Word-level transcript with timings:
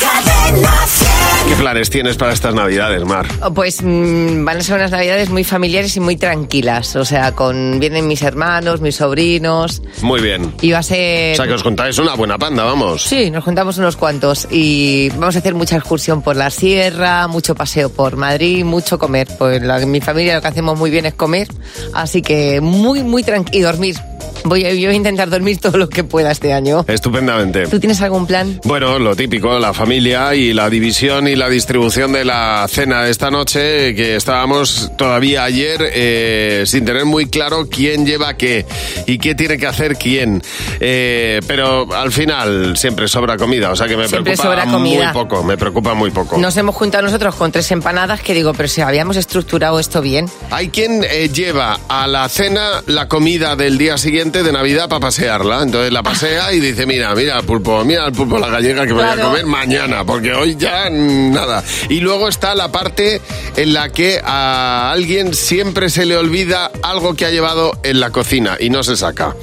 Cadena 0.00 0.70
100. 0.86 1.48
¿Qué 1.48 1.54
planes 1.56 1.90
tienes 1.90 2.16
para 2.16 2.32
estas 2.32 2.54
navidades, 2.54 3.04
Mar? 3.04 3.26
Pues 3.54 3.82
mm, 3.82 4.44
van 4.44 4.56
a 4.58 4.60
ser 4.62 4.76
unas 4.76 4.90
navidades 4.90 5.28
muy 5.30 5.44
familiares 5.44 5.96
y 5.96 6.00
muy 6.00 6.16
tranquilas. 6.16 6.96
O 6.96 7.04
sea, 7.04 7.32
con 7.32 7.78
vienen 7.78 8.08
mis 8.08 8.22
hermanos, 8.22 8.80
mis 8.80 8.96
sobrinos. 8.96 9.82
Muy 10.00 10.20
bien. 10.20 10.54
Y 10.62 10.72
va 10.72 10.78
a 10.78 10.82
ser. 10.82 11.34
O 11.34 11.36
sea, 11.36 11.46
que 11.46 11.52
os 11.52 11.62
contáis 11.62 11.98
una 11.98 12.14
buena 12.14 12.38
panda, 12.38 12.64
vamos. 12.64 13.02
Sí, 13.02 13.30
nos 13.30 13.44
juntamos 13.44 13.76
unos 13.78 13.96
cuantos 13.96 14.48
y 14.50 15.10
vamos 15.10 15.36
a 15.36 15.40
hacer 15.40 15.54
mucha 15.54 15.76
excursión 15.76 16.22
por 16.22 16.36
la 16.36 16.50
sierra, 16.50 17.28
mucho 17.28 17.54
paseo 17.54 17.90
por 17.90 18.16
Madrid, 18.16 18.64
mucho 18.64 18.98
comer. 18.98 19.28
Pues 19.38 19.62
la- 19.62 19.78
mi 19.86 20.00
familia 20.00 20.34
lo 20.36 20.40
que 20.42 20.48
hacemos 20.48 20.78
muy 20.78 20.90
bien 20.90 21.06
es 21.06 21.14
comer, 21.14 21.48
así 21.94 22.22
que 22.22 22.60
muy, 22.60 23.02
muy 23.02 23.22
tranquilo. 23.22 23.58
Y 23.58 23.62
dormir. 23.62 23.96
Voy 24.44 24.64
a, 24.64 24.70
yo 24.72 24.86
voy 24.88 24.94
a 24.94 24.96
intentar 24.96 25.30
dormir 25.30 25.58
todo 25.60 25.76
lo 25.78 25.88
que 25.88 26.02
pueda 26.02 26.30
este 26.32 26.52
año. 26.52 26.84
Estupendamente. 26.88 27.66
¿Tú 27.68 27.78
tienes 27.78 28.00
algún 28.02 28.26
plan? 28.26 28.58
Bueno, 28.64 28.98
lo 29.02 29.16
típico, 29.16 29.58
la 29.58 29.74
familia 29.74 30.34
y 30.34 30.52
la 30.52 30.70
división 30.70 31.28
y 31.28 31.34
la 31.34 31.48
distribución 31.48 32.12
de 32.12 32.24
la 32.24 32.66
cena 32.68 33.02
de 33.02 33.10
esta 33.10 33.30
noche, 33.30 33.94
que 33.94 34.16
estábamos 34.16 34.92
todavía 34.96 35.44
ayer 35.44 35.80
eh, 35.92 36.62
sin 36.66 36.84
tener 36.84 37.04
muy 37.04 37.26
claro 37.26 37.68
quién 37.68 38.06
lleva 38.06 38.34
qué 38.34 38.64
y 39.06 39.18
qué 39.18 39.34
tiene 39.34 39.58
que 39.58 39.66
hacer 39.66 39.96
quién. 39.96 40.42
Eh, 40.80 41.40
pero 41.46 41.92
al 41.94 42.12
final 42.12 42.76
siempre 42.76 43.08
sobra 43.08 43.36
comida, 43.36 43.70
o 43.70 43.76
sea 43.76 43.88
que 43.88 43.96
me 43.96 44.08
Siempre 44.08 44.36
preocupa 44.36 44.78
muy 44.78 44.98
poco, 45.12 45.42
me 45.42 45.56
preocupa 45.56 45.94
muy 45.94 46.10
poco. 46.10 46.38
Nos 46.38 46.56
hemos 46.56 46.74
juntado 46.74 47.04
nosotros 47.04 47.34
con 47.34 47.50
tres 47.50 47.70
empanadas 47.70 48.20
que 48.20 48.34
digo, 48.34 48.52
pero 48.54 48.68
si 48.68 48.80
habíamos 48.80 49.16
estructurado 49.16 49.78
esto 49.78 50.00
bien. 50.00 50.26
Hay 50.50 50.68
quien 50.68 51.04
eh, 51.04 51.28
lleva 51.28 51.80
a 51.88 52.06
la 52.06 52.28
cena 52.28 52.82
la 52.86 53.08
comida 53.08 53.56
del 53.56 53.78
día 53.78 53.98
siguiente 53.98 54.42
de 54.42 54.52
Navidad 54.52 54.88
para 54.88 55.00
pasearla. 55.00 55.62
Entonces 55.62 55.92
la 55.92 56.02
pasea 56.02 56.52
y 56.52 56.60
dice, 56.60 56.86
mira, 56.86 57.14
mira 57.14 57.38
el 57.38 57.44
pulpo, 57.44 57.84
mira 57.84 58.06
el 58.06 58.12
pulpo 58.12 58.38
la 58.38 58.48
gallega 58.48 58.86
que 58.86 58.91
voy 58.92 59.04
a 59.04 59.16
comer 59.16 59.46
mañana, 59.46 60.04
porque 60.04 60.32
hoy 60.32 60.56
ya 60.56 60.88
nada. 60.90 61.62
Y 61.88 62.00
luego 62.00 62.28
está 62.28 62.54
la 62.54 62.70
parte 62.72 63.20
en 63.56 63.72
la 63.72 63.90
que 63.90 64.20
a 64.24 64.90
alguien 64.92 65.34
siempre 65.34 65.90
se 65.90 66.06
le 66.06 66.16
olvida 66.16 66.70
algo 66.82 67.14
que 67.14 67.26
ha 67.26 67.30
llevado 67.30 67.72
en 67.82 68.00
la 68.00 68.10
cocina 68.10 68.56
y 68.58 68.70
no 68.70 68.82
se 68.82 68.96
saca. 68.96 69.34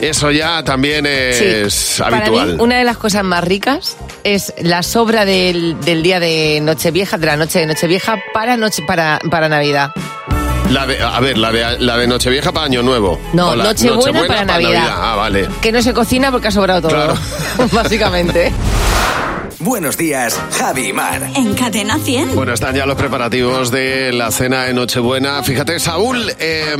Eso 0.00 0.30
ya 0.30 0.64
también 0.64 1.04
es 1.04 1.72
Sí. 1.74 2.02
Para 2.02 2.18
habitual. 2.18 2.54
mí, 2.54 2.62
una 2.62 2.78
de 2.78 2.84
las 2.84 2.96
cosas 2.96 3.22
más 3.22 3.44
ricas 3.44 3.96
es 4.24 4.54
la 4.62 4.82
sobra 4.82 5.26
del, 5.26 5.78
del 5.80 6.02
día 6.02 6.18
de 6.20 6.60
Nochevieja, 6.62 7.18
de 7.18 7.26
la 7.26 7.36
noche 7.36 7.58
de 7.58 7.66
Nochevieja 7.66 8.18
para 8.32 8.56
noche 8.56 8.82
para, 8.86 9.18
para 9.30 9.48
Navidad. 9.50 9.90
La 10.70 10.86
de, 10.86 11.02
a 11.02 11.18
ver, 11.20 11.36
la 11.36 11.50
de, 11.50 11.78
la 11.80 11.96
de 11.96 12.06
Nochevieja 12.06 12.52
para 12.52 12.66
Año 12.66 12.82
Nuevo. 12.82 13.18
No, 13.32 13.54
la 13.56 13.64
Nochebuena 13.64 14.24
para 14.26 14.44
Navidad. 14.44 14.88
Ah, 14.88 15.16
vale. 15.16 15.48
Que 15.60 15.72
no 15.72 15.82
se 15.82 15.92
cocina 15.92 16.30
porque 16.30 16.48
ha 16.48 16.50
sobrado 16.52 16.82
todo, 16.82 16.90
Claro. 16.92 17.14
básicamente. 17.72 18.52
Buenos 19.62 19.98
días, 19.98 20.40
Javi 20.58 20.88
y 20.88 20.92
Mar. 20.94 21.20
En 21.36 21.52
Cadena 21.54 21.98
100. 21.98 22.34
Bueno, 22.34 22.54
están 22.54 22.74
ya 22.74 22.86
los 22.86 22.96
preparativos 22.96 23.70
de 23.70 24.10
la 24.10 24.30
cena 24.30 24.64
de 24.64 24.72
Nochebuena. 24.72 25.42
Fíjate, 25.42 25.78
Saúl, 25.78 26.32
eh, 26.38 26.74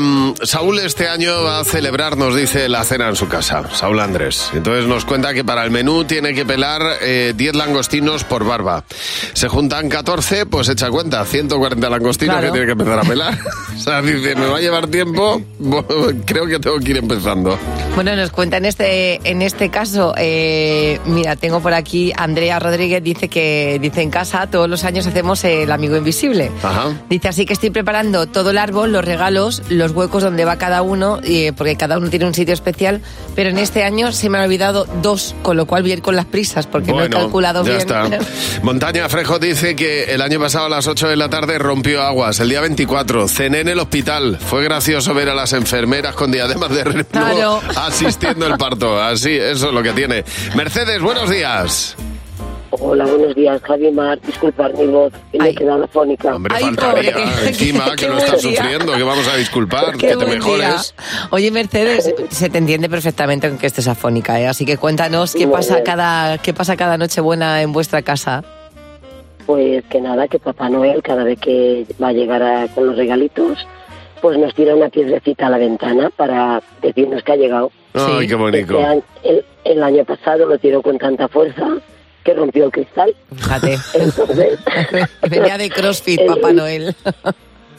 Saúl 0.44 0.78
este 0.78 1.06
año 1.06 1.42
va 1.44 1.60
a 1.60 1.64
celebrar, 1.64 2.16
nos 2.16 2.34
dice, 2.34 2.70
la 2.70 2.82
cena 2.84 3.08
en 3.10 3.16
su 3.16 3.28
casa. 3.28 3.64
Saúl 3.74 4.00
Andrés. 4.00 4.50
Entonces 4.54 4.86
nos 4.86 5.04
cuenta 5.04 5.34
que 5.34 5.44
para 5.44 5.62
el 5.64 5.70
menú 5.70 6.04
tiene 6.04 6.32
que 6.32 6.46
pelar 6.46 6.80
eh, 7.02 7.34
10 7.36 7.54
langostinos 7.54 8.24
por 8.24 8.44
barba. 8.46 8.82
Se 9.34 9.48
juntan 9.48 9.90
14, 9.90 10.46
pues 10.46 10.70
echa 10.70 10.88
cuenta, 10.88 11.22
140 11.26 11.90
langostinos 11.90 12.36
Claro. 12.36 12.46
que 12.46 12.52
tiene 12.52 12.66
que 12.66 12.72
empezar 12.72 12.98
a 12.98 13.02
pelar. 13.02 13.38
o 13.76 13.78
sea, 13.78 14.00
dice, 14.00 14.34
me 14.36 14.46
va 14.46 14.56
a 14.56 14.60
llevar 14.60 14.86
tiempo, 14.86 15.42
creo 16.24 16.46
que 16.46 16.58
tengo 16.58 16.78
que 16.78 16.92
ir 16.92 16.96
empezando. 16.96 17.58
Bueno, 17.94 18.16
nos 18.16 18.30
cuenta 18.30 18.56
en 18.56 18.64
este, 18.64 19.20
en 19.28 19.42
este 19.42 19.68
caso, 19.68 20.14
eh, 20.16 20.98
mira, 21.04 21.36
tengo 21.36 21.60
por 21.60 21.74
aquí 21.74 22.10
Andrea 22.16 22.58
Rodríguez, 22.58 22.69
dice 22.76 23.28
que 23.28 23.78
dice 23.80 24.02
en 24.02 24.10
casa 24.10 24.46
todos 24.48 24.68
los 24.68 24.84
años 24.84 25.06
hacemos 25.06 25.42
el 25.44 25.70
amigo 25.72 25.96
invisible. 25.96 26.50
Ajá. 26.62 26.92
Dice 27.08 27.28
así 27.28 27.46
que 27.46 27.52
estoy 27.52 27.70
preparando 27.70 28.26
todo 28.26 28.50
el 28.50 28.58
árbol, 28.58 28.92
los 28.92 29.04
regalos, 29.04 29.62
los 29.68 29.92
huecos 29.92 30.22
donde 30.22 30.44
va 30.44 30.56
cada 30.56 30.82
uno, 30.82 31.20
eh, 31.24 31.52
porque 31.56 31.76
cada 31.76 31.98
uno 31.98 32.08
tiene 32.10 32.26
un 32.26 32.34
sitio 32.34 32.54
especial, 32.54 33.00
pero 33.34 33.50
en 33.50 33.58
este 33.58 33.82
año 33.84 34.12
se 34.12 34.28
me 34.28 34.38
han 34.38 34.44
olvidado 34.44 34.86
dos, 35.02 35.34
con 35.42 35.56
lo 35.56 35.66
cual 35.66 35.82
voy 35.82 35.90
a 35.90 35.94
ir 35.94 36.02
con 36.02 36.16
las 36.16 36.26
prisas, 36.26 36.66
porque 36.66 36.92
no 36.92 37.02
he 37.02 37.10
calculado 37.10 37.62
ya 37.64 37.70
bien. 37.70 37.78
está. 37.78 38.08
Montaña 38.62 39.08
Frejo 39.08 39.38
dice 39.38 39.74
que 39.76 40.04
el 40.14 40.20
año 40.22 40.38
pasado 40.40 40.66
a 40.66 40.68
las 40.68 40.86
8 40.86 41.08
de 41.08 41.16
la 41.16 41.28
tarde 41.28 41.58
rompió 41.58 42.02
aguas. 42.02 42.40
El 42.40 42.48
día 42.50 42.60
24 42.60 43.28
cené 43.28 43.60
en 43.60 43.68
el 43.68 43.78
hospital. 43.78 44.38
Fue 44.38 44.62
gracioso 44.64 45.14
ver 45.14 45.28
a 45.30 45.34
las 45.34 45.52
enfermeras 45.52 46.14
con 46.14 46.30
diademas 46.30 46.70
de 46.70 46.84
reno 46.84 47.04
Claro. 47.10 47.60
asistiendo 47.76 48.46
al 48.46 48.56
parto. 48.58 49.00
Así, 49.02 49.30
eso 49.32 49.68
es 49.68 49.74
lo 49.74 49.82
que 49.82 49.92
tiene. 49.92 50.24
Mercedes, 50.54 51.00
buenos 51.00 51.30
días. 51.30 51.96
Hola, 52.72 53.04
buenos 53.04 53.34
días, 53.34 53.60
Javi 53.62 53.90
Mar. 53.90 54.20
Disculpar 54.20 54.72
mi 54.74 54.86
voz, 54.86 55.12
que 55.32 55.38
me 55.38 55.48
he 55.50 55.54
quedado 55.54 55.84
afónica. 55.84 56.36
Hombre, 56.36 56.54
Ay, 56.56 56.62
faltaría 56.64 57.12
pobre. 57.12 57.24
encima 57.48 57.96
que 57.96 58.06
lo 58.06 58.18
estás 58.18 58.42
día. 58.42 58.62
sufriendo, 58.62 58.92
que 58.96 59.02
vamos 59.02 59.26
a 59.28 59.36
disculpar, 59.36 59.92
Qué 59.98 60.08
que 60.08 60.16
te 60.16 60.26
mejores. 60.26 60.94
día. 60.96 61.28
Oye, 61.32 61.50
Mercedes, 61.50 62.14
se 62.30 62.48
te 62.48 62.58
entiende 62.58 62.88
perfectamente 62.88 63.48
con 63.48 63.58
que 63.58 63.66
estés 63.66 63.88
afónica, 63.88 64.40
¿eh? 64.40 64.46
Así 64.46 64.64
que 64.64 64.76
cuéntanos 64.76 65.34
qué 65.34 65.46
Muy 65.46 65.56
pasa 65.56 65.74
bien. 65.74 65.84
cada, 65.84 66.38
qué 66.38 66.54
pasa 66.54 66.76
cada 66.76 66.96
noche 66.96 67.20
buena 67.20 67.60
en 67.60 67.72
vuestra 67.72 68.02
casa. 68.02 68.44
Pues 69.46 69.84
que 69.86 70.00
nada, 70.00 70.28
que 70.28 70.38
Papá 70.38 70.68
Noel, 70.68 71.02
cada 71.02 71.24
vez 71.24 71.40
que 71.40 71.86
va 72.00 72.08
a 72.08 72.12
llegar 72.12 72.40
a- 72.40 72.68
con 72.68 72.86
los 72.86 72.96
regalitos, 72.96 73.66
pues 74.22 74.38
nos 74.38 74.54
tira 74.54 74.76
una 74.76 74.90
piedrecita 74.90 75.48
a 75.48 75.50
la 75.50 75.58
ventana 75.58 76.10
para 76.16 76.62
decirnos 76.82 77.24
que 77.24 77.32
ha 77.32 77.36
llegado. 77.36 77.72
Ay, 77.94 78.20
Sí. 78.20 78.28
qué 78.28 78.34
bonito. 78.36 78.74
Este 78.78 78.84
año- 78.84 79.02
el, 79.24 79.44
el 79.64 79.82
año 79.82 80.04
pasado 80.04 80.46
lo 80.46 80.56
tiró 80.58 80.82
con 80.82 80.98
tanta 80.98 81.26
fuerza 81.26 81.66
que 82.24 82.34
rompió 82.34 82.66
el 82.66 82.70
cristal. 82.72 83.14
Fíjate. 83.36 83.78
Entonces, 83.94 84.58
Venía 85.30 85.56
de 85.58 85.70
CrossFit, 85.70 86.20
El- 86.20 86.26
Papá 86.26 86.52
Noel. 86.52 86.94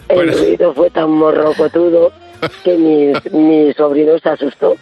el 0.10 0.16
Bueno. 0.16 0.34
ruido 0.34 0.74
fue 0.74 0.90
tan 0.90 1.10
morrocotudo 1.12 2.12
que 2.64 2.76
mi, 2.78 3.14
mi 3.38 3.74
sobrino 3.74 4.18
se 4.20 4.30
asustó 4.30 4.76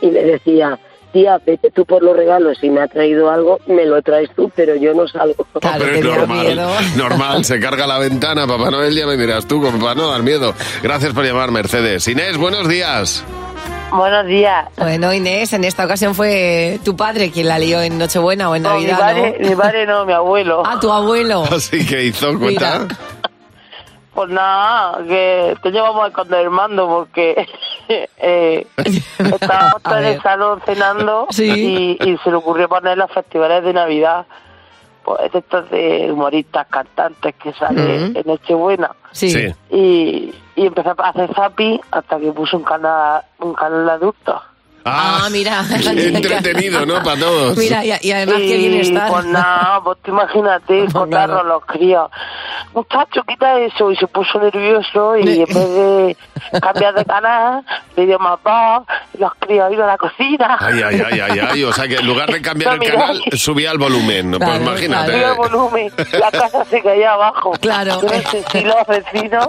y 0.00 0.08
me 0.08 0.22
decía, 0.24 0.78
tía, 1.12 1.40
vete 1.46 1.70
tú 1.70 1.86
por 1.86 2.02
los 2.02 2.16
regalos, 2.16 2.58
si 2.60 2.68
me 2.68 2.80
ha 2.82 2.88
traído 2.88 3.30
algo, 3.30 3.60
me 3.68 3.86
lo 3.86 4.02
traes 4.02 4.30
tú, 4.34 4.50
pero 4.54 4.74
yo 4.74 4.92
no 4.94 5.06
salgo. 5.06 5.46
Claro, 5.60 5.84
Pero 5.84 5.94
es 5.96 6.04
normal, 6.04 6.46
miedo. 6.46 6.68
normal, 6.96 7.44
se 7.44 7.60
carga 7.60 7.86
la 7.86 7.98
ventana, 8.00 8.46
Papá 8.48 8.70
Noel, 8.70 8.94
ya 8.96 9.06
me 9.06 9.16
dirás 9.16 9.46
tú, 9.46 9.62
como 9.62 9.78
para 9.78 9.94
no 9.94 10.10
dar 10.10 10.22
miedo. 10.24 10.52
Gracias 10.82 11.12
por 11.12 11.24
llamar, 11.24 11.52
Mercedes. 11.52 12.06
Inés, 12.08 12.36
buenos 12.36 12.68
días. 12.68 13.24
Buenos 13.90 14.26
días. 14.26 14.66
Bueno, 14.76 15.12
Inés, 15.12 15.52
en 15.52 15.62
esta 15.64 15.84
ocasión 15.84 16.14
fue 16.14 16.80
tu 16.84 16.96
padre 16.96 17.30
quien 17.30 17.46
la 17.48 17.58
lió 17.58 17.80
en 17.80 17.96
Nochebuena 17.96 18.50
o 18.50 18.56
en 18.56 18.62
No, 18.64 18.74
mi 18.76 18.86
Navidad, 18.86 18.98
padre, 18.98 19.36
¿no? 19.40 19.48
mi 19.50 19.54
padre 19.56 19.86
no, 19.86 20.04
mi 20.06 20.12
abuelo. 20.12 20.62
Ah, 20.66 20.78
tu 20.80 20.90
abuelo. 20.90 21.44
Así 21.50 21.86
que 21.86 22.04
hizo 22.04 22.36
cuenta. 22.38 22.78
Mira. 22.80 22.96
Pues 24.14 24.30
nada, 24.30 24.98
que, 25.08 25.56
que 25.62 25.70
llevamos 25.72 26.04
a 26.04 26.08
esconder 26.08 26.40
el 26.42 26.50
mando 26.50 26.86
porque 26.86 27.46
eh, 28.18 28.66
estábamos 29.18 29.82
en 29.98 30.04
el 30.04 30.22
salón 30.22 30.60
cenando 30.64 31.26
Sí. 31.30 31.96
y, 32.00 32.10
y 32.10 32.16
se 32.18 32.30
le 32.30 32.36
ocurrió 32.36 32.68
poner 32.68 32.96
los 32.96 33.10
festivales 33.12 33.64
de 33.64 33.72
Navidad. 33.72 34.24
Pues 35.04 35.30
de 35.32 35.38
estos 35.38 35.70
de 35.70 36.10
humoristas, 36.10 36.66
cantantes 36.68 37.34
que 37.34 37.52
salen 37.52 38.10
Ujú. 38.10 38.18
en 38.18 38.22
Nochebuena. 38.26 38.90
Sí. 39.12 39.30
Sí. 39.30 39.54
Y, 39.70 40.34
y 40.56 40.66
empezó 40.66 40.94
a 40.96 41.08
hacer 41.10 41.32
zapi 41.34 41.80
hasta 41.90 42.18
que 42.18 42.32
puso 42.32 42.56
un 42.56 42.64
canal, 42.64 43.22
un 43.40 43.52
canal 43.54 43.88
adulto. 43.90 44.40
Ah, 44.84 45.28
mira. 45.30 45.64
qué 45.82 46.08
entretenido, 46.14 46.84
¿no? 46.84 47.02
Para 47.02 47.18
todos. 47.20 47.56
Mira, 47.56 47.84
y, 47.84 47.92
y 48.02 48.12
además 48.12 48.36
qué 48.38 48.56
bien 48.58 48.74
está. 48.74 49.08
pues 49.08 49.24
nada, 49.26 49.80
pues 49.84 49.98
tú 50.02 50.10
imagínate, 50.10 50.80
No, 50.82 50.92
contarlo 50.92 51.34
claro. 51.34 51.38
a 51.40 51.42
los 51.54 51.64
críos. 51.64 52.10
Muchacho, 52.74 53.22
quita 53.26 53.58
eso. 53.60 53.90
Y 53.90 53.96
se 53.96 54.06
puso 54.08 54.38
nervioso 54.40 55.16
y 55.16 55.40
en 55.40 55.44
vez 55.46 55.54
de 55.54 56.16
cambiar 56.60 56.94
de 56.94 57.04
canal, 57.04 57.64
le 57.96 58.06
dio 58.06 58.18
más 58.18 58.38
voz, 58.42 58.86
y 59.14 59.18
los 59.18 59.32
críos 59.38 59.72
iban 59.72 59.88
a 59.88 59.92
la 59.92 59.98
cocina. 59.98 60.56
Ay, 60.60 60.82
ay, 60.82 61.02
ay, 61.10 61.20
ay, 61.20 61.40
ay. 61.50 61.64
O 61.64 61.72
sea 61.72 61.88
que 61.88 61.96
en 61.96 62.06
lugar 62.06 62.30
de 62.30 62.42
cambiar 62.42 62.74
el 62.74 62.78
No, 62.80 62.84
mira. 62.84 62.98
canal, 62.98 63.22
subía 63.36 63.70
el 63.70 63.78
volumen. 63.78 64.30
Pues 64.32 64.42
Claro, 64.44 64.62
imagínate. 64.62 65.12
Subió 65.12 65.28
el 65.30 65.36
volumen, 65.36 65.92
la 66.12 66.30
casa 66.30 66.64
se 66.66 66.82
caía 66.82 67.12
abajo. 67.12 67.52
Claro. 67.60 68.00
Sé 68.00 68.44
si 68.52 68.60
los 68.60 68.86
vecinos, 68.86 69.48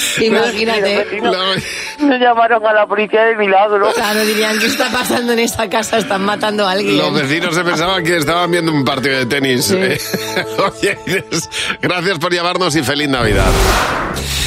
Imagínate. 0.20 0.94
los 0.96 1.04
vecinos 1.04 1.36
La- 1.36 2.06
me 2.06 2.18
llamaron 2.18 2.64
a 2.66 2.72
la 2.72 2.86
policía 2.86 3.24
de 3.24 3.36
milagro. 3.36 3.92
Claro, 3.94 4.24
dirían, 4.24 4.58
¿qué 4.58 4.66
está 4.66 4.90
pasando 4.90 5.32
en 5.32 5.40
esta 5.40 5.68
casa? 5.68 5.98
Están 5.98 6.22
matando 6.24 6.66
a 6.66 6.72
alguien. 6.72 6.96
Los 6.96 7.12
vecinos 7.12 7.54
se 7.54 7.62
pensaban 7.62 8.02
que 8.04 8.16
estaban 8.16 8.50
viendo 8.50 8.72
un 8.72 8.84
partido 8.84 9.18
de 9.18 9.26
tenis. 9.26 9.64
Sí. 9.66 9.76
Oye, 9.76 10.98
Inés, 11.06 11.48
gracias 11.80 12.18
por 12.18 12.32
llamarnos 12.32 12.74
y 12.76 12.82
feliz 12.82 13.08
Navidad. 13.08 13.50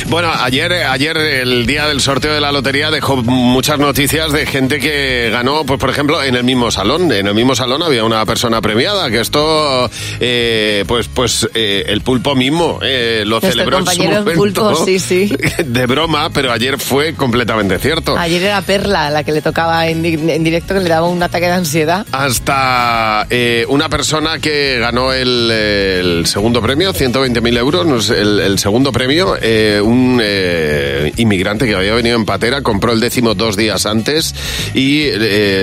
Bueno, 0.08 0.30
ayer, 0.42 0.72
ayer 0.74 1.16
el 1.18 1.66
día 1.66 1.88
del 1.88 2.02
sorteo 2.02 2.34
de 2.34 2.42
la 2.42 2.52
lotería 2.52 2.92
dejó 2.92 3.16
muchas 3.18 3.80
noticias 3.80 4.32
de 4.34 4.46
gente 4.46 4.80
que 4.80 5.30
ganó, 5.32 5.66
pues 5.66 5.80
por 5.80 5.90
ejemplo, 5.90 6.22
en 6.22 6.36
el 6.36 6.44
mismo 6.44 6.70
salón. 6.72 7.12
En 7.12 7.26
el 7.28 7.34
mismo 7.34 7.56
salón 7.56 7.82
había 7.82 8.04
una 8.04 8.26
persona 8.26 8.62
premiada, 8.62 9.10
que 9.10 9.22
esto, 9.22 9.90
eh, 10.20 10.84
pues, 10.88 11.08
pues 11.08 11.48
eh, 11.54 11.86
el 11.88 12.02
pulpo 12.02 12.36
mismo 12.36 12.80
eh, 12.84 13.24
lo 13.26 13.40
Nuestro 13.40 13.52
celebró 13.52 13.78
en 13.78 13.86
su 13.86 13.92
compañero 13.92 14.20
momento. 14.20 14.40
Pulpo, 14.40 14.86
sí, 14.86 15.00
sí. 15.00 15.36
de 15.66 15.86
broma, 15.86 16.30
pero 16.30 16.52
ayer 16.52 16.80
fue 16.80 17.14
completamente 17.14 17.78
cierto. 17.80 18.18
Ayer 18.18 18.44
era 18.44 18.62
Perla 18.62 19.10
la 19.10 19.24
que 19.24 19.32
le 19.32 19.42
tocaba 19.42 19.88
en, 19.88 20.04
en 20.06 20.44
directo, 20.44 20.74
que 20.74 20.82
le 20.82 20.90
daba 20.90 21.08
un 21.08 21.22
ataque 21.22 21.46
de 21.46 21.54
ansiedad. 21.54 22.06
Hasta 22.12 23.28
eh, 23.30 23.66
una 23.70 23.90
persona 23.90 24.40
que 24.40 24.78
ganó 24.80 25.14
el, 25.14 25.52
el 25.52 26.26
segundo 26.26 26.62
premio, 26.62 26.94
120.000 26.94 27.58
euros, 27.58 28.10
el, 28.10 28.40
el 28.40 28.60
segundo 28.60 28.92
premio, 28.92 29.36
eh, 29.42 29.82
un 29.84 30.20
eh, 30.22 31.12
inmigrante 31.18 31.66
que 31.66 31.76
había 31.76 31.94
venido 31.94 32.16
en 32.16 32.26
patera, 32.26 32.62
compró 32.62 32.92
el 32.92 33.00
décimo 33.00 33.36
dos 33.36 33.58
días 33.58 33.86
antes 33.86 34.36
y 34.74 35.10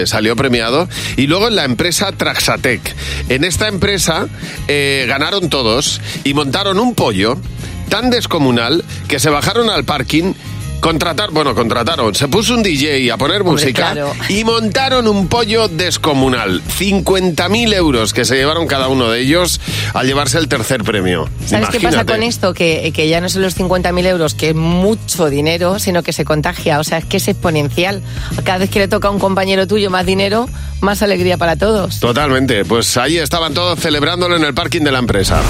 salió 0.04 0.36
premiado. 0.36 0.88
Y 1.16 1.26
luego 1.26 1.48
en 1.48 1.56
la 1.56 1.64
empresa 1.64 2.12
Traxatec. 2.12 2.80
En 3.28 3.44
esta 3.44 3.68
empresa 3.68 4.26
ganaron 4.68 5.48
todos 5.48 6.00
y 6.24 6.34
montaron 6.34 6.78
un 6.78 6.94
pollo 6.94 7.38
tan 7.90 8.08
descomunal 8.08 8.84
que 9.08 9.18
se 9.18 9.28
bajaron 9.28 9.68
al 9.68 9.84
parking. 9.84 10.32
Contratar, 10.80 11.30
bueno, 11.30 11.54
contrataron, 11.54 12.14
se 12.14 12.28
puso 12.28 12.54
un 12.54 12.62
DJ 12.62 13.12
a 13.12 13.16
poner 13.18 13.42
Hombre, 13.42 13.52
música 13.52 13.92
claro. 13.92 14.12
y 14.28 14.44
montaron 14.44 15.06
un 15.08 15.28
pollo 15.28 15.68
descomunal. 15.68 16.62
50.000 16.64 17.74
euros 17.74 18.12
que 18.12 18.24
se 18.24 18.36
llevaron 18.36 18.66
cada 18.66 18.88
uno 18.88 19.10
de 19.10 19.20
ellos 19.20 19.60
al 19.94 20.06
llevarse 20.06 20.38
el 20.38 20.48
tercer 20.48 20.82
premio. 20.82 21.28
¿Sabes 21.46 21.68
qué 21.68 21.80
pasa 21.80 21.96
Imagínate. 22.02 22.12
con 22.12 22.22
esto? 22.22 22.54
Que, 22.54 22.92
que 22.94 23.08
ya 23.08 23.20
no 23.20 23.28
son 23.28 23.42
los 23.42 23.56
50.000 23.58 24.06
euros, 24.06 24.34
que 24.34 24.50
es 24.50 24.54
mucho 24.54 25.28
dinero, 25.28 25.78
sino 25.78 26.02
que 26.02 26.12
se 26.12 26.24
contagia. 26.24 26.78
O 26.80 26.84
sea, 26.84 26.98
es 26.98 27.04
que 27.04 27.18
es 27.18 27.28
exponencial. 27.28 28.02
Cada 28.44 28.58
vez 28.58 28.70
que 28.70 28.78
le 28.78 28.88
toca 28.88 29.08
a 29.08 29.10
un 29.10 29.18
compañero 29.18 29.66
tuyo 29.66 29.90
más 29.90 30.06
dinero, 30.06 30.48
más 30.80 31.02
alegría 31.02 31.36
para 31.36 31.56
todos. 31.56 32.00
Totalmente, 32.00 32.64
pues 32.64 32.96
ahí 32.96 33.18
estaban 33.18 33.52
todos 33.54 33.78
celebrándolo 33.78 34.36
en 34.36 34.44
el 34.44 34.54
parking 34.54 34.80
de 34.82 34.92
la 34.92 34.98
empresa. 34.98 35.42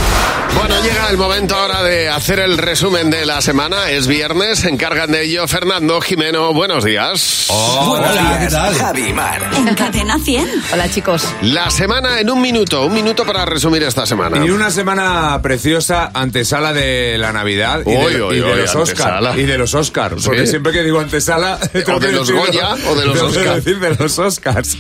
Bueno, 0.57 0.75
llega 0.83 1.09
el 1.09 1.17
momento 1.17 1.55
ahora 1.55 1.83
de 1.83 2.09
hacer 2.09 2.41
el 2.41 2.59
resumen 2.59 3.11
de 3.11 3.25
la 3.25 3.41
semana. 3.41 3.91
Es 3.91 4.07
viernes, 4.09 4.59
se 4.61 4.69
encargan 4.69 5.13
de 5.13 5.20
ello 5.21 5.47
Fernando 5.47 6.01
Jimeno. 6.01 6.53
Buenos 6.55 6.85
días. 6.85 7.47
Buenos 7.49 8.11
Hola, 8.11 8.39
¿qué 8.41 8.49
tal? 8.49 8.75
Javi 8.75 9.13
Mar. 9.13 9.51
En 9.55 9.75
Cadena 9.75 10.19
100. 10.19 10.49
Hola, 10.73 10.91
chicos. 10.91 11.25
La 11.43 11.71
semana 11.71 12.21
en 12.21 12.31
un 12.31 12.41
minuto, 12.41 12.85
un 12.87 12.95
minuto 12.95 13.25
para 13.27 13.45
resumir 13.45 13.83
esta 13.83 14.07
semana. 14.07 14.45
Y 14.45 14.51
una 14.51 14.71
semana 14.71 15.39
preciosa, 15.43 16.11
antesala 16.15 16.73
de 16.73 17.17
la 17.19 17.33
Navidad 17.33 17.81
y, 17.87 17.91
Uy, 17.91 18.15
de, 18.15 18.23
uy, 18.23 18.37
y 18.37 18.41
de 18.41 18.45
uy, 18.53 18.61
los 18.63 18.75
antesala. 18.75 19.31
Oscar. 19.31 19.39
Y 19.39 19.43
de 19.45 19.59
los 19.59 19.75
Oscar. 19.75 20.15
Sí. 20.19 20.27
Porque 20.27 20.47
siempre 20.47 20.73
que 20.73 20.83
digo 20.83 21.01
antesala. 21.01 21.59
tengo 21.73 22.01
de 22.01 22.13
los 22.13 22.31
Goya 22.31 22.75
o 22.89 22.95
de 22.95 23.07
los 23.07 23.15
tengo 23.19 23.33
que 23.33 23.39
Oscar. 23.41 23.55
decir 23.57 23.79
de 23.81 23.95
los 23.97 24.19
Oscars. 24.19 24.77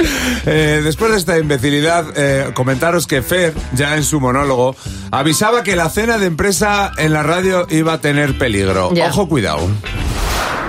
Eh, 0.47 0.81
después 0.83 1.13
de 1.13 1.19
esta 1.19 1.39
imbecilidad, 1.39 2.07
eh, 2.17 2.51
comentaros 2.55 3.07
que 3.07 3.23
Fer, 3.23 3.53
ya 3.75 3.97
en 3.97 4.05
su 4.05 4.21
monólogo, 4.21 4.75
avisaba 5.11 5.63
que 5.63 5.77
la 5.77 5.91
cena 5.91 6.19
de 6.19 6.27
empresa 6.27 6.93
en 6.97 7.13
la 7.13 7.23
radio 7.23 7.67
iba 7.71 7.93
a 7.95 8.01
tener 8.01 8.39
peligro. 8.39 8.93
Ya. 8.95 9.09
Ojo, 9.09 9.29
cuidado. 9.29 9.69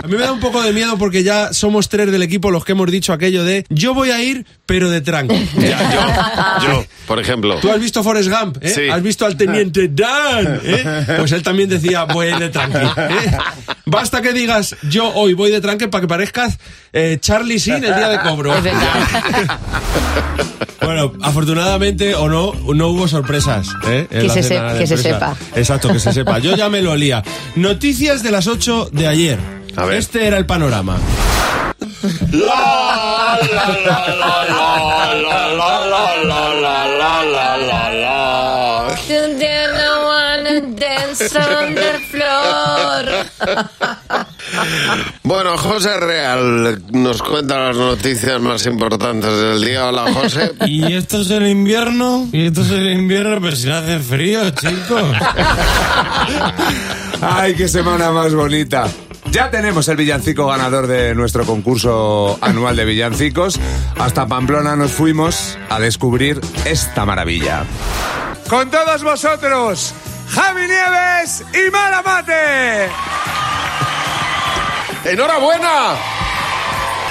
A 0.03 0.07
mí 0.07 0.15
me 0.15 0.23
da 0.23 0.31
un 0.31 0.39
poco 0.39 0.61
de 0.61 0.73
miedo 0.73 0.97
porque 0.97 1.23
ya 1.23 1.53
somos 1.53 1.87
tres 1.89 2.11
del 2.11 2.23
equipo 2.23 2.49
los 2.49 2.65
que 2.65 2.71
hemos 2.71 2.89
dicho 2.89 3.13
aquello 3.13 3.43
de 3.43 3.65
yo 3.69 3.93
voy 3.93 4.09
a 4.09 4.21
ir, 4.21 4.45
pero 4.65 4.89
de 4.89 5.01
tranqui. 5.01 5.35
Ya, 5.61 6.59
yo, 6.61 6.67
yo, 6.67 6.85
por 7.07 7.19
ejemplo. 7.19 7.57
Tú 7.61 7.69
has 7.69 7.79
visto 7.79 8.03
Forrest 8.03 8.29
Gump, 8.29 8.57
¿eh? 8.61 8.69
Sí. 8.69 8.89
Has 8.89 9.01
visto 9.03 9.25
al 9.25 9.37
teniente 9.37 9.89
Dan, 9.89 10.59
¿eh? 10.63 11.05
Pues 11.17 11.31
él 11.31 11.43
también 11.43 11.69
decía 11.69 12.05
voy 12.05 12.27
a 12.27 12.29
ir 12.31 12.39
de 12.39 12.49
tranqui. 12.49 12.77
¿eh? 12.77 13.37
Basta 13.85 14.21
que 14.21 14.33
digas 14.33 14.75
yo 14.89 15.09
hoy 15.13 15.33
voy 15.33 15.51
de 15.51 15.61
tranqui 15.61 15.87
para 15.87 16.01
que 16.01 16.07
parezcas 16.07 16.57
eh, 16.93 17.17
Charlie 17.21 17.59
Sin 17.59 17.75
el 17.75 17.95
día 17.95 18.09
de 18.09 18.19
cobro. 18.21 18.55
Es 18.55 18.63
verdad. 18.63 19.59
Bueno, 20.83 21.13
afortunadamente 21.21 22.15
o 22.15 22.27
no, 22.27 22.53
no 22.73 22.87
hubo 22.87 23.07
sorpresas. 23.07 23.67
¿eh? 23.87 24.07
Que 24.09 24.29
se 24.29 24.41
que 24.41 24.43
se 24.43 24.55
empresa. 24.55 24.97
sepa. 24.97 25.37
Exacto, 25.55 25.93
que 25.93 25.99
se 25.99 26.11
sepa. 26.11 26.39
Yo 26.39 26.55
ya 26.55 26.69
me 26.69 26.81
lo 26.81 26.91
olía. 26.91 27.23
Noticias 27.55 28.23
de 28.23 28.31
las 28.31 28.47
8 28.47 28.89
de 28.91 29.07
ayer. 29.07 29.60
A 29.75 29.85
ver. 29.85 29.97
Este 29.97 30.27
era 30.27 30.37
el 30.37 30.45
panorama. 30.45 30.97
Bueno, 45.23 45.57
José 45.57 45.97
Real 45.99 46.81
nos 46.91 47.21
cuenta 47.21 47.59
las 47.59 47.77
noticias 47.77 48.41
más 48.41 48.65
importantes 48.65 49.31
del 49.31 49.63
día. 49.63 49.87
Hola, 49.87 50.13
José. 50.13 50.53
Y 50.65 50.93
esto 50.93 51.21
es 51.21 51.29
el 51.31 51.47
invierno, 51.47 52.27
y 52.31 52.47
esto 52.47 52.61
es 52.61 52.71
el 52.71 52.91
invierno, 52.91 53.39
pero 53.41 53.55
si 53.55 53.67
no 53.67 53.75
hace 53.75 53.99
frío, 53.99 54.49
chicos. 54.51 55.01
Ay, 57.21 57.55
qué 57.55 57.67
semana 57.67 58.11
más 58.11 58.33
bonita. 58.33 58.87
Ya 59.31 59.49
tenemos 59.49 59.87
el 59.87 59.95
villancico 59.95 60.47
ganador 60.47 60.87
de 60.87 61.15
nuestro 61.15 61.45
concurso 61.45 62.37
anual 62.41 62.75
de 62.75 62.83
villancicos. 62.83 63.57
Hasta 63.97 64.27
Pamplona 64.27 64.75
nos 64.75 64.91
fuimos 64.91 65.57
a 65.69 65.79
descubrir 65.79 66.41
esta 66.65 67.05
maravilla. 67.05 67.63
Con 68.49 68.69
todos 68.69 69.01
vosotros, 69.03 69.93
Javi 70.31 70.67
Nieves 70.67 71.45
y 71.53 71.71
Mara 71.71 72.01
Mate. 72.01 72.89
¡Enhorabuena! 75.05 75.95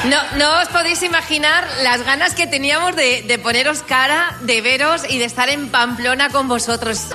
No, 0.05 0.17
no 0.37 0.61
os 0.61 0.69
podéis 0.69 1.03
imaginar 1.03 1.67
las 1.83 2.05
ganas 2.05 2.35
que 2.35 2.47
teníamos 2.47 2.97
de, 2.97 3.23
de 3.23 3.39
poneros 3.39 3.83
cara, 3.83 4.37
de 4.43 4.61
veros 4.61 5.05
y 5.09 5.19
de 5.19 5.25
estar 5.25 5.49
en 5.49 5.71
Pamplona 5.71 6.29
con 6.29 6.49
vosotros. 6.49 7.07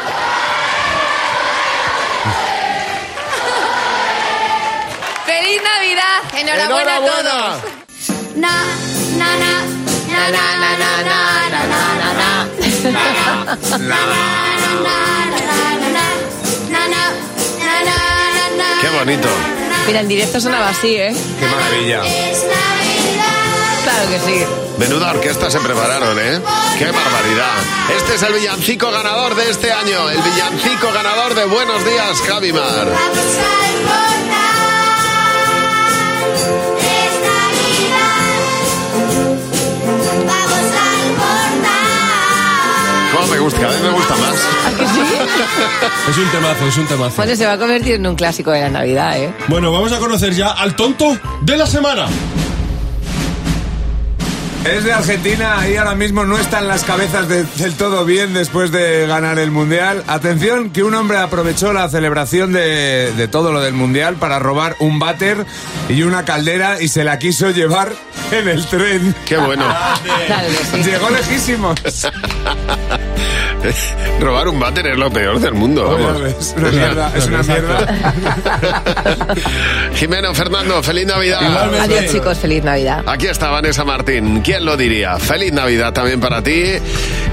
¡Feliz 5.56 5.64
Navidad! 5.64 6.20
Enhorabuena, 6.34 6.98
Enhorabuena. 6.98 7.56
a 7.56 7.60
todos. 7.60 7.72
Na, 8.36 8.50
na, 9.18 9.38
na. 9.38 9.56
Qué 18.82 18.90
bonito. 18.90 19.30
Mira, 19.88 20.02
en 20.02 20.08
directo 20.10 20.42
sonaba 20.42 20.70
así, 20.70 20.96
¿eh? 20.96 21.16
Qué 21.40 21.46
maravilla. 21.46 22.02
Claro 23.84 24.10
que 24.10 24.20
sí. 24.20 24.46
Menuda 24.78 25.12
orquesta 25.12 25.50
se 25.50 25.60
prepararon, 25.60 26.20
¿eh? 26.20 26.42
¡Qué 26.78 26.86
barbaridad! 26.86 27.54
Este 27.96 28.16
es 28.16 28.24
el 28.24 28.34
villancico 28.34 28.92
ganador 28.92 29.36
de 29.36 29.50
este 29.52 29.72
año, 29.72 30.10
el 30.10 30.22
villancico 30.22 30.92
ganador 30.92 31.34
de 31.34 31.46
Buenos 31.46 31.86
Días, 31.86 32.22
Javimar. 32.28 32.88
Es 46.10 46.18
un 46.18 46.30
temazo, 46.30 46.68
es 46.68 46.78
un 46.78 46.86
temazo. 46.86 47.16
Bueno, 47.18 47.36
se 47.36 47.46
va 47.46 47.54
a 47.54 47.58
convertir 47.58 47.96
en 47.96 48.06
un 48.06 48.16
clásico 48.16 48.52
de 48.52 48.62
la 48.62 48.70
Navidad, 48.70 49.18
¿eh? 49.18 49.34
Bueno, 49.48 49.72
vamos 49.72 49.92
a 49.92 49.98
conocer 50.00 50.34
ya 50.34 50.50
al 50.52 50.76
tonto 50.76 51.18
de 51.42 51.58
la 51.58 51.66
semana. 51.66 52.06
Es 54.66 54.84
de 54.84 54.94
Argentina 54.94 55.58
y 55.72 55.76
ahora 55.76 55.94
mismo 55.94 56.26
no 56.26 56.38
están 56.40 56.68
las 56.68 56.84
cabezas 56.84 57.28
de- 57.30 57.44
del 57.44 57.74
todo 57.76 58.04
bien 58.04 58.34
después 58.34 58.72
de 58.72 59.06
ganar 59.06 59.38
el 59.38 59.52
Mundial. 59.52 60.04
Atención, 60.08 60.72
que 60.72 60.82
un 60.84 60.96
hombre 60.96 61.18
aprovechó 61.18 61.72
la 61.74 61.88
celebración 61.90 62.52
de, 62.52 63.12
de 63.16 63.28
todo 63.28 63.52
lo 63.52 63.62
del 63.62 63.74
Mundial 63.74 64.16
para 64.16 64.40
robar 64.40 64.76
un 64.80 64.98
váter 64.98 65.46
y 65.90 66.02
una 66.04 66.26
caldera 66.26 66.82
y 66.82 66.88
se 66.88 67.04
la 67.04 67.20
quiso 67.20 67.52
llevar 67.52 67.92
en 68.32 68.48
el 68.48 68.66
tren. 68.66 69.14
¡Qué 69.28 69.38
bueno! 69.38 69.66
Llegó 70.84 71.10
lejísimos. 71.12 71.80
Robar 74.20 74.48
un 74.48 74.60
váter 74.60 74.88
es 74.88 74.98
lo 74.98 75.10
peor 75.12 75.40
del 75.40 75.54
mundo, 75.54 75.90
vamos. 75.90 76.22
ves, 76.22 76.54
una 76.58 76.72
mierda, 76.72 77.12
es 77.16 77.28
una 77.28 77.44
mierda. 77.44 78.14
Jimeno, 79.96 80.34
Fernando, 80.34 80.82
feliz 80.84 81.06
Navidad. 81.06 81.42
Igualmente. 81.42 81.98
Adiós, 81.98 82.12
chicos. 82.12 82.38
Feliz 82.38 82.64
Navidad. 82.64 83.04
Aquí 83.08 83.28
está 83.28 83.50
Vanessa 83.50 83.84
Martín. 83.84 84.42
¿Quién 84.42 84.66
lo 84.66 84.78
diría? 84.78 85.18
Feliz 85.18 85.54
Navidad 85.54 85.94
también 85.94 86.20
para 86.20 86.42
ti. 86.42 86.64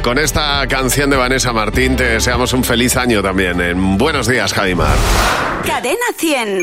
Con 0.03 0.19
esta 0.19 0.67
canción 0.69 1.11
de 1.11 1.17
Vanessa 1.17 1.53
Martín 1.53 1.97
te 1.97 2.05
deseamos 2.05 2.53
un 2.53 2.65
feliz 2.65 2.97
año 2.97 3.23
también. 3.23 3.61
En 3.61 3.99
Buenos 3.99 4.27
días, 4.27 4.53
Javimar. 4.53 4.97
Cadena 5.67 5.97
100. 6.17 6.63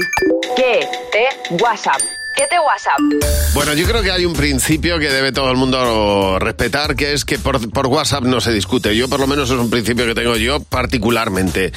¿Qué? 0.56 0.88
Te 1.12 1.56
WhatsApp. 1.64 2.19
7 2.40 2.56
WhatsApp. 2.66 3.54
Bueno, 3.54 3.74
yo 3.74 3.86
creo 3.86 4.02
que 4.02 4.12
hay 4.12 4.26
un 4.26 4.32
principio 4.32 4.98
que 4.98 5.10
debe 5.10 5.34
todo 5.34 5.52
el 5.52 5.58
mundo 5.58 6.40
respetar, 6.40 6.96
que 6.96 7.12
es 7.12 7.26
que 7.26 7.38
por, 7.38 7.70
por 7.72 7.88
WhatsApp 7.88 8.24
no 8.24 8.40
se 8.40 8.54
discute. 8.54 8.96
Yo, 8.96 9.10
por 9.10 9.20
lo 9.20 9.28
menos, 9.28 9.50
es 9.50 9.58
un 9.58 9.70
principio 9.70 10.06
que 10.06 10.16
tengo 10.16 10.38
yo 10.38 10.62
particularmente. 10.62 11.74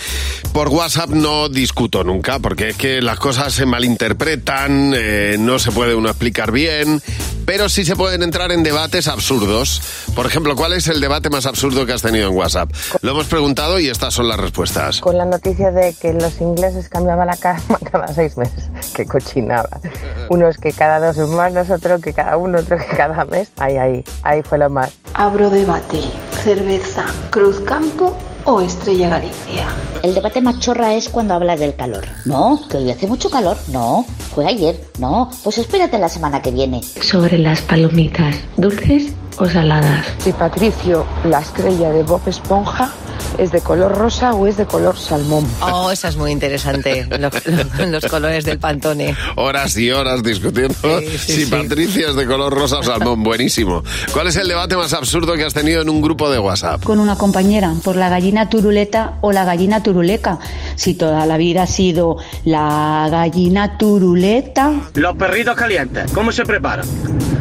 Por 0.52 0.68
WhatsApp 0.68 1.10
no 1.10 1.48
discuto 1.48 2.04
nunca, 2.04 2.38
porque 2.38 2.68
es 2.68 2.76
que 2.76 3.02
las 3.02 3.18
cosas 3.18 3.52
se 3.52 3.66
malinterpretan, 3.66 4.92
eh, 4.94 5.34
no 5.36 5.58
se 5.58 5.72
puede 5.72 5.96
uno 5.96 6.08
explicar 6.10 6.52
bien, 6.52 7.02
pero 7.44 7.68
sí 7.68 7.84
se 7.84 7.96
pueden 7.96 8.22
entrar 8.22 8.52
en 8.52 8.62
debates 8.62 9.08
absurdos. 9.08 9.82
Por 10.14 10.26
ejemplo, 10.26 10.54
¿cuál 10.54 10.74
es 10.74 10.86
el 10.86 11.00
debate 11.00 11.28
más 11.28 11.46
absurdo 11.46 11.86
que 11.86 11.92
has 11.92 12.02
tenido 12.02 12.28
en 12.28 12.36
WhatsApp? 12.36 12.70
Lo 13.00 13.10
hemos 13.10 13.26
preguntado 13.26 13.80
y 13.80 13.88
estas 13.88 14.14
son 14.14 14.28
las 14.28 14.38
respuestas. 14.38 15.00
Con 15.00 15.18
la 15.18 15.24
noticia 15.24 15.72
de 15.72 15.92
que 15.94 16.12
los 16.12 16.40
ingleses 16.40 16.88
cambiaban 16.88 17.26
la 17.26 17.36
cama 17.36 17.78
cada 17.90 18.06
seis 18.14 18.36
meses. 18.36 18.70
Qué 18.94 19.06
cochinada. 19.06 19.80
Unos 20.28 20.51
que 20.58 20.72
cada 20.72 20.98
dos 21.04 21.16
semanas, 21.16 21.70
otro 21.70 22.00
que 22.00 22.12
cada 22.12 22.36
uno, 22.36 22.58
otro 22.58 22.76
que 22.78 22.96
cada 22.96 23.24
mes. 23.24 23.50
Ahí, 23.58 23.76
ahí, 23.76 24.04
ahí 24.22 24.42
fue 24.42 24.58
lo 24.58 24.70
más. 24.70 24.92
Abro 25.14 25.50
debate. 25.50 26.00
Cerveza, 26.42 27.04
Cruz 27.30 27.60
Campo 27.60 28.16
o 28.44 28.60
Estrella 28.60 29.08
Galicia. 29.08 29.66
El 30.02 30.14
debate 30.14 30.40
más 30.40 30.58
chorra 30.58 30.94
es 30.94 31.08
cuando 31.08 31.34
hablas 31.34 31.60
del 31.60 31.76
calor. 31.76 32.04
No, 32.24 32.60
que 32.68 32.78
hoy 32.78 32.90
hace 32.90 33.06
mucho 33.06 33.30
calor. 33.30 33.56
No, 33.68 34.04
fue 34.34 34.46
ayer. 34.46 34.80
No, 34.98 35.30
pues 35.44 35.58
espérate 35.58 35.98
la 35.98 36.08
semana 36.08 36.42
que 36.42 36.50
viene. 36.50 36.82
Sobre 36.82 37.38
las 37.38 37.62
palomitas, 37.62 38.36
¿dulces 38.56 39.12
o 39.38 39.46
saladas? 39.46 40.06
Si 40.18 40.32
Patricio, 40.32 41.06
la 41.24 41.40
estrella 41.40 41.90
de 41.90 42.02
Bob 42.02 42.22
Esponja, 42.26 42.90
es 43.38 43.50
de 43.52 43.60
color 43.60 43.96
rosa 43.96 44.34
o 44.34 44.46
es 44.46 44.56
de 44.56 44.66
color 44.66 44.98
salmón. 44.98 45.46
Oh, 45.60 45.90
esa 45.90 46.08
es 46.08 46.16
muy 46.16 46.30
interesante. 46.32 47.06
Los, 47.18 47.32
los- 47.46 47.88
los 47.88 48.06
colores 48.06 48.44
del 48.44 48.58
pantone. 48.58 49.14
Horas 49.36 49.76
y 49.76 49.90
horas 49.90 50.22
discutiendo 50.22 50.74
Sí, 51.00 51.06
sí, 51.10 51.18
si 51.18 51.44
sí. 51.44 51.50
Patricia 51.50 52.08
es 52.08 52.14
de 52.16 52.26
color 52.26 52.52
rosa 52.52 52.78
o 52.78 52.82
salmón. 52.82 53.22
Buenísimo. 53.22 53.82
¿Cuál 54.12 54.28
es 54.28 54.36
el 54.36 54.48
debate 54.48 54.76
más 54.76 54.92
absurdo 54.92 55.34
que 55.34 55.44
has 55.44 55.54
tenido 55.54 55.82
en 55.82 55.88
un 55.88 56.00
grupo 56.02 56.30
de 56.30 56.38
WhatsApp? 56.38 56.82
con 56.82 56.98
una 56.98 57.16
compañera 57.16 57.72
por 57.84 57.96
la 57.96 58.08
gallina 58.08 58.48
turuleta 58.48 59.18
o 59.20 59.32
la 59.32 59.44
gallina 59.44 59.82
turuleca. 59.82 60.38
Si 60.76 60.94
toda 60.94 61.26
la 61.26 61.36
vida 61.36 61.62
ha 61.62 61.66
sido 61.66 62.16
la 62.44 63.08
gallina 63.10 63.78
turuleta. 63.78 64.72
Los 64.94 65.16
perritos 65.16 65.54
calientes, 65.56 66.10
¿cómo 66.12 66.32
se 66.32 66.44
preparan? 66.44 66.86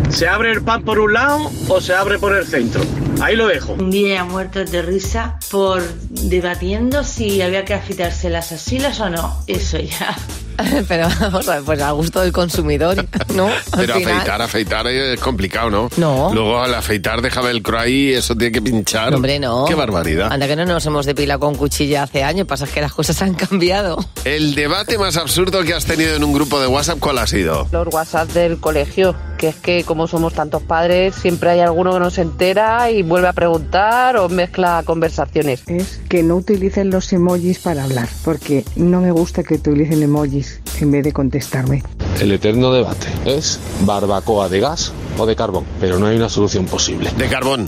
¿Se 0.09 0.27
abre 0.27 0.51
el 0.51 0.61
pan 0.61 0.83
por 0.83 0.99
un 0.99 1.13
lado 1.13 1.49
o 1.69 1.79
se 1.81 1.93
abre 1.93 2.19
por 2.19 2.35
el 2.35 2.45
centro? 2.45 2.81
Ahí 3.21 3.35
lo 3.35 3.47
dejo. 3.47 3.73
Un 3.73 3.91
día 3.91 4.23
muertos 4.23 4.71
de 4.71 4.81
risa 4.81 5.37
por 5.51 5.83
debatiendo 6.09 7.03
si 7.03 7.43
había 7.43 7.65
que 7.65 7.75
afitarse 7.75 8.31
las 8.31 8.51
asilas 8.51 8.99
o 8.99 9.11
no. 9.11 9.43
Eso 9.45 9.77
ya. 9.77 10.17
Pero 10.87 11.07
vamos 11.19 11.47
a 11.47 11.55
ver, 11.55 11.63
pues 11.63 11.81
a 11.81 11.91
gusto 11.91 12.21
del 12.21 12.31
consumidor, 12.31 13.05
¿no? 13.35 13.47
Al 13.47 13.85
Pero 13.85 13.95
final. 13.95 14.13
afeitar, 14.13 14.41
afeitar 14.41 14.87
es 14.87 15.19
complicado, 15.19 15.69
¿no? 15.69 15.89
No. 15.97 16.33
Luego 16.33 16.59
al 16.61 16.73
afeitar 16.73 17.21
deja 17.21 17.41
velcro 17.41 17.79
ahí, 17.79 18.13
eso 18.13 18.35
tiene 18.35 18.51
que 18.51 18.61
pinchar. 18.61 19.13
Hombre, 19.13 19.39
no. 19.39 19.65
Qué 19.65 19.75
barbaridad. 19.75 20.31
Anda 20.31 20.47
que 20.47 20.55
no 20.55 20.65
nos 20.65 20.85
hemos 20.85 21.05
depilado 21.05 21.39
con 21.39 21.55
cuchilla 21.55 22.03
hace 22.03 22.23
años, 22.23 22.47
pasa 22.47 22.67
que 22.67 22.81
las 22.81 22.93
cosas 22.93 23.21
han 23.21 23.33
cambiado. 23.33 23.97
El 24.25 24.55
debate 24.55 24.97
más 24.97 25.17
absurdo 25.17 25.63
que 25.63 25.73
has 25.73 25.85
tenido 25.85 26.15
en 26.15 26.23
un 26.23 26.33
grupo 26.33 26.59
de 26.59 26.67
WhatsApp, 26.67 26.99
¿cuál 26.99 27.17
ha 27.17 27.27
sido? 27.27 27.67
Los 27.71 27.87
WhatsApp 27.93 28.29
del 28.29 28.59
colegio, 28.59 29.15
que 29.37 29.49
es 29.49 29.55
que 29.55 29.83
como 29.83 30.07
somos 30.07 30.33
tantos 30.33 30.61
padres, 30.61 31.15
siempre 31.15 31.49
hay 31.51 31.59
alguno 31.59 31.93
que 31.93 31.99
no 31.99 32.09
se 32.09 32.21
entera 32.21 32.91
y 32.91 33.03
vuelve 33.03 33.27
a 33.27 33.33
preguntar 33.33 34.17
o 34.17 34.29
mezcla 34.29 34.83
conversaciones. 34.85 35.63
es 35.67 35.99
que 36.09 36.23
no 36.23 36.35
utilicen 36.35 36.89
los 36.89 37.11
emojis 37.13 37.59
para 37.59 37.83
hablar, 37.83 38.09
porque 38.23 38.65
no 38.75 39.01
me 39.01 39.11
gusta 39.11 39.43
que 39.43 39.55
utilicen 39.55 40.03
emojis 40.03 40.50
en 40.81 40.91
vez 40.91 41.03
de 41.03 41.13
contestarme. 41.13 41.83
El 42.19 42.31
eterno 42.31 42.71
debate 42.71 43.07
es 43.25 43.59
barbacoa 43.81 44.49
de 44.49 44.59
gas 44.59 44.91
o 45.17 45.25
de 45.25 45.35
carbón, 45.35 45.65
pero 45.79 45.99
no 45.99 46.07
hay 46.07 46.17
una 46.17 46.29
solución 46.29 46.65
posible. 46.65 47.11
De 47.17 47.27
carbón. 47.27 47.67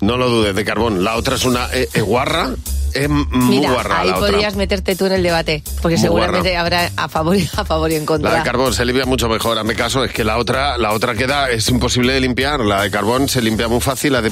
No 0.00 0.16
lo 0.16 0.28
dudes, 0.30 0.54
de 0.54 0.64
carbón. 0.64 1.04
La 1.04 1.16
otra 1.16 1.36
es 1.36 1.44
una 1.44 1.66
eh, 1.72 1.88
eh, 1.92 2.00
guarra. 2.00 2.50
Es 2.94 3.08
muy 3.08 3.26
Mira, 3.58 3.72
guarra 3.72 4.00
ahí 4.00 4.08
la 4.10 4.16
otra. 4.16 4.28
podrías 4.30 4.56
meterte 4.56 4.96
tú 4.96 5.06
en 5.06 5.12
el 5.12 5.22
debate, 5.22 5.62
porque 5.82 5.96
Muy 5.96 6.02
seguramente 6.02 6.56
habrá 6.56 6.90
a 6.96 7.08
favor, 7.08 7.36
y, 7.36 7.48
a 7.56 7.64
favor 7.64 7.90
y 7.90 7.94
en 7.96 8.06
contra. 8.06 8.30
La 8.32 8.38
de 8.38 8.44
carbón 8.44 8.72
se 8.74 8.84
limpia 8.84 9.06
mucho 9.06 9.28
mejor. 9.28 9.58
Hazme 9.58 9.74
caso, 9.74 10.04
es 10.04 10.12
que 10.12 10.24
la 10.24 10.38
otra, 10.38 10.78
la 10.78 10.92
otra 10.92 11.14
queda, 11.14 11.50
es 11.50 11.68
imposible 11.68 12.12
de 12.12 12.20
limpiar. 12.20 12.60
La 12.60 12.82
de 12.82 12.90
carbón 12.90 13.28
se 13.28 13.42
limpia 13.42 13.68
muy 13.68 13.80
fácil. 13.80 14.12
La 14.12 14.22
de 14.22 14.30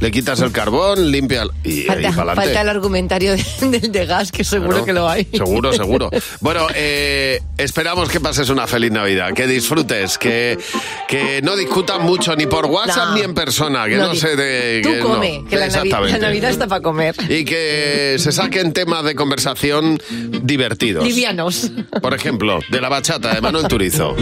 le 0.00 0.10
quitas 0.10 0.40
el 0.40 0.52
carbón, 0.52 1.10
limpia 1.10 1.44
y, 1.64 1.82
falta, 1.82 2.08
y 2.08 2.12
falta 2.12 2.60
el 2.60 2.68
argumentario 2.68 3.32
de- 3.32 3.44
del 3.80 3.92
de 3.92 4.06
gas, 4.06 4.32
que 4.32 4.44
seguro 4.44 4.84
que 4.84 4.92
lo 4.92 5.08
hay. 5.08 5.24
Seguro, 5.32 5.72
seguro. 5.72 6.10
Bueno, 6.40 6.66
eh, 6.74 7.40
esperamos 7.58 8.08
que 8.08 8.20
pases 8.20 8.48
una 8.48 8.66
feliz 8.66 8.90
Navidad, 8.90 9.32
que 9.34 9.46
disfrutes, 9.46 10.16
que, 10.18 10.58
que 11.08 11.40
no 11.42 11.56
discutan 11.56 12.02
mucho 12.02 12.34
ni 12.36 12.46
por 12.46 12.66
WhatsApp 12.66 13.08
No. 13.10 13.14
ni 13.16 13.20
en 13.22 13.34
persona, 13.34 13.86
que 13.86 13.96
no, 13.96 14.10
di- 14.10 14.18
se 14.18 14.36
de... 14.36 14.80
Tú 14.82 14.90
que 14.90 14.98
no. 14.98 15.20
que 15.48 15.56
la 15.56 16.18
Navidad 16.18 16.50
está 16.50 16.66
para 16.66 16.80
comer. 16.82 17.14
Y 17.28 17.44
que 17.44 17.59
se 18.18 18.32
saquen 18.32 18.72
temas 18.72 19.04
de 19.04 19.14
conversación 19.14 19.98
divertidos. 20.42 21.04
Livianos. 21.04 21.70
Por 22.00 22.14
ejemplo, 22.14 22.58
de 22.70 22.80
la 22.80 22.88
bachata 22.88 23.34
de 23.34 23.40
Manuel 23.40 23.66
Turizo. 23.68 24.14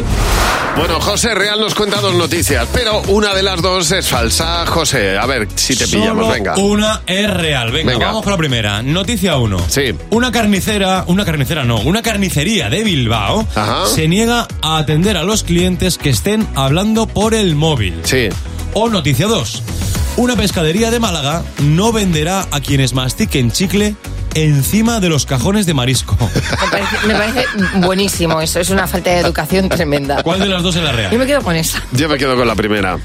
Bueno, 0.77 1.01
José 1.01 1.35
Real 1.35 1.59
nos 1.59 1.75
cuenta 1.75 2.01
dos 2.01 2.15
noticias, 2.15 2.69
pero 2.73 3.01
una 3.09 3.35
de 3.35 3.43
las 3.43 3.61
dos 3.63 3.91
es 3.91 4.07
falsa. 4.09 4.65
José, 4.67 5.19
a 5.19 5.27
ver 5.27 5.49
si 5.57 5.75
te 5.75 5.87
pillamos, 5.89 6.25
Solo 6.25 6.29
venga. 6.29 6.57
Una 6.57 7.03
es 7.07 7.29
real. 7.29 7.73
Venga, 7.73 7.93
Venga. 7.93 8.07
vamos 8.07 8.23
con 8.23 8.33
la 8.33 8.39
primera. 8.39 8.83
Noticia 8.83 9.37
1. 9.37 9.59
Sí. 9.69 9.95
Una 10.11 10.31
carnicera, 10.31 11.05
una 11.09 11.25
carnicera 11.25 11.65
no, 11.65 11.81
una 11.81 12.03
carnicería 12.03 12.71
de 12.71 12.85
Bilbao 12.85 13.47
Ajá. 13.55 13.87
se 13.87 14.07
niega 14.07 14.47
a 14.63 14.79
atender 14.79 15.17
a 15.17 15.25
los 15.25 15.43
clientes 15.43 15.99
que 15.99 16.11
estén 16.11 16.47
hablando 16.55 17.07
por 17.09 17.35
el 17.35 17.57
móvil. 17.57 17.95
Sí. 18.05 18.29
O 18.75 18.89
noticia 18.89 19.27
2. 19.27 19.63
Una 20.19 20.35
pescadería 20.35 20.91
de 20.91 20.99
Málaga 20.99 21.45
no 21.63 21.93
venderá 21.93 22.49
a 22.51 22.61
quienes 22.61 22.93
mastiquen 22.93 23.53
chicle 23.53 23.95
encima 24.35 24.99
de 24.99 25.09
los 25.09 25.27
cajones 25.27 25.65
de 25.65 25.75
marisco. 25.75 26.17
Me 26.61 26.71
parece, 26.73 27.07
me 27.07 27.15
parece 27.15 27.45
buenísimo 27.77 28.41
eso, 28.41 28.59
es 28.59 28.71
una 28.71 28.89
falta 28.89 29.11
de 29.11 29.21
educación 29.21 29.69
tremenda. 29.69 30.25
¿Cuál 30.25 30.41
de 30.41 30.47
las 30.47 30.65
dos 30.65 30.75
es 30.75 30.83
la 30.83 30.91
real? 30.91 31.13
Yo 31.13 31.21
me 31.21 31.27
quedo 31.27 31.41
con 31.43 31.55
esa. 31.55 31.81
Yo 31.93 32.09
me 32.09 32.19
quedo 32.19 32.37
con 32.37 32.49
la 32.49 32.57
primera. 32.57 32.99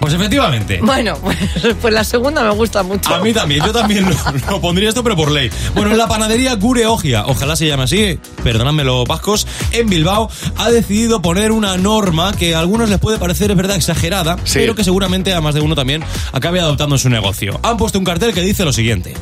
Pues 0.00 0.14
efectivamente. 0.14 0.80
Bueno, 0.82 1.16
pues, 1.22 1.36
pues 1.80 1.92
la 1.94 2.04
segunda 2.04 2.42
me 2.44 2.50
gusta 2.50 2.82
mucho. 2.82 3.14
A 3.14 3.20
mí 3.20 3.32
también, 3.32 3.64
yo 3.64 3.72
también 3.72 4.04
lo, 4.08 4.16
lo 4.50 4.60
pondría 4.60 4.88
esto, 4.88 5.02
pero 5.02 5.16
por 5.16 5.30
ley. 5.30 5.50
Bueno, 5.74 5.90
en 5.90 5.98
la 5.98 6.06
panadería 6.06 6.54
Gure 6.54 6.86
Ogia, 6.86 7.26
ojalá 7.26 7.56
se 7.56 7.66
llame 7.66 7.82
así, 7.84 8.18
perdonadme 8.42 8.84
los 8.84 9.06
vascos, 9.06 9.46
en 9.72 9.88
Bilbao, 9.88 10.30
ha 10.56 10.70
decidido 10.70 11.20
poner 11.20 11.50
una 11.52 11.76
norma 11.76 12.32
que 12.32 12.54
a 12.54 12.60
algunos 12.60 12.88
les 12.88 12.98
puede 12.98 13.18
parecer, 13.18 13.50
es 13.50 13.56
verdad, 13.56 13.76
exagerada, 13.76 14.36
Sí. 14.44 14.60
pero 14.60 14.74
que 14.74 14.84
seguramente 14.84 15.34
a 15.34 15.40
más 15.40 15.54
de 15.54 15.60
uno 15.60 15.74
también 15.74 16.04
acabe 16.32 16.60
adoptando 16.60 16.94
en 16.94 16.98
su 17.00 17.08
negocio. 17.10 17.58
Han 17.62 17.76
puesto 17.76 17.98
un 17.98 18.04
cartel 18.04 18.32
que 18.32 18.40
dice 18.40 18.64
lo 18.64 18.72
siguiente. 18.72 19.14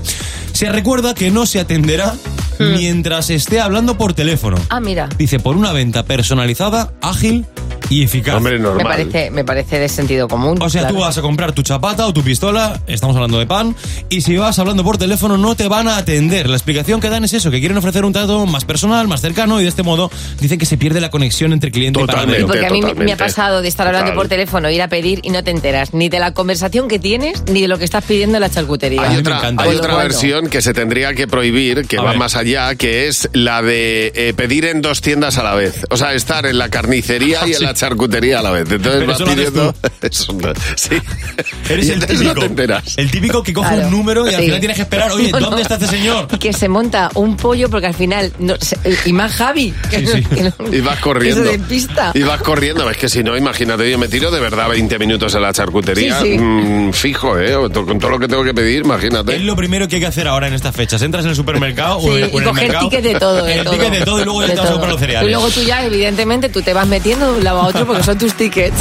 Se 0.53 0.71
recuerda 0.71 1.15
que 1.15 1.31
no 1.31 1.47
se 1.47 1.61
atenderá 1.61 2.15
mientras 2.59 3.31
esté 3.31 3.61
hablando 3.61 3.99
por 3.99 4.15
teléfono. 4.15 4.57
Ah, 4.71 4.81
mira. 4.81 5.09
Dice, 5.19 5.39
por 5.39 5.57
una 5.57 5.73
venta 5.73 6.05
personalizada, 6.05 6.93
ágil 7.03 7.45
y 7.89 8.03
eficaz. 8.03 8.37
Hombre, 8.37 8.59
normal. 8.59 8.79
Me 8.79 8.85
parece, 8.85 9.31
me 9.31 9.45
parece 9.45 9.79
de 9.79 9.89
sentido 9.89 10.29
común. 10.29 10.59
O 10.61 10.69
sea, 10.71 10.83
claro. 10.83 10.95
tú 10.97 11.01
vas 11.03 11.17
a 11.19 11.23
comprar 11.23 11.53
tu 11.53 11.63
chapata 11.63 12.07
o 12.07 12.13
tu 12.13 12.23
pistola, 12.23 12.81
estamos 12.87 13.15
hablando 13.17 13.39
de 13.39 13.47
pan, 13.47 13.75
y 14.09 14.21
si 14.23 14.37
vas 14.37 14.59
hablando 14.59 14.85
por 14.85 14.99
teléfono 14.99 15.37
no 15.39 15.55
te 15.55 15.69
van 15.69 15.89
a 15.89 15.97
atender. 15.97 16.49
La 16.49 16.57
explicación 16.57 17.01
que 17.01 17.09
dan 17.09 17.25
es 17.25 17.33
eso, 17.33 17.51
que 17.51 17.61
quieren 17.61 17.77
ofrecer 17.79 18.05
un 18.05 18.13
trato 18.13 18.47
más 18.47 18.65
personal, 18.65 19.07
más 19.09 19.21
cercano, 19.21 19.61
y 19.61 19.63
de 19.65 19.69
este 19.69 19.83
modo 19.83 20.11
dicen 20.41 20.59
que 20.59 20.67
se 20.67 20.77
pierde 20.77 21.01
la 21.01 21.11
conexión 21.11 21.53
entre 21.53 21.71
cliente 21.71 22.01
Totalmente. 22.01 22.41
y 22.41 22.45
panadero. 22.45 22.47
porque 22.49 22.67
a 22.67 22.71
mí 22.71 22.81
me- 22.81 22.87
me 22.87 22.91
totalmente. 22.93 23.13
ha 23.13 23.27
pasado 23.27 23.63
de 23.63 23.69
estar 23.69 23.87
hablando 23.87 24.07
Total. 24.11 24.17
por 24.19 24.29
teléfono, 24.29 24.71
ir 24.71 24.83
a 24.83 24.89
pedir 24.89 25.21
y 25.23 25.31
no 25.31 25.43
te 25.45 25.51
enteras 25.51 25.95
ni 25.95 26.09
de 26.09 26.19
la 26.19 26.33
conversación 26.33 26.89
que 26.89 26.99
tienes 26.99 27.43
ni 27.51 27.63
de 27.63 27.69
lo 27.69 27.79
que 27.79 27.85
estás 27.85 28.05
pidiendo 28.05 28.37
en 28.37 28.41
la 28.43 28.51
charcutería. 28.51 29.03
Hay 29.09 29.17
otra, 29.19 29.41
hay 29.41 29.55
otra 29.77 29.95
bueno. 29.95 29.97
versión 29.99 30.49
que 30.49 30.63
se 30.63 30.73
tendría 30.75 31.15
que 31.15 31.27
prohibir, 31.27 31.87
que 31.87 31.99
A 31.99 32.03
va 32.03 32.11
ver. 32.11 32.19
más 32.19 32.37
allá, 32.37 32.75
que 32.75 33.07
es 33.09 33.29
la 33.33 33.63
de 33.63 34.13
eh, 34.15 34.35
pedir 34.37 34.65
en 34.67 34.83
dos 34.83 35.01
tiendas 35.01 35.39
a 35.39 35.43
la 35.43 35.55
vez. 35.55 35.85
O 35.91 35.97
sea, 35.97 36.15
estar 36.15 36.47
en 36.47 36.59
la 36.59 36.69
carnicería 36.69 37.41
y 37.47 37.53
en 37.53 37.59
Sí. 37.59 37.65
la 37.65 37.75
charcutería 37.77 38.41
a 38.41 38.43
la 38.43 38.51
vez. 38.51 38.63
Entonces 38.71 38.93
Pero 39.01 39.07
vas 39.07 39.21
eso 39.21 39.31
pidiendo... 39.31 39.75
Eso 40.03 40.33
no- 40.35 40.53
sí. 40.77 40.91
Eres 41.69 41.87
Y 41.89 41.91
el 41.93 42.07
típico, 42.07 42.35
no 42.35 42.41
te 42.41 42.47
enteras. 42.47 42.95
el 42.99 43.11
típico 43.11 43.43
que 43.43 43.53
coge 43.53 43.69
Claro. 43.75 43.87
un 43.89 43.91
número 43.93 44.27
y 44.31 44.35
al 44.35 44.41
Sí. 44.41 44.45
final 44.47 44.61
tienes 44.61 44.77
que 44.77 44.83
esperar, 44.83 45.11
oye, 45.13 45.31
No, 45.33 45.41
no. 45.41 45.47
¿dónde 45.47 45.63
está 45.63 45.75
este 45.75 45.87
señor? 45.89 46.29
Y 46.33 46.39
que 46.39 46.53
se 46.53 46.69
monta 46.69 47.11
un 47.15 47.37
pollo 47.37 47.69
porque 47.69 47.87
al 47.87 47.95
final. 47.95 48.33
no 48.39 48.55
se- 48.61 48.79
y 49.05 49.13
más 49.13 49.33
Javi. 49.33 49.75
Que, 49.91 49.99
Sí, 50.01 50.07
sí. 50.07 50.23
que 50.25 50.43
no- 50.45 50.75
Y 50.75 50.81
vas 50.81 50.99
corriendo. 51.01 51.43
Que 51.43 51.49
se 51.51 51.59
despista. 51.59 52.13
Y 52.15 52.23
vas 52.23 52.41
corriendo. 52.43 52.89
Es 52.91 52.97
que 52.97 53.09
si 53.09 53.23
no, 53.23 53.37
imagínate, 53.37 53.91
yo 53.91 53.99
me 53.99 54.09
tiro 54.09 54.31
de 54.31 54.41
verdad 54.41 54.69
20 54.69 54.99
minutos 54.99 55.35
en 55.35 55.43
la 55.43 55.53
charcutería. 55.53 56.21
Sí, 56.21 56.33
sí. 56.33 56.39
mm, 56.39 56.93
fijo, 56.93 57.39
¿eh? 57.39 57.55
Con 57.73 57.99
todo 57.99 58.11
lo 58.11 58.19
que 58.19 58.29
tengo 58.29 58.45
que 58.45 58.55
pedir, 58.55 58.83
imagínate. 58.85 59.37
Es 59.37 59.43
lo 59.43 59.57
primero 59.57 59.89
que 59.89 59.97
hay 59.97 60.01
que 60.01 60.07
hacer 60.07 60.29
ahora 60.29 60.47
en 60.49 60.55
estas 60.55 60.75
fechas. 60.75 61.03
Entras 61.03 61.25
en 61.25 61.31
el 61.31 61.37
supermercado 61.37 62.01
Sí, 62.01 62.09
o 62.09 62.17
en, 62.17 62.25
o 62.25 62.29
y 62.29 62.37
en 62.43 62.49
el 62.49 62.55
mercado. 62.55 62.89
ticket 62.89 63.05
de 63.05 63.15
todo. 63.19 63.45
De 63.45 63.55
el 63.59 63.65
todo. 63.65 63.75
ticket 63.75 63.91
de 63.93 64.01
todo 64.05 64.21
y 64.21 64.25
luego 64.25 64.43
ya 64.47 64.55
te 64.55 64.61
vas 64.61 64.69
a 64.69 64.73
comprar 64.73 64.91
los 64.93 65.01
cereales. 65.01 65.29
Y 65.29 65.33
luego 65.33 65.51
tú 65.51 65.63
ya, 65.63 65.85
evidentemente, 65.85 66.49
tú 66.49 66.63
te 66.63 66.73
vas 66.73 66.87
metiendo 66.87 67.39
la 67.41 67.53
lado 67.57 67.67
a 67.67 67.69
otro 67.69 67.87
porque 67.87 68.03
son 68.03 68.19
tus 68.19 68.35
tickets. 68.35 68.77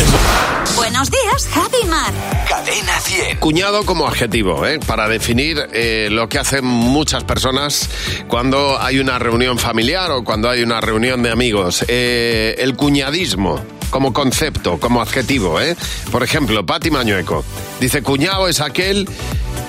Buenos 0.75 1.09
días, 1.09 1.47
Javi 1.53 1.87
Mar. 1.87 2.13
Cadena 2.47 2.99
100. 2.99 3.37
Cuñado 3.37 3.85
como 3.85 4.07
adjetivo, 4.07 4.65
¿eh? 4.65 4.79
para 4.85 5.07
definir 5.07 5.67
eh, 5.71 6.09
lo 6.11 6.27
que 6.27 6.39
hacen 6.39 6.65
muchas 6.65 7.23
personas 7.23 7.89
cuando 8.27 8.79
hay 8.79 8.99
una 8.99 9.19
reunión 9.19 9.57
familiar 9.57 10.11
o 10.11 10.23
cuando 10.23 10.49
hay 10.49 10.63
una 10.63 10.81
reunión 10.81 11.23
de 11.23 11.31
amigos. 11.31 11.85
Eh, 11.87 12.55
el 12.57 12.75
cuñadismo 12.75 13.63
como 13.89 14.11
concepto, 14.11 14.79
como 14.79 15.01
adjetivo. 15.01 15.61
¿eh? 15.61 15.75
Por 16.11 16.23
ejemplo, 16.23 16.65
Pati 16.65 16.91
Mañueco 16.91 17.45
dice, 17.79 18.01
cuñado 18.01 18.49
es 18.49 18.59
aquel 18.59 19.07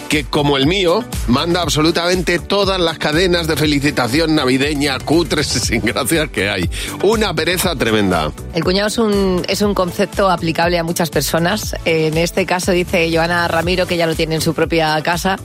que 0.08 0.24
como 0.24 0.56
el 0.56 0.66
mío 0.66 1.04
manda 1.28 1.62
absolutamente 1.62 2.38
todas 2.38 2.80
las 2.80 2.98
cadenas 2.98 3.46
de 3.46 3.56
felicitación 3.56 4.34
navideña 4.34 4.98
cutres 4.98 5.56
y 5.56 5.60
sin 5.60 5.80
gracias 5.82 6.30
que 6.30 6.48
hay. 6.48 6.70
Una 7.02 7.34
pereza 7.34 7.74
tremenda. 7.76 8.32
El 8.54 8.64
cuñado 8.64 8.88
es 8.88 8.98
un, 8.98 9.42
es 9.48 9.62
un 9.62 9.74
concepto 9.74 10.30
aplicable 10.30 10.78
a 10.78 10.84
muchas 10.84 11.10
personas. 11.10 11.74
En 11.84 12.16
este 12.18 12.46
caso 12.46 12.72
dice 12.72 13.10
Joana 13.12 13.48
Ramiro 13.48 13.86
que 13.86 13.96
ya 13.96 14.06
lo 14.06 14.14
tiene 14.14 14.36
en 14.36 14.40
su 14.40 14.54
propia 14.54 15.00
casa 15.02 15.36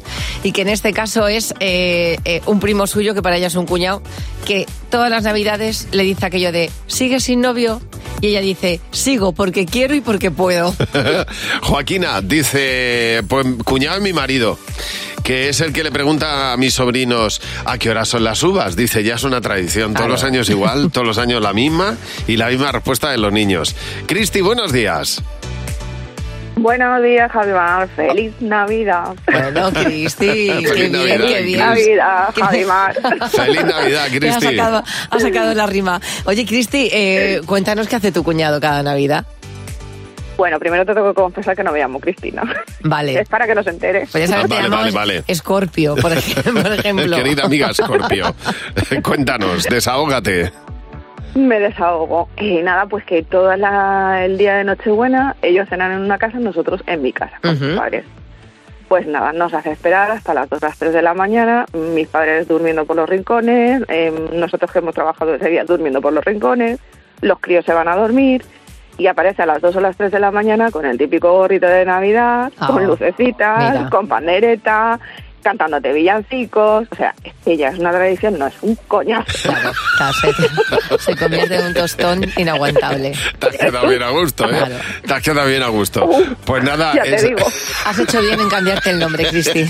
y 0.44 0.52
que 0.52 0.62
en 0.62 0.70
este 0.70 0.94
caso 0.94 1.28
es 1.28 1.54
eh, 1.60 2.18
eh, 2.26 2.42
un 2.46 2.60
primo 2.60 2.88
suyo, 2.88 3.14
que 3.14 3.22
para 3.22 3.38
ella 3.38 3.48
es 3.48 3.56
un 3.56 3.66
cuñado, 3.66 4.02
que 4.46 4.66
todas 4.90 5.10
las 5.10 5.24
navidades 5.24 5.88
le 5.92 6.04
dice 6.04 6.26
aquello 6.26 6.52
de 6.52 6.72
¿sigue 6.88 7.20
sin 7.20 7.42
novio? 7.42 7.82
Y 8.22 8.28
ella 8.28 8.42
dice, 8.42 8.80
sigo 8.92 9.32
porque 9.32 9.66
quiero 9.66 9.96
y 9.96 10.02
porque 10.02 10.30
puedo. 10.30 10.76
Joaquina 11.64 12.22
dice, 12.22 13.24
pues 13.28 13.48
cuñado 13.66 13.98
es 13.98 14.04
mi 14.04 14.14
marido, 14.14 14.60
que 15.24 15.50
es 15.50 15.62
el 15.62 15.72
que 15.74 15.84
le 15.84 15.92
pregunta 15.92 16.54
a 16.54 16.58
mis 16.58 16.74
sobrinos 16.74 17.42
a 17.66 17.78
qué 17.78 17.90
hora 17.90 18.06
son 18.06 18.24
las 18.24 18.42
uvas. 18.44 18.76
Dice, 18.76 19.04
ya 19.04 19.16
es 19.16 19.24
una 19.24 19.40
tradición, 19.42 19.94
todos 19.94 20.10
los 20.10 20.24
años 20.24 20.50
igual, 20.50 20.92
todos 20.92 21.06
los 21.06 21.18
años 21.18 21.42
la 21.42 21.54
misma 21.54 21.96
y 22.28 22.38
la 22.38 22.48
misma 22.48 22.72
respuesta 22.72 23.12
de 23.12 23.18
los 23.18 23.32
niños. 23.32 23.76
Cristi, 24.08 24.42
buenos 24.42 24.72
días. 24.74 25.22
Buenos 26.56 27.02
días, 27.02 27.32
Javimar. 27.32 27.88
Feliz 27.96 28.34
Navidad. 28.40 29.16
Bueno, 29.32 29.72
Cristi, 29.72 30.26
qué 30.64 30.74
bien, 30.74 30.92
Navidad, 30.92 31.28
qué 31.28 31.42
bien. 31.42 31.60
Navidad, 31.60 32.30
Javimar. 32.40 32.94
Feliz 33.32 33.64
Navidad, 33.66 34.06
Ha 34.06 34.10
Cristi. 34.10 34.46
sacado, 34.58 34.84
ha 35.10 35.20
sacado 35.20 35.54
la 35.56 35.66
rima. 35.66 36.00
Oye, 36.26 36.46
Cristi, 36.46 36.90
eh, 36.92 37.42
cuéntanos 37.46 37.88
qué 37.88 37.96
hace 37.96 38.12
tu 38.12 38.24
cuñado 38.24 38.60
cada 38.60 38.84
Navidad. 38.84 39.26
Bueno, 40.42 40.58
primero 40.58 40.84
te 40.84 40.96
tengo 40.96 41.10
que 41.10 41.22
confesar 41.22 41.56
que 41.56 41.64
no 41.64 41.72
me 41.72 41.78
llamo 41.78 42.00
Cristina. 42.00 42.42
Vale. 42.84 43.20
Es 43.20 43.30
para 43.30 43.46
que 43.46 43.54
no 43.54 43.62
se 43.62 43.70
entere. 43.70 44.08
Pues 44.12 44.28
ya 44.28 44.36
sabes 44.36 44.50
Vale, 44.50 44.70
vale, 44.70 44.92
vale. 44.92 45.24
Escorpio, 45.28 45.96
por 45.98 46.12
ejemplo. 46.12 46.54
por 46.64 46.72
ejemplo. 46.80 47.16
Querida 47.16 47.44
amiga 47.44 47.72
Scorpio, 47.72 48.34
cuéntanos, 49.04 49.66
desahógate. 49.66 50.52
Me 51.36 51.60
desahogo. 51.60 52.28
Y 52.40 52.64
nada, 52.64 52.88
pues 52.88 53.06
que 53.06 53.22
todo 53.22 53.56
la- 53.56 54.26
el 54.26 54.40
día 54.40 54.56
de 54.56 54.64
Nochebuena 54.64 55.36
ellos 55.44 55.70
cenan 55.70 55.92
en 55.92 56.00
una 56.00 56.18
casa, 56.18 56.40
nosotros 56.40 56.82
en 56.88 57.04
mi 57.04 57.14
casa, 57.14 57.38
con 57.40 57.60
mis 57.60 57.78
padres. 57.78 58.06
Pues 58.88 59.06
nada, 59.06 59.34
nos 59.34 59.54
hace 59.54 59.72
esperar 59.74 60.10
hasta 60.10 60.34
las 60.34 60.50
2 60.50 60.60
las 60.60 60.76
3 60.80 60.92
de 60.92 61.04
la 61.04 61.14
mañana, 61.14 61.68
mis 61.74 62.08
padres 62.08 62.48
durmiendo 62.48 62.86
por 62.86 62.96
los 62.96 63.08
rincones, 63.08 63.84
eh, 63.90 64.12
nosotros 64.34 64.72
que 64.72 64.80
hemos 64.80 64.96
trabajado 64.96 65.36
ese 65.36 65.50
día 65.50 65.66
durmiendo 65.66 66.02
por 66.02 66.14
los 66.14 66.26
rincones, 66.26 66.80
los 67.22 67.40
críos 67.40 67.64
se 67.64 67.74
van 67.74 67.88
a 67.88 67.96
dormir 67.96 68.44
y 68.98 69.08
aparece 69.08 69.42
a 69.42 69.46
las 69.46 69.62
2 69.62 69.76
o 69.76 69.82
las 69.82 69.96
3 69.98 70.12
de 70.12 70.20
la 70.20 70.32
mañana 70.32 70.70
con 70.72 70.86
el 70.86 70.98
típico 70.98 71.32
gorrito 71.34 71.68
de 71.68 71.86
Navidad, 71.86 72.52
Ah, 72.60 72.68
con 72.68 72.86
lucecitas, 72.86 73.74
mira. 73.76 73.90
con 73.90 74.08
pandereta, 74.08 75.00
cantándote 75.42 75.92
villancicos. 75.94 76.88
O 76.92 76.96
sea, 76.96 77.14
es 77.24 77.34
que 77.44 77.58
ya 77.58 77.70
es 77.70 77.80
una 77.80 77.92
tradición, 77.92 78.38
no 78.40 78.48
es 78.48 78.54
un 78.62 78.76
coñazo. 78.88 79.26
Claro, 79.44 79.72
claro, 79.98 80.14
se, 81.00 81.04
se 81.12 81.16
convierte 81.18 81.56
en 81.56 81.66
un 81.68 81.74
tostón 81.74 82.26
inaguantable. 82.38 83.14
Te 83.40 83.48
has 83.48 83.58
quedado 83.58 83.88
bien 83.88 84.04
a 84.04 84.10
gusto, 84.10 84.46
¿eh? 84.46 84.50
Claro. 84.50 84.76
Te 85.06 85.14
has 85.14 85.22
quedado 85.24 85.48
bien 85.48 85.64
a 85.64 85.68
gusto. 85.68 86.10
Pues 86.46 86.64
nada, 86.64 86.94
Ya 86.96 87.04
te 87.04 87.16
es- 87.16 87.24
digo. 87.24 87.46
Has 87.86 88.00
hecho 88.00 88.22
bien 88.22 88.40
en 88.40 88.50
cambiarte 88.50 88.92
el 88.92 89.00
nombre, 89.00 89.26
Cristi. 89.28 89.66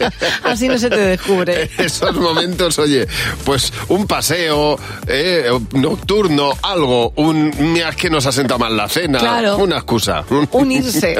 Así 0.44 0.68
no 0.68 0.78
se 0.78 0.88
te 0.90 0.96
descubre. 0.96 1.68
esos 1.78 2.14
momentos, 2.16 2.78
oye, 2.78 3.06
pues 3.44 3.72
un 3.88 4.06
paseo 4.06 4.78
eh, 5.06 5.50
nocturno, 5.72 6.52
algo, 6.62 7.12
un 7.16 7.52
mira 7.72 7.88
es 7.90 7.96
que 7.96 8.08
nos 8.10 8.26
ha 8.26 8.32
sentado 8.32 8.58
mal 8.58 8.76
la 8.76 8.88
cena, 8.88 9.18
Claro. 9.18 9.56
una 9.58 9.76
excusa. 9.76 10.24
Unirse. 10.52 11.16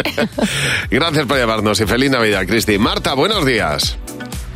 Gracias 0.91 1.27
por 1.27 1.39
llamarnos 1.39 1.81
y 1.81 1.87
feliz 1.87 2.11
Navidad, 2.11 2.47
Cristi. 2.47 2.79
Marta, 2.79 3.15
buenos 3.15 3.45
días. 3.45 3.96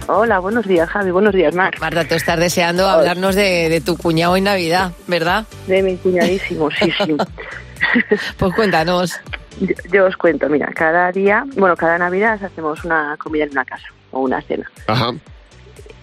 Hola, 0.06 0.40
buenos 0.40 0.66
días, 0.66 0.88
Javi. 0.88 1.10
Buenos 1.10 1.34
días, 1.34 1.54
Mar. 1.54 1.72
Marta, 1.80 2.06
tú 2.06 2.14
estás 2.14 2.38
deseando 2.38 2.88
hablarnos 2.88 3.34
de, 3.36 3.68
de 3.68 3.80
tu 3.80 3.96
cuñado 3.96 4.36
en 4.36 4.44
Navidad, 4.44 4.92
¿verdad? 5.06 5.46
De 5.66 5.82
mi 5.82 5.96
cuñadísimo, 5.96 6.70
sí, 6.70 6.92
sí. 7.04 7.16
Pues 8.38 8.54
cuéntanos. 8.54 9.20
Yo, 9.60 9.74
yo 9.92 10.06
os 10.06 10.16
cuento, 10.16 10.48
mira, 10.48 10.68
cada 10.74 11.12
día, 11.12 11.44
bueno, 11.56 11.76
cada 11.76 11.98
Navidad 11.98 12.42
hacemos 12.42 12.84
una 12.84 13.16
comida 13.18 13.44
en 13.44 13.50
una 13.50 13.64
casa 13.64 13.86
o 14.10 14.20
una 14.20 14.40
cena. 14.42 14.70
Ajá. 14.86 15.12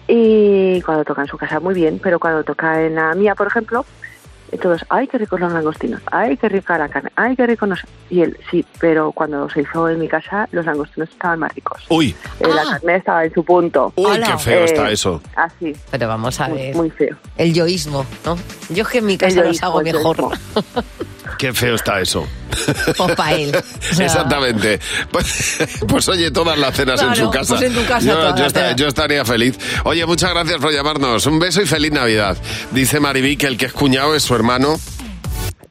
Y 0.06 0.80
cuando 0.82 1.04
toca 1.04 1.22
en 1.22 1.28
su 1.28 1.36
casa, 1.36 1.60
muy 1.60 1.74
bien, 1.74 2.00
pero 2.02 2.18
cuando 2.18 2.42
toca 2.44 2.82
en 2.82 2.94
la 2.94 3.14
mía, 3.14 3.34
por 3.34 3.46
ejemplo, 3.46 3.84
todos, 4.56 4.84
ay, 4.88 5.06
qué 5.08 5.18
ricos 5.18 5.38
los 5.40 5.52
langostinos, 5.52 6.00
ay, 6.10 6.36
qué 6.38 6.48
rica 6.48 6.78
la 6.78 6.88
carne, 6.88 7.10
ay, 7.16 7.36
qué 7.36 7.46
rico 7.46 7.66
no 7.66 7.76
sé. 7.76 7.86
Y 8.08 8.22
él, 8.22 8.36
sí, 8.50 8.64
pero 8.80 9.12
cuando 9.12 9.48
se 9.50 9.60
hizo 9.60 9.88
en 9.90 9.98
mi 9.98 10.08
casa, 10.08 10.48
los 10.52 10.64
langostinos 10.64 11.10
estaban 11.10 11.40
más 11.40 11.54
ricos. 11.54 11.84
Uy, 11.90 12.14
Eh, 12.40 12.48
La 12.48 12.62
carne 12.64 12.96
estaba 12.96 13.24
en 13.24 13.34
su 13.34 13.44
punto. 13.44 13.92
uy, 13.96 14.18
qué 14.24 14.38
feo 14.38 14.60
Eh, 14.60 14.64
está 14.64 14.90
eso. 14.90 15.20
Así. 15.36 15.74
Pero 15.90 16.08
vamos 16.08 16.40
a 16.40 16.48
Muy, 16.48 16.58
ver. 16.58 16.76
muy 16.76 16.90
feo. 16.90 17.16
El 17.36 17.52
yoísmo, 17.52 18.06
¿no? 18.24 18.36
Yo 18.70 18.82
es 18.84 18.88
que 18.88 18.98
en 18.98 19.06
mi 19.06 19.18
casa 19.18 19.42
los 19.44 19.62
hago 19.62 19.82
mejor. 19.82 20.16
Qué 21.38 21.52
feo 21.52 21.76
está 21.76 22.00
eso. 22.00 22.26
Pues 22.96 23.14
para 23.14 23.34
él. 23.34 23.56
O 23.90 23.94
sea, 23.94 24.06
Exactamente. 24.06 24.80
Pues, 25.10 25.58
pues 25.86 26.08
oye, 26.08 26.30
todas 26.30 26.58
las 26.58 26.74
cenas 26.76 27.00
en 27.00 27.14
su 27.14 27.30
casa. 27.30 27.54
pues 27.56 27.70
en 27.70 27.74
tu 27.74 27.84
casa 27.86 28.34
yo, 28.36 28.76
yo 28.76 28.88
estaría 28.88 29.24
feliz. 29.24 29.56
Oye, 29.84 30.04
muchas 30.04 30.30
gracias 30.30 30.58
por 30.60 30.72
llamarnos. 30.72 31.24
Un 31.26 31.38
beso 31.38 31.62
y 31.62 31.66
feliz 31.66 31.92
Navidad. 31.92 32.36
Dice 32.72 33.00
Maribí 33.00 33.36
que 33.36 33.46
el 33.46 33.56
que 33.56 33.66
es 33.66 33.72
cuñado 33.72 34.14
es 34.14 34.22
su 34.22 34.34
hermano 34.34 34.78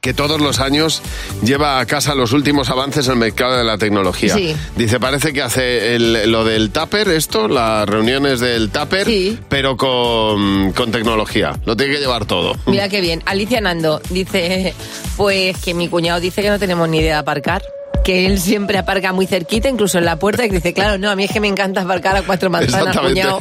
que 0.00 0.14
todos 0.14 0.40
los 0.40 0.60
años 0.60 1.02
lleva 1.42 1.80
a 1.80 1.86
casa 1.86 2.14
los 2.14 2.32
últimos 2.32 2.70
avances 2.70 3.06
en 3.06 3.12
el 3.14 3.18
mercado 3.18 3.56
de 3.56 3.64
la 3.64 3.78
tecnología. 3.78 4.34
Sí. 4.34 4.54
Dice, 4.76 5.00
parece 5.00 5.32
que 5.32 5.42
hace 5.42 5.94
el- 5.96 6.30
lo 6.30 6.44
del 6.44 6.70
Tupper, 6.70 7.08
esto, 7.08 7.48
las 7.48 7.88
reuniones 7.88 8.40
del 8.40 8.70
Tupper, 8.70 9.06
pero 9.48 9.76
con, 9.76 10.72
con 10.72 10.90
tecnología. 10.92 11.58
Lo 11.64 11.76
tiene 11.76 11.94
que 11.94 12.00
llevar 12.00 12.24
todo. 12.26 12.56
Mira 12.66 12.88
qué 12.88 13.00
bien. 13.00 13.22
Alicia 13.26 13.60
Nando 13.60 14.00
dice, 14.10 14.74
pues 15.16 15.56
que 15.58 15.74
mi 15.74 15.88
cuñado 15.88 16.20
dice 16.20 16.42
que 16.42 16.50
no 16.50 16.58
tenemos 16.58 16.88
ni 16.88 16.98
idea 16.98 17.14
de 17.14 17.20
aparcar. 17.20 17.62
Que 18.04 18.26
él 18.26 18.40
siempre 18.40 18.78
aparca 18.78 19.12
muy 19.12 19.26
cerquita, 19.26 19.68
incluso 19.68 19.98
en 19.98 20.06
la 20.06 20.16
puerta, 20.16 20.44
y 20.46 20.48
que 20.48 20.56
dice, 20.56 20.72
claro, 20.72 20.96
no, 20.98 21.10
a 21.10 21.16
mí 21.16 21.24
es 21.24 21.30
que 21.30 21.40
me 21.40 21.48
encanta 21.48 21.82
aparcar 21.82 22.16
a 22.16 22.22
cuatro 22.22 22.48
manzanas, 22.48 22.96
cuñado. 22.96 23.40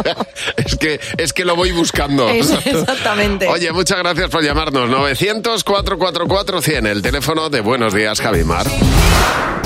es, 0.56 0.76
que, 0.76 0.98
es 1.18 1.32
que 1.34 1.44
lo 1.44 1.56
voy 1.56 1.72
buscando. 1.72 2.28
Es- 2.38 2.50
exactamente. 2.64 3.46
Oye, 3.48 3.70
muchas 3.72 3.98
gracias 3.98 4.30
por 4.30 4.42
llamarnos. 4.42 4.88
900-444-100, 4.88 6.86
el 6.88 7.02
teléfono 7.02 7.50
de 7.50 7.60
Buenos 7.60 7.92
Días, 7.92 8.20
Javimar. 8.20 8.66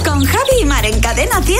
Con 0.05 0.25
Javi 0.25 0.61
y 0.62 0.64
Mar 0.64 0.85
en 0.87 0.99
Cadena 1.01 1.40
100. 1.42 1.59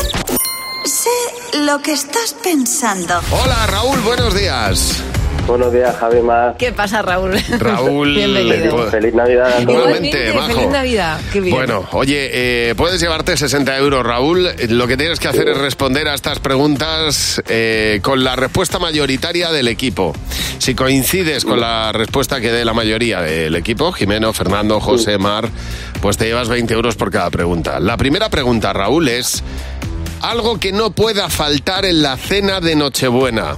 Sé 0.85 1.59
lo 1.65 1.81
que 1.81 1.93
estás 1.93 2.35
pensando. 2.43 3.21
Hola, 3.45 3.67
Raúl, 3.69 4.01
buenos 4.01 4.35
días. 4.35 5.01
Buenos 5.47 5.73
días, 5.73 5.95
Javi 5.97 6.23
Mar. 6.23 6.55
¿Qué 6.57 6.73
pasa, 6.73 7.03
Raúl? 7.03 7.33
Raúl, 7.59 8.15
Bienvenido. 8.15 8.77
pues, 8.77 8.91
Feliz 8.91 9.13
Navidad. 9.13 9.61
Igualmente, 9.61 10.33
majo. 10.33 10.47
feliz 10.55 10.69
Navidad. 10.71 11.21
Qué 11.33 11.41
bien. 11.41 11.55
Bueno, 11.57 11.85
oye, 11.93 12.31
eh, 12.71 12.75
puedes 12.77 13.01
llevarte 13.01 13.37
60 13.37 13.77
euros, 13.79 14.05
Raúl. 14.07 14.49
Lo 14.69 14.87
que 14.87 14.97
tienes 14.97 15.19
que 15.19 15.29
hacer 15.29 15.49
es 15.49 15.59
responder 15.59 16.09
a 16.09 16.15
estas 16.15 16.39
preguntas 16.39 17.43
eh, 17.49 17.99
con 18.03 18.23
la 18.23 18.37
respuesta 18.37 18.79
mayoritaria 18.79 19.51
del 19.51 19.69
equipo. 19.69 20.15
Si 20.59 20.75
coincides 20.77 21.45
con 21.45 21.61
la 21.61 21.91
respuesta 21.93 22.41
que 22.41 22.53
dé 22.53 22.65
la 22.65 22.73
mayoría 22.73 23.21
del 23.21 23.57
equipo, 23.57 23.91
Jimeno, 23.93 24.33
Fernando, 24.33 24.79
José, 24.81 25.19
Mar, 25.19 25.49
pues 26.01 26.17
te 26.17 26.27
llevas 26.27 26.49
20 26.49 26.73
euros 26.73 26.95
por 26.95 27.11
cada 27.11 27.31
pregunta. 27.31 27.81
La 27.81 27.97
primera 27.97 28.31
pregunta, 28.31 28.73
Raúl, 28.73 29.09
es 29.09 29.43
algo 30.21 30.61
que 30.61 30.71
no 30.73 30.93
pueda 30.93 31.29
faltar 31.29 31.85
en 31.85 32.01
la 32.01 32.17
cena 32.17 32.61
de 32.61 32.77
Nochebuena. 32.77 33.57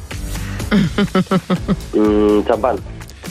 Mm, 1.94 2.44
champán. 2.46 2.76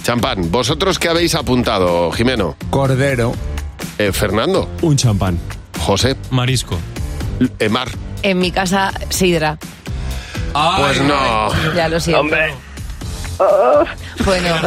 Champán. 0.04 0.52
¿Vosotros 0.52 1.00
qué 1.00 1.10
habéis 1.10 1.36
apuntado, 1.36 2.12
Jimeno? 2.12 2.56
Cordero. 2.70 3.34
Eh, 3.98 4.12
Fernando. 4.12 4.70
Un 4.82 4.96
champán. 4.98 5.38
José. 5.80 6.16
Marisco. 6.32 6.78
Eh, 7.60 7.70
Mar. 7.70 7.90
En 8.22 8.40
mi 8.40 8.52
casa, 8.52 8.92
sidra. 9.10 9.58
Pues 10.54 11.02
no. 11.02 11.74
Ya 11.76 11.90
lo 11.90 12.00
siento. 12.00 12.22
Hombre. 12.22 12.54
Bueno, 14.26 14.56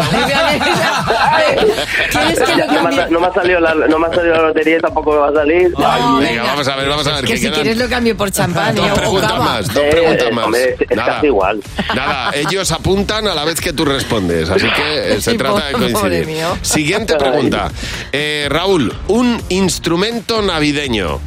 tienes 2.11 2.41
que 2.41 2.57
lo 2.57 2.67
no, 2.67 2.83
me 2.83 3.01
ha, 3.03 3.07
no 3.09 3.21
me 3.21 3.27
ha 3.27 3.33
salido 3.33 3.61
la, 3.61 3.75
no 3.75 3.99
me 3.99 4.07
ha 4.07 4.15
salido 4.15 4.35
la 4.35 4.43
lotería 4.43 4.79
y 4.79 4.81
tampoco 4.81 5.13
me 5.13 5.19
va 5.19 5.29
a 5.29 5.33
salir. 5.33 5.73
Venga, 6.21 6.43
vamos 6.43 6.69
a 6.69 6.77
ver, 6.77 6.89
vamos 6.89 7.07
a 7.07 7.15
ver. 7.17 7.25
que 7.25 7.37
si 7.37 7.43
quedan 7.43 7.55
quieres 7.55 7.77
lo 7.79 7.89
cambio 7.89 8.17
por 8.17 8.31
champán 8.33 8.75
dos 8.75 8.87
¿eh? 8.87 8.93
preguntas 8.95 9.39
más, 9.39 9.67
dos 9.73 9.83
Eh, 9.85 9.89
preguntas 9.91 10.33
más. 10.33 10.49
Nada. 10.95 11.15
casi 11.15 11.27
igual. 11.27 11.61
Nada, 11.95 12.31
ellos 12.35 12.71
apuntan 12.73 13.27
a 13.29 13.35
la 13.35 13.45
vez 13.45 13.61
que 13.61 13.73
tú 13.73 13.85
respondes, 13.85 14.51
así 14.51 14.67
que 14.69 15.15
eh, 15.15 15.21
se 15.21 15.35
trata 15.35 15.67
de 15.67 15.73
coincidir. 15.73 16.29
Siguiente 16.63 17.15
pregunta. 17.17 17.71
Eh, 18.13 18.47
Raúl, 18.51 18.95
un 19.09 19.41
instrumento 19.49 20.43
navideño. 20.43 21.21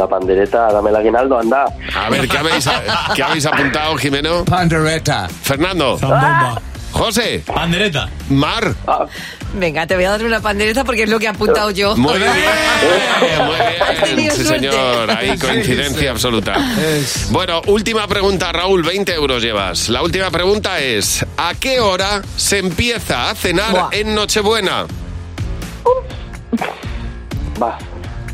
La 0.00 0.08
pandereta, 0.08 0.72
dame 0.72 0.88
el 0.88 0.96
aguinaldo, 0.96 1.38
anda. 1.38 1.66
A 1.94 2.08
ver, 2.08 2.26
¿qué 2.26 2.38
habéis, 2.38 2.66
qué 3.14 3.22
habéis 3.22 3.44
apuntado, 3.44 3.94
Jimeno? 3.98 4.46
Pandereta. 4.46 5.28
Fernando. 5.28 5.98
José. 6.90 7.42
Pandereta. 7.44 8.08
Mar. 8.30 8.74
Venga, 9.52 9.86
te 9.86 9.96
voy 9.96 10.04
a 10.04 10.12
dar 10.12 10.24
una 10.24 10.40
pandereta 10.40 10.84
porque 10.84 11.02
es 11.02 11.10
lo 11.10 11.18
que 11.18 11.26
he 11.26 11.28
apuntado 11.28 11.70
yo. 11.70 11.94
Muy 11.98 12.16
bien, 12.16 12.30
muy 12.30 14.16
bien. 14.16 14.30
Sí, 14.32 14.44
señor. 14.44 15.10
Ahí 15.10 15.36
coincidencia 15.36 16.12
absoluta. 16.12 16.54
Bueno, 17.28 17.60
última 17.66 18.06
pregunta, 18.08 18.50
Raúl. 18.52 18.82
20 18.82 19.12
euros 19.14 19.42
llevas. 19.42 19.90
La 19.90 20.02
última 20.02 20.30
pregunta 20.30 20.80
es: 20.80 21.26
¿a 21.36 21.52
qué 21.60 21.78
hora 21.80 22.22
se 22.36 22.56
empieza 22.58 23.28
a 23.28 23.34
cenar 23.34 23.70
Buah. 23.72 23.88
en 23.92 24.14
Nochebuena? 24.14 24.86
Va, 27.62 27.76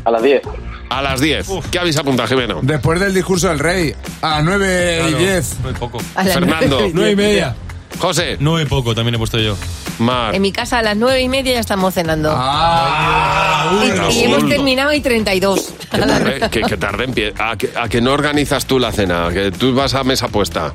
a 0.05 0.11
las 0.11 0.23
10. 0.23 0.41
A 0.89 1.01
las 1.01 1.19
10. 1.21 1.47
¿Qué 1.71 1.79
habéis 1.79 1.97
apuntado, 1.97 2.27
Jimeno? 2.29 2.59
Después 2.61 2.99
del 2.99 3.13
discurso 3.13 3.49
del 3.49 3.59
rey, 3.59 3.93
a 4.21 4.29
las 4.37 4.43
9 4.45 5.09
y 5.09 5.13
10. 5.15 5.55
Muy 5.63 5.73
poco. 5.73 5.97
A 6.15 6.23
Fernando. 6.23 6.77
nueve 6.79 6.91
Nueve 6.93 7.11
y 7.11 7.15
media. 7.15 7.55
José. 7.99 8.37
Nueve 8.39 8.63
y 8.63 8.65
poco 8.69 8.93
también 8.93 9.15
he 9.15 9.17
puesto 9.17 9.39
yo. 9.39 9.55
Mar. 9.99 10.35
En 10.35 10.41
mi 10.43 10.51
casa 10.51 10.79
a 10.79 10.83
las 10.83 10.95
nueve 10.95 11.19
y 11.21 11.29
media 11.29 11.53
ya 11.55 11.59
estamos 11.59 11.93
cenando. 11.95 12.31
Ah, 12.35 13.81
y, 13.83 13.91
Raúl. 13.91 14.13
y 14.13 14.23
hemos 14.23 14.47
terminado 14.47 14.93
y 14.93 15.01
32. 15.01 15.73
Que 15.89 15.97
tarde, 15.97 16.49
que, 16.51 16.61
que 16.61 16.77
tarde 16.77 17.07
empie- 17.07 17.33
¿A 17.39 17.55
que, 17.57 17.71
a 17.75 17.89
que 17.89 17.99
no 18.01 18.11
organizas 18.13 18.65
tú 18.67 18.77
la 18.77 18.91
cena? 18.91 19.29
Que 19.33 19.51
tú 19.51 19.73
vas 19.73 19.93
a 19.95 20.03
mesa 20.03 20.27
puesta. 20.27 20.71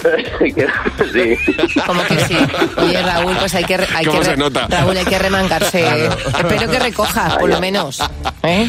sí. 1.12 1.80
Como 1.86 2.02
que 2.04 2.18
sí. 2.20 2.36
Oye, 2.78 3.02
Raúl, 3.02 3.36
pues 3.38 3.54
hay 3.54 3.64
que, 3.64 3.74
hay 3.94 4.04
¿Cómo 4.06 4.18
que 4.20 4.24
se 4.24 4.36
nota? 4.36 4.66
Raúl, 4.68 4.96
hay 4.96 5.04
que 5.04 5.18
remangarse. 5.18 5.84
Espero 6.38 6.70
que 6.70 6.78
recojas, 6.78 7.36
por 7.36 7.48
lo 7.48 7.60
menos. 7.60 8.00
¿Eh? 8.42 8.68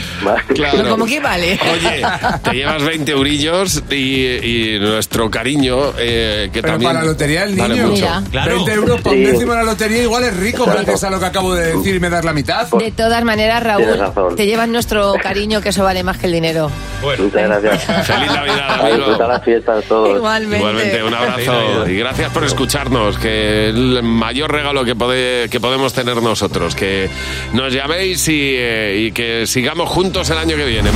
Claro. 0.53 0.89
¿Cómo 0.89 1.05
que 1.05 1.19
vale? 1.19 1.57
Oye, 1.73 2.03
te 2.43 2.51
llevas 2.55 2.83
20 2.83 3.11
eurillos 3.11 3.83
y, 3.89 4.75
y 4.75 4.79
nuestro 4.79 5.29
cariño, 5.31 5.93
eh, 5.97 6.49
que 6.51 6.61
Pero 6.61 6.73
también. 6.73 6.89
para 6.91 7.03
la 7.03 7.11
lotería 7.11 7.43
el 7.43 7.55
vale 7.55 7.73
niño, 7.75 7.87
mucho. 7.87 8.07
Mira. 8.31 8.45
20 8.45 8.73
euros 8.73 9.01
por 9.01 9.13
un 9.13 9.19
Sí. 9.19 9.25
décimo 9.31 9.51
de 9.53 9.57
la 9.59 9.63
lotería 9.63 10.01
igual 10.03 10.23
es 10.23 10.35
rico 10.37 10.65
gracias 10.65 11.03
a 11.03 11.09
lo 11.09 11.19
que 11.19 11.25
acabo 11.25 11.53
de 11.53 11.73
decir 11.75 11.95
y 11.95 11.99
me 11.99 12.09
das 12.09 12.25
la 12.25 12.33
mitad. 12.33 12.67
De 12.67 12.91
todas 12.91 13.23
maneras, 13.23 13.63
Raúl, 13.63 14.35
te 14.35 14.45
llevas 14.45 14.67
nuestro 14.67 15.13
cariño, 15.21 15.61
que 15.61 15.69
eso 15.69 15.83
vale 15.83 16.03
más 16.03 16.17
que 16.17 16.25
el 16.27 16.33
dinero. 16.33 16.69
Muchas 17.01 17.31
gracias. 17.61 17.83
Feliz 18.07 18.31
Navidad, 18.31 18.69
A 18.69 18.73
amigo. 18.81 18.97
disfrutar 18.97 19.27
las 19.29 19.43
fiestas 19.43 19.83
todos. 19.85 20.15
Igualmente. 20.17 20.57
Igualmente, 20.57 21.03
un 21.03 21.13
abrazo 21.21 21.89
y 21.89 21.95
gracias 21.97 22.31
por 22.31 22.43
escucharnos, 22.43 23.17
que 23.17 23.69
es 23.69 23.75
el 23.75 24.03
mayor 24.03 24.51
regalo 24.51 24.83
que, 24.85 24.95
pode- 24.95 25.49
que 25.49 25.59
podemos 25.59 25.93
tener 25.93 26.21
nosotros, 26.21 26.75
que 26.75 27.09
nos 27.53 27.73
llaméis 27.73 28.27
y, 28.27 28.53
eh, 28.55 29.05
y 29.07 29.11
que 29.11 29.45
sigamos 29.47 29.89
juntos 29.89 30.29
el 30.29 30.37
año 30.37 30.55
que 30.55 30.65
viene. 30.65 30.89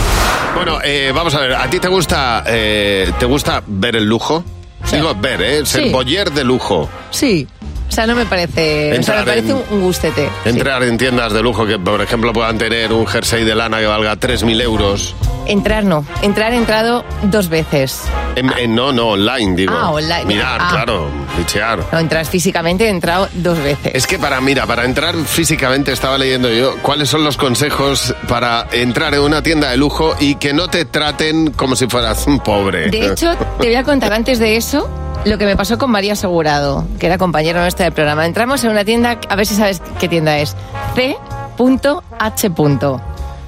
Bueno, 0.55 0.79
eh, 0.83 1.11
vamos 1.13 1.33
a 1.35 1.39
ver, 1.41 1.53
¿a 1.53 1.69
ti 1.69 1.79
te 1.79 1.87
gusta, 1.87 2.43
eh, 2.47 3.11
te 3.19 3.25
gusta 3.25 3.63
ver 3.65 3.95
el 3.95 4.05
lujo? 4.05 4.43
Digo 4.91 5.15
ver, 5.15 5.41
¿eh? 5.41 5.65
Ser 5.65 5.85
Sí. 5.85 5.89
boyer 5.89 6.31
de 6.31 6.43
lujo. 6.43 6.87
Sí. 7.09 7.47
O 7.87 7.91
sea, 7.95 8.07
no 8.07 8.15
me 8.15 8.25
parece. 8.25 8.87
o 8.87 8.89
sea, 8.89 8.95
Entrar 8.95 9.19
me 9.19 9.25
parece 9.25 9.49
en- 9.51 9.63
un, 9.71 9.81
gustete. 9.81 10.29
Entrar 10.43 10.83
en 10.83 10.97
tiendas 10.97 11.31
de 11.33 11.41
lujo 11.41 11.65
que, 11.65 11.79
por 11.79 12.01
ejemplo, 12.01 12.33
puedan 12.33 12.57
tener 12.57 12.91
un 12.91 13.05
jersey 13.07 13.43
de 13.45 13.55
lana 13.55 13.79
que 13.79 13.85
valga 13.85 14.15
3.000 14.17 14.59
euros. 14.61 15.15
Entrar 15.47 15.83
no. 15.85 16.03
Entrar 16.23 16.51
he 16.53 16.57
entrado 16.57 17.05
dos 17.23 17.47
veces. 17.49 18.01
En- 18.35 18.51
en- 18.57 18.75
no, 18.75 18.91
no, 18.91 19.09
online, 19.09 19.55
digo. 19.55 19.73
Ah, 19.77 19.91
online. 19.91 20.25
Mirar, 20.25 20.59
Ah. 20.61 20.69
claro, 20.71 21.07
bichear. 21.37 21.79
No, 21.91 21.99
entrar 21.99 22.25
físicamente 22.25 22.85
he 22.85 22.89
entrado 22.89 23.29
dos 23.33 23.59
veces. 23.59 23.91
Es 23.93 24.07
que 24.07 24.17
para, 24.17 24.41
mira, 24.41 24.65
para 24.65 24.83
entrar 24.83 25.15
físicamente 25.15 25.91
estaba 25.91 26.17
leyendo 26.17 26.49
yo 26.49 26.75
cuáles 26.81 27.07
son 27.09 27.23
los 27.23 27.37
consejos 27.37 28.13
para 28.27 28.67
entrar 28.71 29.13
en 29.13 29.21
una 29.21 29.41
tienda 29.43 29.69
de 29.69 29.77
lujo 29.77 30.15
y 30.19 30.35
que 30.35 30.51
no 30.53 30.67
te 30.67 30.83
traten 30.85 31.51
como 31.51 31.75
si 31.75 31.87
fueras 31.87 32.25
un 32.27 32.39
pobre. 32.39 32.89
De 32.89 33.05
hecho, 33.05 33.35
te 33.59 33.67
voy 33.67 33.75
a 33.75 33.83
contar 33.83 34.11
antes 34.11 34.39
de 34.39 34.57
eso 34.57 34.89
lo 35.23 35.37
que 35.37 35.45
me 35.45 35.55
pasó 35.55 35.77
con 35.77 35.89
María 35.91 36.13
Asegurado, 36.13 36.85
que 36.99 37.07
era 37.07 37.17
compañera 37.17 37.61
nuestra 37.61 37.85
del 37.85 37.93
programa. 37.93 38.25
Entramos 38.25 38.63
en 38.63 38.71
una 38.71 38.83
tienda, 38.85 39.19
a 39.29 39.35
ver 39.35 39.45
si 39.45 39.55
sabes 39.55 39.81
qué 39.99 40.07
tienda 40.07 40.37
es. 40.39 40.55
C.H. 40.95 42.49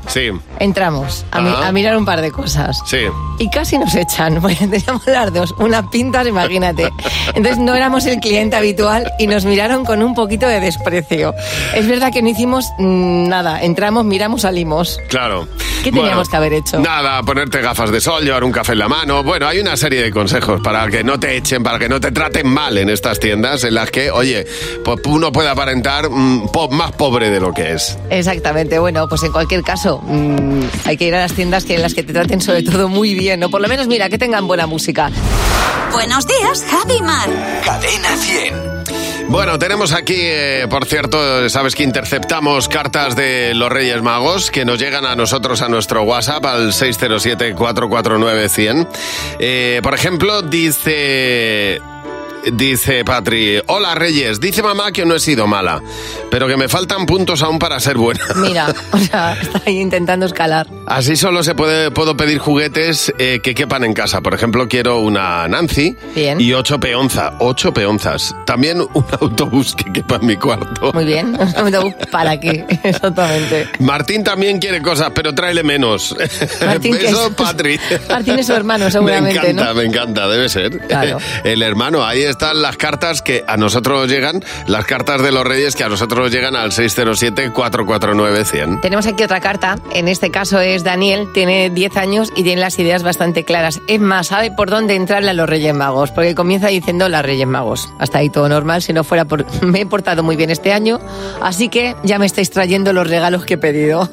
Sí, 0.07 0.29
Entramos 0.59 1.25
a, 1.31 1.41
mi- 1.41 1.49
Ajá. 1.49 1.67
a 1.67 1.71
mirar 1.73 1.97
un 1.97 2.05
par 2.05 2.21
de 2.21 2.31
cosas. 2.31 2.79
sí. 2.85 2.99
Y 3.39 3.49
casi 3.49 3.77
nos 3.77 3.93
echan, 3.93 4.35
porque 4.41 4.55
teníamos 4.67 5.05
las 5.05 5.33
dos, 5.33 5.53
unas 5.59 5.85
pintas, 5.89 6.25
imagínate. 6.25 6.89
Entonces 7.35 7.57
no 7.57 7.75
éramos 7.75 8.05
el 8.05 8.19
cliente 8.21 8.55
habitual 8.55 9.11
y 9.19 9.27
nos 9.27 9.43
miraron 9.45 9.83
con 9.85 10.01
un 10.01 10.15
poquito 10.15 10.47
de 10.47 10.61
desprecio. 10.61 11.35
Es 11.75 11.85
verdad 11.87 12.11
que 12.13 12.21
no 12.21 12.29
hicimos 12.29 12.65
mm, 12.79 13.27
nada, 13.27 13.61
entramos, 13.61 14.05
miramos, 14.05 14.41
salimos. 14.43 14.97
Claro. 15.09 15.47
¿Qué 15.91 15.99
teníamos 16.01 16.29
que 16.29 16.35
haber 16.37 16.53
hecho? 16.53 16.79
Nada, 16.79 17.21
ponerte 17.23 17.61
gafas 17.61 17.91
de 17.91 18.01
sol, 18.01 18.23
llevar 18.23 18.43
un 18.43 18.51
café 18.51 18.73
en 18.73 18.79
la 18.79 18.87
mano. 18.87 19.23
Bueno, 19.23 19.47
hay 19.47 19.59
una 19.59 19.75
serie 19.77 20.01
de 20.03 20.11
consejos 20.11 20.59
para 20.61 20.87
que 20.89 21.03
no 21.03 21.19
te 21.19 21.35
echen, 21.37 21.63
para 21.63 21.79
que 21.79 21.87
no 21.89 21.99
te 21.99 22.11
traten 22.11 22.47
mal 22.47 22.77
en 22.77 22.89
estas 22.89 23.19
tiendas 23.19 23.63
en 23.63 23.75
las 23.75 23.89
que, 23.91 24.11
oye, 24.11 24.45
pues 24.83 24.99
uno 25.05 25.31
puede 25.31 25.49
aparentar 25.49 26.09
mm, 26.09 26.47
po- 26.51 26.69
más 26.69 26.91
pobre 26.93 27.29
de 27.29 27.39
lo 27.39 27.53
que 27.53 27.73
es. 27.73 27.97
Exactamente, 28.09 28.79
bueno, 28.79 29.07
pues 29.07 29.23
en 29.23 29.31
cualquier 29.31 29.63
caso, 29.63 29.99
mm, 30.03 30.61
hay 30.85 30.97
que 30.97 31.05
ir 31.05 31.15
a 31.15 31.19
las 31.19 31.33
tiendas 31.33 31.63
que 31.65 31.75
en 31.75 31.81
las 31.81 31.93
que 31.93 32.03
te 32.03 32.13
traten 32.13 32.41
sobre 32.41 32.63
todo 32.63 32.87
muy 32.89 33.13
bien, 33.15 33.43
o 33.43 33.49
por 33.49 33.61
lo 33.61 33.67
menos, 33.67 33.87
mira, 33.87 34.09
que 34.09 34.17
tengan 34.17 34.47
buena 34.47 34.67
música. 34.67 35.09
Buenos 35.91 36.27
días, 36.27 36.65
Javi 36.69 37.01
Mar. 37.01 37.29
Cadena 37.63 38.15
100. 38.17 38.76
Bueno, 39.29 39.59
tenemos 39.59 39.91
aquí, 39.91 40.15
eh, 40.17 40.67
por 40.69 40.85
cierto, 40.85 41.49
sabes 41.49 41.75
que 41.75 41.83
interceptamos 41.83 42.69
cartas 42.69 43.17
de 43.17 43.53
los 43.53 43.69
Reyes 43.69 44.01
Magos 44.01 44.49
que 44.49 44.63
nos 44.63 44.79
llegan 44.79 45.05
a 45.05 45.17
nosotros 45.17 45.61
a 45.61 45.67
nuestro 45.67 46.03
WhatsApp 46.03 46.45
al 46.45 46.71
607-449-100. 46.71 48.87
Eh, 49.39 49.81
por 49.83 49.93
ejemplo, 49.93 50.41
dice... 50.41 51.81
Dice 52.53 53.03
Patri, 53.03 53.61
hola 53.67 53.93
Reyes, 53.95 54.39
dice 54.39 54.63
mamá 54.63 54.91
que 54.91 55.05
no 55.05 55.15
he 55.15 55.19
sido 55.19 55.47
mala, 55.47 55.81
pero 56.31 56.47
que 56.47 56.55
me 56.55 56.67
faltan 56.69 57.05
puntos 57.05 57.41
aún 57.43 57.59
para 57.59 57.79
ser 57.79 57.97
buena. 57.97 58.21
Mira, 58.35 58.73
o 58.91 58.97
sea, 58.97 59.37
está 59.41 59.61
ahí 59.65 59.79
intentando 59.79 60.25
escalar. 60.25 60.67
Así 60.85 61.15
solo 61.15 61.43
se 61.43 61.55
puede, 61.55 61.91
puedo 61.91 62.15
pedir 62.15 62.37
juguetes 62.37 63.13
eh, 63.17 63.39
que 63.43 63.53
quepan 63.53 63.83
en 63.83 63.93
casa. 63.93 64.21
Por 64.21 64.33
ejemplo, 64.33 64.67
quiero 64.67 64.99
una 64.99 65.47
Nancy 65.47 65.95
Bien. 66.15 66.39
y 66.39 66.53
ocho 66.53 66.79
peonzas. 66.79 67.33
Ocho 67.39 67.73
peonzas. 67.73 68.33
También 68.45 68.79
un 68.81 69.05
autobús 69.21 69.75
que 69.75 69.91
quepa 69.91 70.15
en 70.15 70.25
mi 70.27 70.37
cuarto. 70.37 70.91
Muy 70.93 71.05
bien, 71.05 71.37
¿para 72.11 72.39
qué? 72.39 72.65
Exactamente. 72.83 73.67
Martín 73.79 74.23
también 74.23 74.59
quiere 74.59 74.81
cosas, 74.81 75.11
pero 75.13 75.33
tráele 75.35 75.63
menos. 75.63 76.15
Martín, 76.65 76.97
¿qué 76.97 77.07
Eso, 77.07 77.27
es? 77.27 77.33
Patri. 77.33 77.79
Martín 78.09 78.39
es 78.39 78.47
su 78.47 78.53
hermano, 78.53 78.89
seguramente, 78.89 79.39
Me 79.41 79.49
encanta, 79.49 79.65
¿no? 79.65 79.73
me 79.73 79.83
encanta, 79.85 80.27
debe 80.27 80.49
ser. 80.49 80.77
Claro. 80.87 81.17
El 81.43 81.61
hermano, 81.61 82.05
ahí 82.05 82.21
están 82.37 82.61
las 82.61 82.77
cartas 82.77 83.23
que 83.23 83.43
a 83.47 83.57
nosotros 83.57 84.01
nos 84.01 84.11
llegan, 84.11 84.43
las 84.67 84.85
cartas 84.85 85.23
de 85.23 85.31
los 85.31 85.43
reyes 85.43 85.75
que 85.75 85.83
a 85.83 85.89
nosotros 85.89 86.25
nos 86.25 86.31
llegan 86.31 86.55
al 86.55 86.69
607-449-100. 86.69 88.81
Tenemos 88.81 89.07
aquí 89.07 89.23
otra 89.23 89.39
carta, 89.39 89.79
en 89.95 90.07
este 90.07 90.29
caso 90.29 90.59
es 90.59 90.83
Daniel, 90.83 91.29
tiene 91.33 91.71
10 91.71 91.97
años 91.97 92.31
y 92.35 92.43
tiene 92.43 92.61
las 92.61 92.77
ideas 92.77 93.01
bastante 93.01 93.43
claras. 93.43 93.81
Es 93.87 93.99
más, 93.99 94.27
sabe 94.27 94.51
por 94.51 94.69
dónde 94.69 94.93
entrarle 94.93 95.31
a 95.31 95.33
los 95.33 95.49
Reyes 95.49 95.73
Magos, 95.73 96.11
porque 96.11 96.35
comienza 96.35 96.67
diciendo 96.67 97.09
las 97.09 97.25
Reyes 97.25 97.47
Magos. 97.47 97.89
Hasta 97.97 98.19
ahí 98.19 98.29
todo 98.29 98.47
normal, 98.47 98.83
si 98.83 98.93
no 98.93 99.03
fuera 99.03 99.25
por... 99.25 99.43
Me 99.63 99.81
he 99.81 99.87
portado 99.87 100.21
muy 100.21 100.35
bien 100.35 100.51
este 100.51 100.71
año, 100.71 100.99
así 101.41 101.69
que 101.69 101.95
ya 102.03 102.19
me 102.19 102.27
estáis 102.27 102.51
trayendo 102.51 102.93
los 102.93 103.09
regalos 103.09 103.45
que 103.45 103.55
he 103.55 103.57
pedido. 103.57 104.11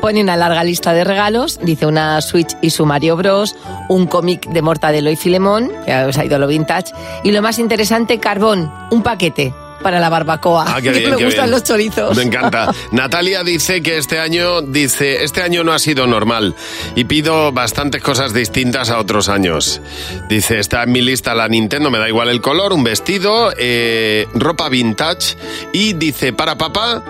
Pone 0.00 0.20
una 0.20 0.36
larga 0.36 0.62
lista 0.62 0.92
de 0.92 1.02
regalos, 1.02 1.58
dice 1.60 1.86
una 1.86 2.20
Switch 2.20 2.56
y 2.62 2.70
su 2.70 2.86
Mario 2.86 3.16
Bros, 3.16 3.56
un 3.88 4.06
cómic 4.06 4.46
de 4.46 4.62
Mortadelo 4.62 5.10
y 5.10 5.16
Filemón, 5.16 5.72
ya 5.88 6.06
os 6.06 6.16
ha 6.18 6.24
ido 6.24 6.38
lo 6.38 6.46
vintage, 6.46 6.92
y 7.24 7.32
lo 7.32 7.42
más 7.42 7.58
interesante, 7.64 8.18
carbón, 8.20 8.72
un 8.90 9.02
paquete 9.02 9.52
para 9.82 10.00
la 10.00 10.08
barbacoa. 10.08 10.64
Ah, 10.66 10.80
qué 10.80 10.82
que 10.92 10.98
bien, 11.00 11.10
me 11.10 11.16
qué 11.18 11.24
gustan 11.26 11.44
bien. 11.44 11.50
los 11.50 11.64
chorizos. 11.64 12.16
Me 12.16 12.22
encanta. 12.22 12.72
Natalia 12.92 13.42
dice 13.42 13.82
que 13.82 13.98
este 13.98 14.18
año, 14.18 14.62
dice, 14.62 15.24
este 15.24 15.42
año 15.42 15.62
no 15.62 15.72
ha 15.72 15.78
sido 15.78 16.06
normal 16.06 16.54
y 16.94 17.04
pido 17.04 17.52
bastantes 17.52 18.00
cosas 18.02 18.32
distintas 18.32 18.88
a 18.90 18.98
otros 18.98 19.28
años. 19.28 19.80
Dice, 20.28 20.58
está 20.58 20.84
en 20.84 20.92
mi 20.92 21.02
lista 21.02 21.34
la 21.34 21.48
Nintendo, 21.48 21.90
me 21.90 21.98
da 21.98 22.08
igual 22.08 22.30
el 22.30 22.40
color, 22.40 22.72
un 22.72 22.82
vestido, 22.84 23.52
eh, 23.58 24.26
ropa 24.34 24.68
vintage 24.70 25.36
y 25.72 25.92
dice, 25.92 26.32
para 26.32 26.56
papá, 26.56 27.02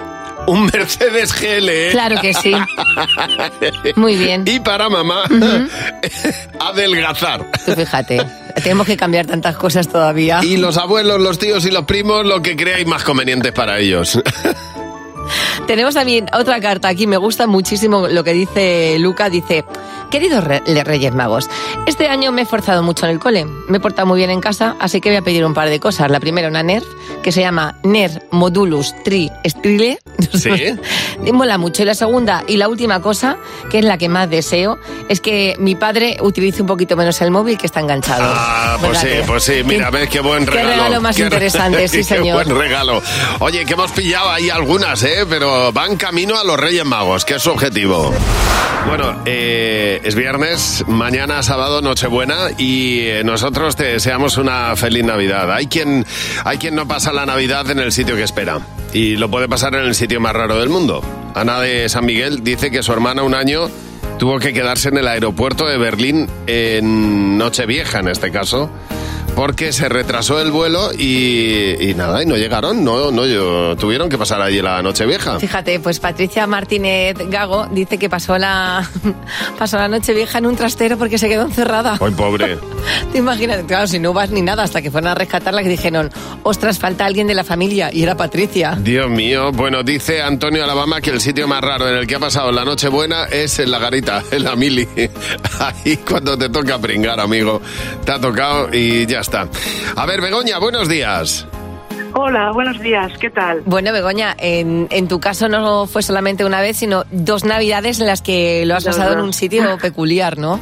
un 0.48 0.66
Mercedes 0.66 1.32
GL. 1.32 1.92
Claro 1.92 2.20
que 2.20 2.34
sí. 2.34 2.52
Muy 3.96 4.16
bien. 4.16 4.42
Y 4.46 4.58
para 4.58 4.88
mamá, 4.88 5.24
adelgazar. 6.60 7.46
Tú 7.64 7.72
fíjate. 7.72 8.43
Tenemos 8.62 8.86
que 8.86 8.96
cambiar 8.96 9.26
tantas 9.26 9.56
cosas 9.56 9.88
todavía. 9.88 10.40
Y 10.42 10.56
los 10.56 10.76
abuelos, 10.76 11.20
los 11.20 11.38
tíos 11.38 11.64
y 11.66 11.70
los 11.70 11.84
primos, 11.84 12.24
lo 12.24 12.42
que 12.42 12.56
creáis 12.56 12.86
más 12.86 13.04
convenientes 13.04 13.52
para 13.52 13.78
ellos. 13.78 14.20
Tenemos 15.66 15.94
también 15.94 16.26
otra 16.32 16.60
carta 16.60 16.88
aquí, 16.88 17.06
me 17.06 17.16
gusta 17.16 17.46
muchísimo 17.46 18.08
lo 18.08 18.22
que 18.22 18.32
dice 18.34 18.98
Luca, 18.98 19.30
dice, 19.30 19.64
queridos 20.14 20.44
re- 20.44 20.62
Reyes 20.84 21.12
Magos, 21.12 21.50
este 21.86 22.06
año 22.06 22.30
me 22.30 22.42
he 22.42 22.44
esforzado 22.44 22.84
mucho 22.84 23.04
en 23.06 23.10
el 23.10 23.18
cole, 23.18 23.46
me 23.66 23.78
he 23.78 23.80
portado 23.80 24.06
muy 24.06 24.18
bien 24.18 24.30
en 24.30 24.40
casa, 24.40 24.76
así 24.78 25.00
que 25.00 25.08
voy 25.08 25.16
a 25.16 25.22
pedir 25.22 25.44
un 25.44 25.54
par 25.54 25.68
de 25.68 25.80
cosas. 25.80 26.08
La 26.08 26.20
primera, 26.20 26.46
una 26.46 26.62
NERF, 26.62 26.84
que 27.24 27.32
se 27.32 27.40
llama 27.40 27.78
NER 27.82 28.22
Modulus 28.30 28.94
Tri 29.04 29.28
Strile, 29.44 29.98
Sí. 30.32 30.50
mola 31.32 31.58
mucho. 31.58 31.82
Y 31.82 31.86
la 31.86 31.94
segunda 31.94 32.44
y 32.46 32.56
la 32.58 32.68
última 32.68 33.02
cosa, 33.02 33.36
que 33.70 33.80
es 33.80 33.84
la 33.84 33.98
que 33.98 34.08
más 34.08 34.30
deseo, 34.30 34.78
es 35.08 35.20
que 35.20 35.56
mi 35.58 35.74
padre 35.74 36.16
utilice 36.20 36.62
un 36.62 36.68
poquito 36.68 36.96
menos 36.96 37.20
el 37.20 37.32
móvil 37.32 37.58
que 37.58 37.66
está 37.66 37.80
enganchado. 37.80 38.22
Ah, 38.24 38.76
pues 38.80 38.98
sí, 38.98 39.06
¿Verdad 39.06 39.20
que- 39.22 39.26
pues 39.26 39.42
sí, 39.42 39.62
mira, 39.64 39.90
ves 39.90 40.08
qué 40.08 40.20
buen 40.20 40.44
qué 40.44 40.52
regalo. 40.52 40.70
regalo 40.74 41.00
más 41.00 41.18
interesante, 41.18 41.88
sí, 41.88 41.96
qué 41.98 42.04
señor. 42.04 42.44
buen 42.44 42.56
regalo. 42.56 43.02
Oye, 43.40 43.64
que 43.64 43.72
hemos 43.72 43.90
pillado 43.90 44.30
ahí 44.30 44.48
algunas, 44.48 45.02
¿eh? 45.02 45.26
Pero 45.28 45.72
van 45.72 45.96
camino 45.96 46.38
a 46.38 46.44
los 46.44 46.58
Reyes 46.58 46.84
Magos, 46.84 47.24
que 47.24 47.34
es 47.34 47.42
su 47.42 47.50
objetivo. 47.50 48.12
Bueno, 48.86 49.22
eh, 49.24 50.00
es 50.04 50.14
viernes, 50.14 50.84
mañana 50.86 51.42
sábado, 51.42 51.80
Nochebuena, 51.80 52.50
y 52.58 53.00
eh, 53.00 53.24
nosotros 53.24 53.74
te 53.74 53.84
deseamos 53.84 54.36
una 54.36 54.76
feliz 54.76 55.02
Navidad. 55.02 55.50
Hay 55.50 55.66
quien, 55.66 56.04
hay 56.44 56.58
quien 56.58 56.74
no 56.74 56.86
pasa 56.86 57.10
la 57.10 57.24
Navidad 57.24 57.70
en 57.70 57.78
el 57.78 57.90
sitio 57.90 58.14
que 58.14 58.22
espera, 58.22 58.60
y 58.92 59.16
lo 59.16 59.30
puede 59.30 59.48
pasar 59.48 59.74
en 59.74 59.86
el 59.86 59.94
sitio 59.94 60.20
más 60.20 60.34
raro 60.34 60.58
del 60.58 60.68
mundo. 60.68 61.02
Ana 61.34 61.58
de 61.58 61.88
San 61.88 62.04
Miguel 62.04 62.44
dice 62.44 62.70
que 62.70 62.82
su 62.82 62.92
hermana 62.92 63.22
un 63.22 63.34
año 63.34 63.70
tuvo 64.18 64.38
que 64.38 64.52
quedarse 64.52 64.90
en 64.90 64.98
el 64.98 65.08
aeropuerto 65.08 65.66
de 65.66 65.78
Berlín 65.78 66.28
en 66.46 67.38
Nochevieja, 67.38 68.00
en 68.00 68.08
este 68.08 68.30
caso, 68.30 68.70
porque 69.34 69.72
se 69.72 69.88
retrasó 69.88 70.40
el 70.40 70.50
vuelo 70.50 70.90
y, 70.96 71.90
y 71.90 71.94
nada, 71.94 72.22
y 72.22 72.26
no 72.26 72.36
llegaron, 72.36 72.84
no, 72.84 73.10
no, 73.10 73.26
yo- 73.26 73.76
tuvieron 73.76 74.08
que 74.08 74.16
pasar 74.16 74.40
allí 74.40 74.62
la 74.62 74.80
Nochevieja. 74.82 75.38
Fíjate, 75.40 75.80
pues 75.80 75.98
Patricia 76.00 76.46
Martínez 76.46 77.16
Gago 77.28 77.66
dice 77.70 77.98
que 77.98 78.08
pasó 78.08 78.38
la, 78.38 78.88
pasó 79.58 79.76
la 79.78 79.88
noche 79.88 80.14
vieja 80.14 80.38
en 80.38 80.46
un 80.46 80.56
trastero 80.56 80.96
porque 80.96 81.18
se 81.18 81.28
quedó 81.28 81.42
encerrada. 81.42 81.98
Ay, 82.00 82.12
pobre. 82.12 82.58
Te 83.12 83.18
imaginas, 83.18 83.62
claro, 83.66 83.86
si 83.86 83.98
no 83.98 84.12
vas 84.12 84.30
ni 84.30 84.42
nada, 84.42 84.62
hasta 84.62 84.80
que 84.82 84.90
fueron 84.90 85.08
a 85.10 85.14
rescatarla 85.14 85.62
que 85.62 85.68
dijeron, 85.68 86.10
ostras, 86.42 86.78
falta 86.78 87.04
alguien 87.06 87.26
de 87.26 87.34
la 87.34 87.44
familia, 87.44 87.90
y 87.92 88.02
era 88.02 88.16
Patricia. 88.16 88.76
Dios 88.80 89.08
mío, 89.10 89.50
bueno, 89.52 89.82
dice 89.82 90.22
Antonio 90.22 90.62
Alabama 90.64 91.00
que 91.00 91.10
el 91.10 91.20
sitio 91.20 91.48
más 91.48 91.60
raro 91.60 91.88
en 91.88 91.96
el 91.96 92.06
que 92.06 92.14
ha 92.16 92.20
pasado 92.20 92.52
la 92.52 92.64
noche 92.64 92.88
buena 92.88 93.24
es 93.24 93.58
en 93.58 93.70
la 93.70 93.78
garita, 93.78 94.22
en 94.30 94.44
la 94.44 94.54
mili. 94.56 94.86
Ahí 95.60 95.96
cuando 95.98 96.36
te 96.36 96.48
toca 96.48 96.78
pringar, 96.78 97.18
amigo. 97.20 97.60
Te 98.04 98.12
ha 98.12 98.20
tocado 98.20 98.68
y 98.72 99.06
ya 99.06 99.20
está. 99.24 99.48
A 99.96 100.06
ver, 100.06 100.20
Begoña, 100.20 100.58
buenos 100.58 100.88
días. 100.88 101.46
Hola, 102.14 102.52
buenos 102.52 102.78
días, 102.80 103.12
¿qué 103.18 103.28
tal? 103.30 103.62
Bueno, 103.66 103.92
Begoña, 103.92 104.36
en, 104.38 104.86
en 104.90 105.08
tu 105.08 105.18
caso 105.18 105.48
no 105.48 105.86
fue 105.86 106.00
solamente 106.02 106.44
una 106.44 106.60
vez, 106.60 106.76
sino 106.76 107.02
dos 107.10 107.44
navidades 107.44 107.98
en 108.00 108.06
las 108.06 108.22
que 108.22 108.64
lo 108.66 108.76
has 108.76 108.84
Dos, 108.84 108.96
pasado 108.96 109.14
en 109.14 109.20
un 109.20 109.32
sitio 109.32 109.76
peculiar, 109.82 110.38
¿no? 110.38 110.60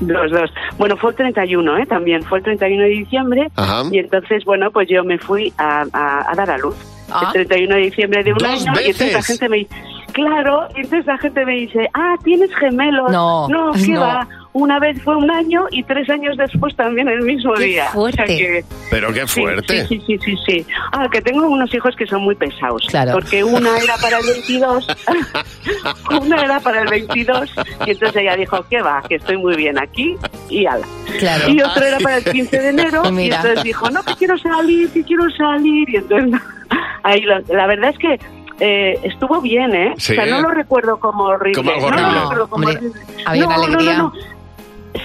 Dos, 0.00 0.32
dos. 0.32 0.50
Bueno, 0.78 0.96
fue 0.96 1.10
el 1.10 1.16
31, 1.16 1.78
¿eh? 1.78 1.86
También 1.86 2.24
fue 2.24 2.38
el 2.38 2.44
31 2.44 2.82
de 2.82 2.88
diciembre. 2.88 3.48
Ajá. 3.54 3.84
Y 3.92 3.98
entonces, 3.98 4.44
bueno, 4.44 4.72
pues 4.72 4.88
yo 4.88 5.04
me 5.04 5.18
fui 5.18 5.52
a, 5.58 5.84
a- 5.92 6.32
a 6.32 6.34
dar 6.34 6.50
a 6.50 6.58
luz. 6.58 6.74
Ah. 7.12 7.26
El 7.26 7.46
31 7.46 7.74
de 7.76 7.80
diciembre 7.82 8.24
de 8.24 8.32
un 8.32 8.38
¿Dos 8.38 8.48
año. 8.66 8.72
Y 8.80 8.86
entonces 8.90 9.12
la 9.12 9.18
veces? 9.18 9.26
gente 9.26 9.48
me 9.48 9.56
dice, 9.58 9.74
claro, 10.12 10.66
y 10.74 10.80
entonces 10.80 11.06
la 11.06 11.18
gente 11.18 11.44
me 11.46 11.52
dice, 11.52 11.88
ah, 11.94 12.14
tienes 12.24 12.50
gemelos. 12.56 13.12
No, 13.12 13.46
no, 13.48 13.70
¿qué 13.72 13.88
no. 13.92 14.00
va? 14.00 14.28
Una 14.54 14.78
vez 14.78 15.00
fue 15.02 15.16
un 15.16 15.30
año 15.30 15.64
y 15.70 15.82
tres 15.82 16.10
años 16.10 16.36
después 16.36 16.76
también 16.76 17.08
el 17.08 17.22
mismo 17.22 17.54
Qué 17.54 17.64
día. 17.64 17.84
O 17.94 18.10
sea 18.10 18.16
fuerte. 18.26 18.36
que- 18.36 18.64
Pero 18.90 19.10
qué 19.12 19.26
Sí, 19.26 19.40
fuerte. 19.40 19.86
Sí, 19.86 19.98
sí, 20.06 20.18
sí, 20.18 20.18
sí, 20.24 20.36
sí. 20.46 20.66
Ah, 20.92 21.08
que 21.10 21.22
tengo 21.22 21.46
unos 21.48 21.72
hijos 21.74 21.96
que 21.96 22.06
son 22.06 22.20
muy 22.22 22.34
pesados. 22.34 22.84
Claro. 22.88 23.12
Porque 23.12 23.42
una 23.42 23.78
era 23.78 23.96
para 23.96 24.18
el 24.18 24.26
22, 24.26 24.86
una 26.20 26.42
era 26.42 26.60
para 26.60 26.82
el 26.82 26.88
22, 26.88 27.50
y 27.86 27.90
entonces 27.92 28.16
ella 28.22 28.36
dijo, 28.36 28.64
¿qué 28.68 28.82
va? 28.82 29.02
Que 29.08 29.14
estoy 29.16 29.38
muy 29.38 29.56
bien 29.56 29.78
aquí, 29.78 30.16
y 30.50 30.66
ala. 30.66 30.86
Claro. 31.18 31.48
Y 31.48 31.62
otro 31.62 31.84
era 31.84 31.98
para 31.98 32.18
el 32.18 32.24
15 32.24 32.58
de 32.58 32.68
enero, 32.68 33.02
y 33.10 33.24
entonces 33.30 33.62
dijo, 33.62 33.90
no, 33.90 34.02
que 34.02 34.14
quiero 34.16 34.36
salir, 34.38 34.90
que 34.90 35.02
quiero 35.02 35.30
salir, 35.30 35.88
y 35.88 35.96
entonces, 35.96 36.40
ahí 37.04 37.22
lo- 37.22 37.40
la 37.56 37.66
verdad 37.66 37.90
es 37.90 37.98
que 37.98 38.20
eh, 38.60 38.98
estuvo 39.02 39.40
bien, 39.40 39.74
¿eh? 39.74 39.94
Sí. 39.96 40.12
O 40.12 40.16
sea, 40.16 40.26
no 40.26 40.42
lo 40.42 40.50
recuerdo 40.50 41.00
como 41.00 41.24
horrible. 41.24 41.56
Como 41.56 41.70
algo 41.72 41.90
No 41.90 41.96
lo 41.96 42.02
horrible. 42.02 42.20
recuerdo 42.20 42.48
como 42.48 42.66
Hombre, 42.66 42.76
horrible. 42.78 43.00
había 43.24 43.46
una 43.46 43.56
No, 43.56 43.62
no, 43.62 43.68
no, 43.72 43.78
alegría. 43.78 44.10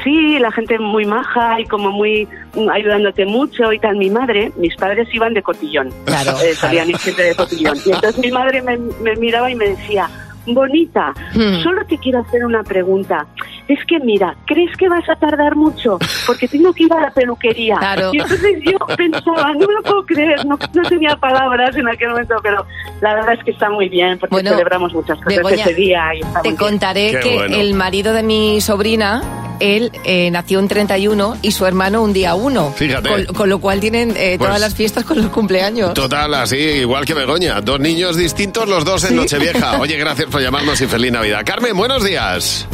Sí, 0.04 0.38
la 0.40 0.52
gente 0.52 0.78
muy 0.80 1.06
maja 1.06 1.60
y 1.62 1.66
como 1.66 1.92
muy 1.92 2.28
mm, 2.56 2.70
ayudándote 2.70 3.26
mucho 3.26 3.72
y 3.72 3.80
tal. 3.80 3.96
Mi 3.98 4.10
madre, 4.10 4.52
mis 4.58 4.76
padres 4.76 5.08
iban 5.14 5.34
de 5.34 5.42
cotillón. 5.42 5.90
Claro, 6.06 6.32
Eh, 6.44 6.54
salían 6.56 6.88
siempre 7.00 7.26
de 7.26 7.36
cotillón. 7.36 7.78
Y 7.86 7.92
entonces 7.92 8.18
mi 8.20 8.32
madre 8.32 8.62
me, 8.62 8.78
me 9.02 9.16
miraba 9.16 9.50
y 9.50 9.56
me 9.56 9.70
decía, 9.70 10.10
bonita, 10.46 11.14
Hmm. 11.34 11.62
solo 11.64 11.86
te 11.86 11.98
quiero 11.98 12.20
hacer 12.20 12.46
una 12.46 12.64
pregunta. 12.64 13.26
Es 13.68 13.80
que 13.86 14.00
mira, 14.00 14.34
¿crees 14.46 14.76
que 14.78 14.88
vas 14.88 15.08
a 15.10 15.16
tardar 15.16 15.56
mucho? 15.56 16.00
Porque 16.26 16.48
tengo 16.48 16.72
que 16.74 16.84
ir 16.84 16.94
a 16.94 17.02
la 17.02 17.12
peluquería. 17.12 17.76
Claro. 17.78 18.12
Y 18.14 18.20
entonces 18.20 18.60
yo 18.64 18.78
pensaba, 18.96 19.52
no 19.54 19.68
me 19.68 19.74
lo 19.74 19.84
puedo 19.84 20.06
creer, 20.06 20.46
no, 20.46 20.58
no 20.74 20.84
tenía 20.90 21.16
palabras 21.18 21.76
en 21.76 21.88
aquel 21.88 22.10
momento, 22.12 22.36
pero 22.42 22.66
la 23.02 23.16
verdad 23.16 23.34
es 23.34 23.44
que 23.44 23.52
está 23.52 23.70
muy 23.70 23.90
bien 23.90 24.18
porque 24.20 24.36
Bueno, 24.36 24.52
celebramos 24.52 24.94
muchas 24.94 25.18
cosas 25.18 25.36
Begoña, 25.36 25.64
ese 25.64 25.74
día. 25.74 26.16
Y 26.16 26.20
está 26.22 26.42
Te 26.42 26.50
muy 26.50 26.58
bien. 26.58 26.70
contaré 26.70 27.12
Qué 27.12 27.20
que 27.20 27.34
bueno. 27.36 27.58
el 27.58 27.74
marido 27.74 28.14
de 28.14 28.24
mi 28.24 28.62
sobrina, 28.62 29.22
él 29.60 29.92
eh, 30.06 30.32
nació 30.32 30.60
un 30.60 30.70
31 30.70 31.36
y 31.42 31.52
su 31.52 31.66
hermano 31.66 32.02
un 32.04 32.14
día 32.14 32.36
1. 32.36 32.72
Fíjate. 32.76 33.10
Con, 33.10 33.26
con 33.36 33.50
lo 33.50 33.60
cual 33.60 33.82
tienen 33.82 34.12
eh, 34.12 34.36
Pues- 34.38 34.48
todas 34.48 34.62
las 34.62 34.76
fiestas 34.76 35.04
con 35.04 35.18
los 35.18 35.28
cumpleaños. 35.32 35.94
Total, 35.94 36.34
así, 36.36 36.56
igual 36.58 37.06
que 37.06 37.14
Begoña. 37.14 37.60
Dos 37.60 37.82
niños 37.82 38.16
distintos, 38.16 38.68
los 38.70 38.86
dos 38.86 39.04
en 39.10 39.18
Nochevieja. 39.18 39.78
Oye, 39.82 39.98
gracias 39.98 40.30
por 40.30 40.42
llamarnos 40.42 40.80
y 40.80 40.88
feliz 40.88 41.12
Navidad. 41.12 41.42
Carmen, 41.46 41.76
buenos 41.76 42.06
días. 42.06 42.66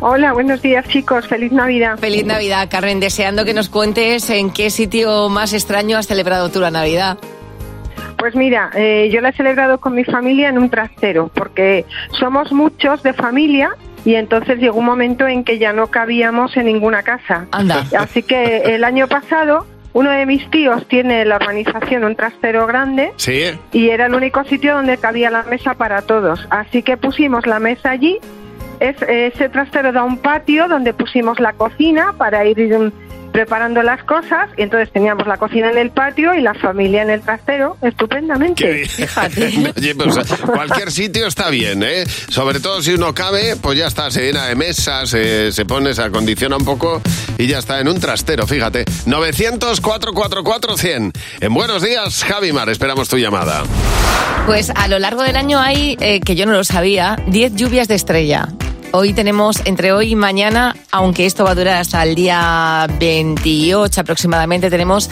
Hola, 0.00 0.32
buenos 0.32 0.62
días 0.62 0.86
chicos, 0.88 1.26
feliz 1.28 1.52
Navidad. 1.52 1.98
Feliz 1.98 2.24
Navidad, 2.24 2.68
Carmen. 2.70 3.00
Deseando 3.00 3.44
que 3.44 3.54
nos 3.54 3.68
cuentes 3.68 4.28
en 4.30 4.50
qué 4.50 4.70
sitio 4.70 5.28
más 5.28 5.52
extraño 5.52 5.98
has 5.98 6.06
celebrado 6.06 6.48
tú 6.50 6.60
la 6.60 6.70
Navidad. 6.70 7.18
Pues 8.18 8.34
mira, 8.34 8.70
eh, 8.74 9.08
yo 9.12 9.20
la 9.20 9.30
he 9.30 9.32
celebrado 9.32 9.78
con 9.78 9.94
mi 9.94 10.04
familia 10.04 10.50
en 10.50 10.58
un 10.58 10.68
trastero, 10.68 11.30
porque 11.34 11.86
somos 12.18 12.52
muchos 12.52 13.02
de 13.02 13.14
familia 13.14 13.70
y 14.04 14.14
entonces 14.14 14.58
llegó 14.58 14.78
un 14.78 14.84
momento 14.84 15.26
en 15.26 15.44
que 15.44 15.58
ya 15.58 15.72
no 15.72 15.86
cabíamos 15.86 16.56
en 16.56 16.66
ninguna 16.66 17.02
casa. 17.02 17.46
Anda. 17.50 17.84
Así 17.98 18.22
que 18.22 18.74
el 18.74 18.84
año 18.84 19.08
pasado 19.08 19.66
uno 19.92 20.10
de 20.10 20.24
mis 20.24 20.48
tíos 20.50 20.86
tiene 20.86 21.24
la 21.24 21.36
organización 21.36 22.04
un 22.04 22.14
trastero 22.14 22.66
grande 22.66 23.12
Sí. 23.16 23.42
y 23.72 23.88
era 23.88 24.06
el 24.06 24.14
único 24.14 24.44
sitio 24.44 24.74
donde 24.74 24.98
cabía 24.98 25.30
la 25.30 25.42
mesa 25.44 25.74
para 25.74 26.02
todos. 26.02 26.46
Así 26.50 26.82
que 26.82 26.96
pusimos 26.96 27.46
la 27.46 27.58
mesa 27.58 27.90
allí. 27.90 28.18
Es- 28.80 29.02
ese 29.02 29.48
trastero 29.50 29.92
da 29.92 30.02
un 30.02 30.16
patio 30.18 30.66
donde 30.68 30.92
pusimos 30.94 31.38
la 31.38 31.52
cocina 31.52 32.14
para 32.16 32.44
ir 32.46 32.58
mm, 32.58 32.92
preparando 33.32 33.82
las 33.82 34.02
cosas 34.04 34.48
y 34.56 34.62
entonces 34.62 34.90
teníamos 34.92 35.26
la 35.26 35.36
cocina 35.36 35.70
en 35.70 35.78
el 35.78 35.90
patio 35.90 36.32
y 36.34 36.40
la 36.40 36.54
familia 36.54 37.02
en 37.02 37.10
el 37.10 37.20
trastero 37.20 37.76
estupendamente. 37.82 38.64
Oye, 39.76 39.94
pues 39.94 40.16
cualquier 40.44 40.90
sitio 40.90 41.26
está 41.26 41.50
bien, 41.50 41.82
¿eh? 41.82 42.04
Sobre 42.28 42.60
todo 42.60 42.80
si 42.82 42.94
uno 42.94 43.14
cabe, 43.14 43.56
pues 43.56 43.78
ya 43.78 43.86
está, 43.86 44.10
se 44.10 44.22
llena 44.22 44.46
de 44.46 44.54
mesas, 44.56 45.10
se, 45.10 45.52
se 45.52 45.64
pone, 45.64 45.94
se 45.94 46.02
acondiciona 46.02 46.56
un 46.56 46.64
poco 46.64 47.00
y 47.38 47.46
ya 47.46 47.58
está 47.58 47.78
en 47.80 47.88
un 47.88 48.00
trastero, 48.00 48.46
fíjate. 48.46 48.84
900-444-100. 49.06 51.12
En 51.40 51.54
Buenos 51.54 51.82
Días, 51.82 52.24
Javimar, 52.24 52.68
esperamos 52.68 53.08
tu 53.08 53.16
llamada. 53.16 53.62
Pues 54.46 54.70
a 54.74 54.88
lo 54.88 54.98
largo 54.98 55.22
del 55.22 55.36
año 55.36 55.60
hay, 55.60 55.96
eh, 56.00 56.20
que 56.20 56.34
yo 56.34 56.46
no 56.46 56.52
lo 56.52 56.64
sabía, 56.64 57.16
10 57.28 57.54
lluvias 57.54 57.86
de 57.88 57.94
estrella. 57.94 58.48
Hoy 58.92 59.12
tenemos, 59.12 59.62
entre 59.66 59.92
hoy 59.92 60.12
y 60.12 60.16
mañana, 60.16 60.74
aunque 60.90 61.24
esto 61.24 61.44
va 61.44 61.52
a 61.52 61.54
durar 61.54 61.76
hasta 61.76 62.02
el 62.02 62.16
día 62.16 62.88
28 62.98 64.00
aproximadamente, 64.00 64.68
tenemos 64.68 65.08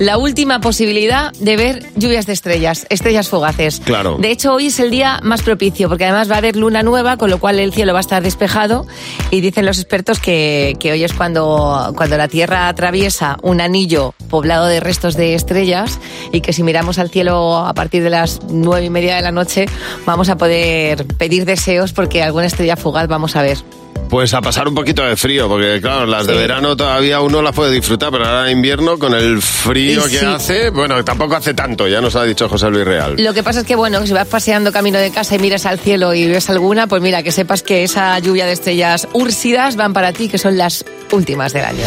la 0.00 0.18
última 0.18 0.60
posibilidad 0.60 1.32
de 1.34 1.56
ver 1.56 1.86
lluvias 1.94 2.26
de 2.26 2.32
estrellas, 2.32 2.88
estrellas 2.90 3.28
fugaces. 3.28 3.80
Claro. 3.84 4.16
De 4.18 4.32
hecho, 4.32 4.54
hoy 4.54 4.66
es 4.66 4.80
el 4.80 4.90
día 4.90 5.20
más 5.22 5.42
propicio, 5.42 5.88
porque 5.88 6.06
además 6.06 6.28
va 6.28 6.34
a 6.34 6.38
haber 6.38 6.56
luna 6.56 6.82
nueva, 6.82 7.18
con 7.18 7.30
lo 7.30 7.38
cual 7.38 7.60
el 7.60 7.72
cielo 7.72 7.92
va 7.92 8.00
a 8.00 8.02
estar 8.02 8.20
despejado. 8.20 8.84
Y 9.30 9.40
dicen 9.40 9.64
los 9.64 9.78
expertos 9.78 10.18
que, 10.18 10.76
que 10.80 10.90
hoy 10.90 11.04
es 11.04 11.12
cuando, 11.12 11.92
cuando 11.96 12.16
la 12.16 12.26
Tierra 12.26 12.66
atraviesa 12.66 13.36
un 13.42 13.60
anillo 13.60 14.12
poblado 14.30 14.66
de 14.66 14.80
restos 14.80 15.16
de 15.16 15.34
estrellas 15.34 15.98
y 16.32 16.40
que 16.40 16.52
si 16.52 16.62
miramos 16.62 16.98
al 16.98 17.10
cielo 17.10 17.58
a 17.58 17.74
partir 17.74 18.02
de 18.02 18.10
las 18.10 18.40
nueve 18.48 18.86
y 18.86 18.90
media 18.90 19.16
de 19.16 19.22
la 19.22 19.32
noche 19.32 19.66
vamos 20.06 20.28
a 20.28 20.36
poder 20.36 21.04
pedir 21.18 21.44
deseos 21.44 21.92
porque 21.92 22.22
alguna 22.22 22.46
estrella 22.46 22.76
fugaz 22.76 23.08
vamos 23.20 23.36
a 23.36 23.42
ver. 23.42 23.79
Pues 24.10 24.34
a 24.34 24.40
pasar 24.40 24.66
un 24.66 24.74
poquito 24.74 25.02
de 25.04 25.16
frío, 25.16 25.48
porque 25.48 25.80
claro, 25.80 26.04
las 26.04 26.26
de 26.26 26.34
verano 26.34 26.76
todavía 26.76 27.20
uno 27.20 27.40
las 27.42 27.54
puede 27.54 27.70
disfrutar, 27.70 28.10
pero 28.10 28.26
ahora 28.26 28.50
en 28.50 28.56
invierno 28.56 28.98
con 28.98 29.14
el 29.14 29.40
frío 29.40 30.00
Y 30.06 30.10
que 30.10 30.18
sí. 30.18 30.24
hace, 30.26 30.70
bueno, 30.70 31.02
tampoco 31.04 31.36
hace 31.36 31.54
tanto, 31.54 31.86
ya 31.86 32.00
nos 32.00 32.16
ha 32.16 32.24
dicho 32.24 32.48
José 32.48 32.70
Luis 32.70 32.84
Real. 32.84 33.14
Lo 33.18 33.32
que 33.32 33.44
pasa 33.44 33.60
es 33.60 33.66
que, 33.66 33.76
bueno, 33.76 34.04
si 34.04 34.12
vas 34.12 34.26
paseando 34.26 34.72
camino 34.72 34.98
de 34.98 35.12
casa 35.12 35.36
y 35.36 35.38
miras 35.38 35.64
al 35.64 35.78
cielo 35.78 36.12
y 36.12 36.26
ves 36.26 36.50
alguna, 36.50 36.88
pues 36.88 37.00
mira, 37.02 37.22
que 37.22 37.30
sepas 37.30 37.62
que 37.62 37.84
esa 37.84 38.18
lluvia 38.18 38.46
de 38.46 38.52
estrellas 38.52 39.06
úrsidas 39.12 39.76
van 39.76 39.92
para 39.92 40.12
ti, 40.12 40.28
que 40.28 40.38
son 40.38 40.58
las 40.58 40.84
últimas 41.12 41.52
del 41.52 41.64
año. 41.66 41.84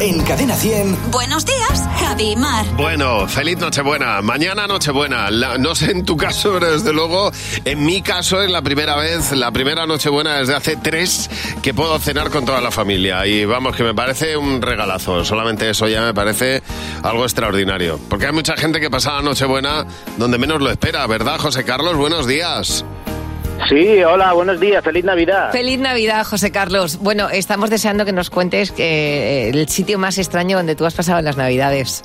En 0.00 0.20
Cadena 0.24 0.56
100. 0.56 1.12
Buenos 1.12 1.46
días, 1.46 1.84
Javi 2.00 2.34
Mar. 2.34 2.66
Bueno, 2.76 3.28
feliz 3.28 3.58
Nochebuena. 3.58 4.20
Mañana 4.22 4.66
Nochebuena. 4.66 5.30
La- 5.30 5.56
no 5.56 5.76
sé 5.76 5.92
en 5.92 6.04
tu 6.04 6.16
caso, 6.16 6.50
pero 6.54 6.72
desde 6.72 6.92
luego, 6.92 7.30
en 7.64 7.84
mi 7.84 8.02
caso 8.02 8.42
es 8.42 8.50
la 8.50 8.60
primera 8.60 8.96
vez, 8.96 9.30
la 9.30 9.52
primera 9.52 9.86
Nochebuena 9.86 10.38
desde 10.40 10.56
hace 10.56 10.76
tres 10.76 11.23
que 11.62 11.74
puedo 11.74 11.98
cenar 11.98 12.30
con 12.30 12.44
toda 12.44 12.60
la 12.60 12.70
familia. 12.70 13.26
Y 13.26 13.44
vamos, 13.44 13.76
que 13.76 13.82
me 13.82 13.94
parece 13.94 14.36
un 14.36 14.62
regalazo. 14.62 15.24
Solamente 15.24 15.68
eso 15.70 15.88
ya 15.88 16.02
me 16.02 16.14
parece 16.14 16.62
algo 17.02 17.24
extraordinario. 17.24 17.98
Porque 18.08 18.26
hay 18.26 18.32
mucha 18.32 18.56
gente 18.56 18.80
que 18.80 18.90
pasa 18.90 19.14
la 19.14 19.22
Nochebuena 19.22 19.86
donde 20.16 20.38
menos 20.38 20.60
lo 20.60 20.70
espera, 20.70 21.06
¿verdad, 21.06 21.38
José 21.38 21.64
Carlos? 21.64 21.96
Buenos 21.96 22.26
días. 22.26 22.84
Sí, 23.68 24.02
hola, 24.02 24.32
buenos 24.32 24.60
días, 24.60 24.84
feliz 24.84 25.04
Navidad. 25.04 25.50
Feliz 25.52 25.78
Navidad, 25.78 26.26
José 26.26 26.50
Carlos. 26.50 26.98
Bueno, 26.98 27.30
estamos 27.30 27.70
deseando 27.70 28.04
que 28.04 28.12
nos 28.12 28.28
cuentes 28.28 28.74
eh, 28.76 29.50
el 29.54 29.68
sitio 29.68 29.98
más 29.98 30.18
extraño 30.18 30.56
donde 30.58 30.74
tú 30.74 30.84
has 30.84 30.94
pasado 30.94 31.22
las 31.22 31.36
Navidades. 31.36 32.04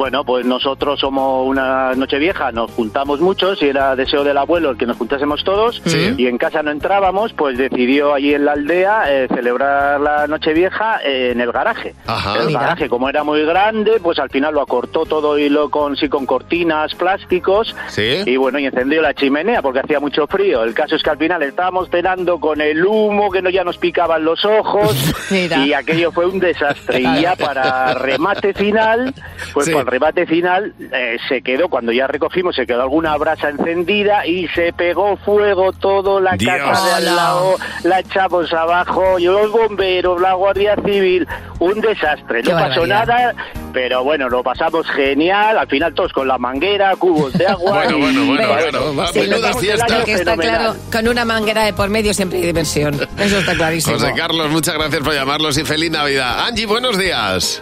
Bueno, 0.00 0.24
pues 0.24 0.46
nosotros 0.46 0.98
somos 0.98 1.46
una 1.46 1.92
noche 1.94 2.18
vieja, 2.18 2.50
nos 2.52 2.70
juntamos 2.70 3.20
muchos 3.20 3.60
y 3.62 3.68
era 3.68 3.94
deseo 3.94 4.24
del 4.24 4.38
abuelo 4.38 4.70
el 4.70 4.78
que 4.78 4.86
nos 4.86 4.96
juntásemos 4.96 5.44
todos 5.44 5.82
Sí. 5.84 6.14
y 6.16 6.26
en 6.26 6.38
casa 6.38 6.62
no 6.62 6.70
entrábamos, 6.70 7.34
pues 7.34 7.58
decidió 7.58 8.14
allí 8.14 8.32
en 8.32 8.46
la 8.46 8.52
aldea 8.52 9.02
eh, 9.12 9.28
celebrar 9.28 10.00
la 10.00 10.26
noche 10.26 10.54
vieja 10.54 11.00
en 11.04 11.38
el 11.38 11.52
garaje. 11.52 11.94
Ajá. 12.06 12.38
el 12.40 12.46
Mira. 12.46 12.60
garaje, 12.60 12.88
como 12.88 13.10
era 13.10 13.24
muy 13.24 13.44
grande, 13.44 14.00
pues 14.02 14.18
al 14.20 14.30
final 14.30 14.54
lo 14.54 14.62
acortó 14.62 15.04
todo 15.04 15.36
y 15.38 15.50
lo 15.50 15.68
con, 15.68 15.94
sí, 15.98 16.08
con 16.08 16.24
cortinas, 16.24 16.94
plásticos 16.94 17.76
Sí. 17.88 18.22
y 18.24 18.36
bueno, 18.38 18.58
y 18.58 18.64
encendió 18.64 19.02
la 19.02 19.12
chimenea 19.12 19.60
porque 19.60 19.80
hacía 19.80 20.00
mucho 20.00 20.26
frío. 20.26 20.64
El 20.64 20.72
caso 20.72 20.96
es 20.96 21.02
que 21.02 21.10
al 21.10 21.18
final 21.18 21.42
estábamos 21.42 21.90
cenando 21.90 22.40
con 22.40 22.62
el 22.62 22.86
humo 22.86 23.30
que 23.30 23.42
no 23.42 23.50
ya 23.50 23.64
nos 23.64 23.76
picaban 23.76 24.24
los 24.24 24.46
ojos 24.46 24.96
y 25.30 25.74
aquello 25.74 26.10
fue 26.10 26.24
un 26.24 26.38
desastre. 26.38 27.00
Y 27.00 27.20
ya 27.20 27.36
para 27.36 27.92
remate 27.92 28.54
final, 28.54 29.12
pues 29.52 29.66
Sí. 29.66 29.74
para 29.74 29.89
el 29.90 30.00
remate 30.00 30.26
final 30.26 30.72
eh, 30.92 31.16
se 31.28 31.42
quedó, 31.42 31.68
cuando 31.68 31.90
ya 31.92 32.06
recogimos, 32.06 32.54
se 32.54 32.66
quedó 32.66 32.82
alguna 32.82 33.16
brasa 33.16 33.48
encendida 33.48 34.24
y 34.26 34.46
se 34.48 34.72
pegó 34.72 35.16
fuego 35.16 35.72
todo, 35.72 36.20
la 36.20 36.32
Dios. 36.36 36.54
casa 36.56 36.86
de 36.86 36.92
al 37.08 37.16
lado, 37.16 37.56
la 37.82 37.98
echamos 38.00 38.52
abajo, 38.52 39.18
los 39.18 39.50
bomberos, 39.50 40.20
la 40.20 40.34
Guardia 40.34 40.76
Civil, 40.84 41.26
un 41.58 41.80
desastre. 41.80 42.42
Qué 42.42 42.50
No 42.52 42.58
pasó 42.58 42.80
barbaridad. 42.80 43.06
nada, 43.06 43.34
pero 43.72 44.04
bueno, 44.04 44.28
lo 44.28 44.42
pasamos 44.42 44.86
genial, 44.90 45.58
al 45.58 45.66
final 45.66 45.92
todos 45.94 46.12
con 46.12 46.28
la 46.28 46.38
manguera, 46.38 46.94
cubos 46.96 47.32
de 47.32 47.46
agua. 47.46 47.72
Bueno, 47.84 47.98
bueno, 47.98 48.24
bueno, 48.26 48.42
Pero 48.58 48.80
bueno, 48.84 48.96
va, 48.96 49.06
Sí, 49.08 49.20
menuda 49.20 49.52
fiesta. 49.54 50.04
que 50.04 50.12
está 50.12 50.30
Fenomenal. 50.36 50.58
claro, 50.58 50.76
con 50.92 51.08
una 51.08 51.24
manguera 51.24 51.64
de 51.64 51.72
por 51.72 51.88
medio 51.90 52.14
siempre 52.14 52.38
hay 52.38 52.46
diversión. 52.46 52.94
Eso 53.18 53.38
está 53.38 53.54
clarísimo. 53.54 53.98
José 53.98 54.12
Carlos, 54.16 54.48
muchas 54.50 54.74
gracias 54.74 55.02
por 55.02 55.14
llamarlos 55.14 55.58
y 55.58 55.64
feliz 55.64 55.90
Navidad. 55.90 56.46
Angie, 56.46 56.66
buenos 56.66 56.96
días. 56.96 57.60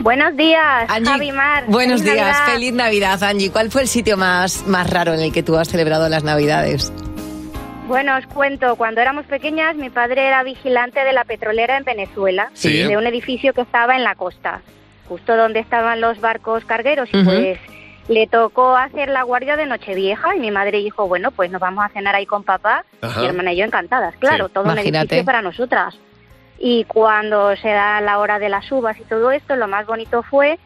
Buenos 0.00 0.34
días, 0.36 0.88
Angie, 0.88 1.10
Javi 1.12 1.32
Mar. 1.32 1.64
Buenos 1.66 2.00
Feliz 2.00 2.14
días, 2.14 2.26
Navidad. 2.38 2.52
feliz 2.54 2.72
Navidad, 2.72 3.22
Angie. 3.22 3.50
¿Cuál 3.50 3.70
fue 3.70 3.82
el 3.82 3.88
sitio 3.88 4.16
más, 4.16 4.66
más 4.66 4.88
raro 4.88 5.12
en 5.12 5.20
el 5.20 5.32
que 5.32 5.42
tú 5.42 5.56
has 5.56 5.68
celebrado 5.68 6.08
las 6.08 6.24
Navidades? 6.24 6.92
Bueno, 7.86 8.16
os 8.16 8.26
cuento, 8.26 8.76
cuando 8.76 9.00
éramos 9.00 9.26
pequeñas, 9.26 9.76
mi 9.76 9.90
padre 9.90 10.26
era 10.26 10.42
vigilante 10.42 11.00
de 11.04 11.12
la 11.12 11.24
petrolera 11.24 11.76
en 11.76 11.84
Venezuela, 11.84 12.50
Sí. 12.54 12.82
de 12.84 12.96
un 12.96 13.06
edificio 13.06 13.52
que 13.52 13.60
estaba 13.62 13.96
en 13.96 14.04
la 14.04 14.14
costa, 14.14 14.62
justo 15.08 15.36
donde 15.36 15.58
estaban 15.60 16.00
los 16.00 16.20
barcos 16.20 16.64
cargueros, 16.64 17.08
y 17.12 17.22
pues 17.24 17.58
le 18.08 18.26
tocó 18.26 18.76
hacer 18.76 19.08
la 19.10 19.24
guardia 19.24 19.56
de 19.56 19.66
Nochevieja, 19.66 20.34
y 20.36 20.38
mi 20.38 20.50
madre 20.50 20.78
dijo, 20.78 21.08
bueno, 21.08 21.30
pues 21.32 21.50
nos 21.50 21.60
vamos 21.60 21.84
a 21.84 21.88
cenar 21.88 22.14
ahí 22.14 22.26
con 22.26 22.42
papá, 22.44 22.84
Ajá. 23.02 23.20
mi 23.20 23.26
hermana 23.26 23.52
y 23.52 23.56
yo 23.58 23.64
encantadas, 23.64 24.14
claro, 24.16 24.46
Sí. 24.46 24.52
todo 24.54 24.64
un 24.64 24.70
Imagínate. 24.70 25.06
edificio 25.16 25.24
para 25.26 25.42
nosotras. 25.42 25.94
Y 26.62 26.84
cuando 26.84 27.56
se 27.56 27.68
da 27.70 28.00
la 28.02 28.18
hora 28.18 28.38
de 28.38 28.50
las 28.50 28.70
uvas 28.70 28.98
y 29.00 29.04
todo 29.04 29.32
esto, 29.32 29.56
lo 29.56 29.66
más 29.66 29.86
bonito 29.86 30.22
fue 30.22 30.58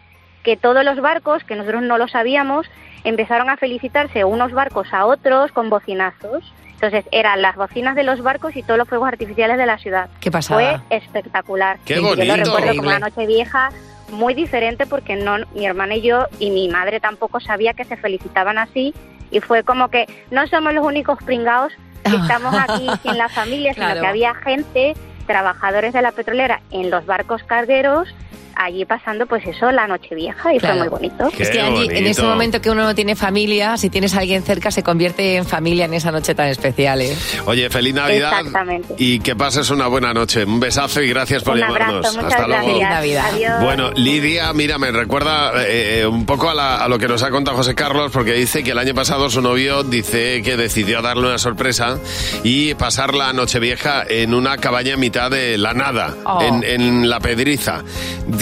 que 0.43 0.57
todos 0.57 0.85
los 0.85 1.01
barcos, 1.01 1.45
que 1.45 1.55
nosotros 1.55 1.83
no 1.83 1.97
lo 1.99 2.09
sabíamos, 2.09 2.67
empezaron 3.05 3.49
a 3.49 3.57
felicitarse 3.57 4.25
unos 4.25 4.53
barcos 4.53 4.93
a 4.93 5.07
otros 5.07 5.53
con 5.53 5.71
bocinazos. 5.71 6.53
Entonces 6.73 7.05
eran 7.13 7.41
las 7.41 7.55
bocinas 7.57 7.95
de 7.95 8.03
los 8.03 8.21
barcos 8.23 8.57
y 8.57 8.63
todos 8.65 8.77
los 8.77 8.89
fuegos 8.89 9.07
artificiales 9.09 9.57
de 9.57 9.67
la 9.67 9.79
ciudad. 9.79 10.11
Qué 10.21 10.31
pasada. 10.33 10.83
Fue 10.89 10.97
espectacular. 10.97 11.79
Qué 11.85 11.95
Yo 11.95 12.03
lo 12.03 12.09
bonito. 12.09 12.35
recuerdo 12.37 12.77
como 12.77 12.89
una 12.89 12.99
noche 12.99 13.25
vieja 13.27 13.71
muy 14.11 14.35
diferente 14.35 14.85
porque 14.87 15.15
no 15.17 15.37
mi 15.55 15.65
hermana 15.65 15.95
y 15.95 16.03
yo 16.03 16.27
y 16.41 16.51
mi 16.51 16.69
madre 16.69 16.99
tampoco 17.01 17.39
sabía 17.41 17.73
que 17.73 17.85
se 17.85 17.97
felicitaban 17.97 18.59
así 18.59 18.93
y 19.31 19.41
fue 19.41 19.63
como 19.63 19.89
que 19.89 20.07
no 20.31 20.47
somos 20.49 20.75
los 20.75 20.85
únicos 20.85 21.19
pringados 21.25 21.73
que 22.05 22.17
estamos 22.17 22.55
aquí 22.55 22.87
sin 23.03 23.17
la 23.17 23.29
familia, 23.31 23.73
Claro. 23.73 23.93
sino 23.93 24.03
que 24.03 24.07
había 24.11 24.35
gente, 24.35 24.95
trabajadores 25.27 25.93
de 25.93 26.03
la 26.03 26.13
petrolera 26.13 26.61
en 26.71 26.91
los 26.91 27.07
barcos 27.07 27.43
cargueros 27.45 28.09
allí 28.57 28.85
pasando 28.85 29.27
pues 29.27 29.45
eso 29.47 29.71
la 29.73 29.87
noche 29.87 30.15
vieja 30.15 30.55
y 30.55 30.59
Claro. 30.59 30.75
fue 30.75 30.83
muy 30.85 30.89
bonito. 31.11 31.29
Es 31.39 31.51
que 31.51 31.61
Angie, 31.61 31.99
en 31.99 32.07
ese 32.07 32.23
momento 32.23 32.61
que 32.61 32.71
uno 32.71 32.83
no 32.85 32.95
tiene 32.95 33.17
familia, 33.17 33.77
si 33.77 33.91
tienes 33.91 34.15
a 34.15 34.21
alguien 34.21 34.43
cerca, 34.43 34.71
se 34.71 34.83
convierte 34.83 35.37
en 35.37 35.45
familia 35.47 35.85
en 35.87 35.95
esa 35.95 36.11
noche 36.11 36.35
tan 36.35 36.49
especial. 36.49 37.01
¿eh? 37.03 37.17
Oye, 37.47 37.69
feliz 37.71 37.95
Navidad. 37.95 38.33
Exactamente. 38.39 38.95
Y 38.99 39.21
que 39.21 39.35
pases 39.37 39.71
una 39.71 39.87
buena 39.87 40.13
noche. 40.15 40.45
Un 40.45 40.61
besazo 40.61 41.01
y 41.03 41.09
gracias 41.09 41.43
por 41.43 41.55
Un 41.55 41.61
llamarnos. 41.61 41.89
abrazo, 42.07 42.15
muchas 42.23 42.33
Hasta 42.33 42.47
luego. 42.47 42.67
gracias. 42.79 42.91
Navidad. 42.91 43.25
Adiós. 43.35 43.53
Bueno, 43.63 43.91
Lidia, 43.93 44.53
mira, 44.53 44.79
me 44.79 44.91
recuerda 44.91 45.53
eh, 45.65 46.01
eh, 46.03 46.07
un 46.07 46.27
poco 46.27 46.51
a, 46.51 46.55
la- 46.55 46.77
a 46.85 46.89
lo 46.89 46.99
que 46.99 47.09
nos 47.09 47.23
ha 47.23 47.31
contado 47.31 47.57
José 47.57 47.75
Carlos, 47.75 48.11
porque 48.13 48.33
dice 48.35 48.63
que 48.63 48.71
el 48.73 48.79
año 48.79 48.95
pasado 48.95 49.31
su 49.31 49.41
novio 49.43 49.83
dice 49.83 50.43
que 50.43 50.57
decidió 50.57 51.03
darle 51.03 51.27
una 51.29 51.39
sorpresa 51.39 51.99
y 52.43 52.75
pasar 52.75 53.15
la 53.15 53.33
Nochevieja 53.33 54.05
en 54.09 54.35
una 54.35 54.57
cabaña 54.59 54.95
en 54.95 55.01
mitad 55.01 55.31
de 55.31 55.59
la 55.59 55.73
nada, 55.75 56.15
Oh. 56.25 56.41
en, 56.43 56.63
en 56.65 57.09
la 57.09 57.21
pedriza. 57.21 57.83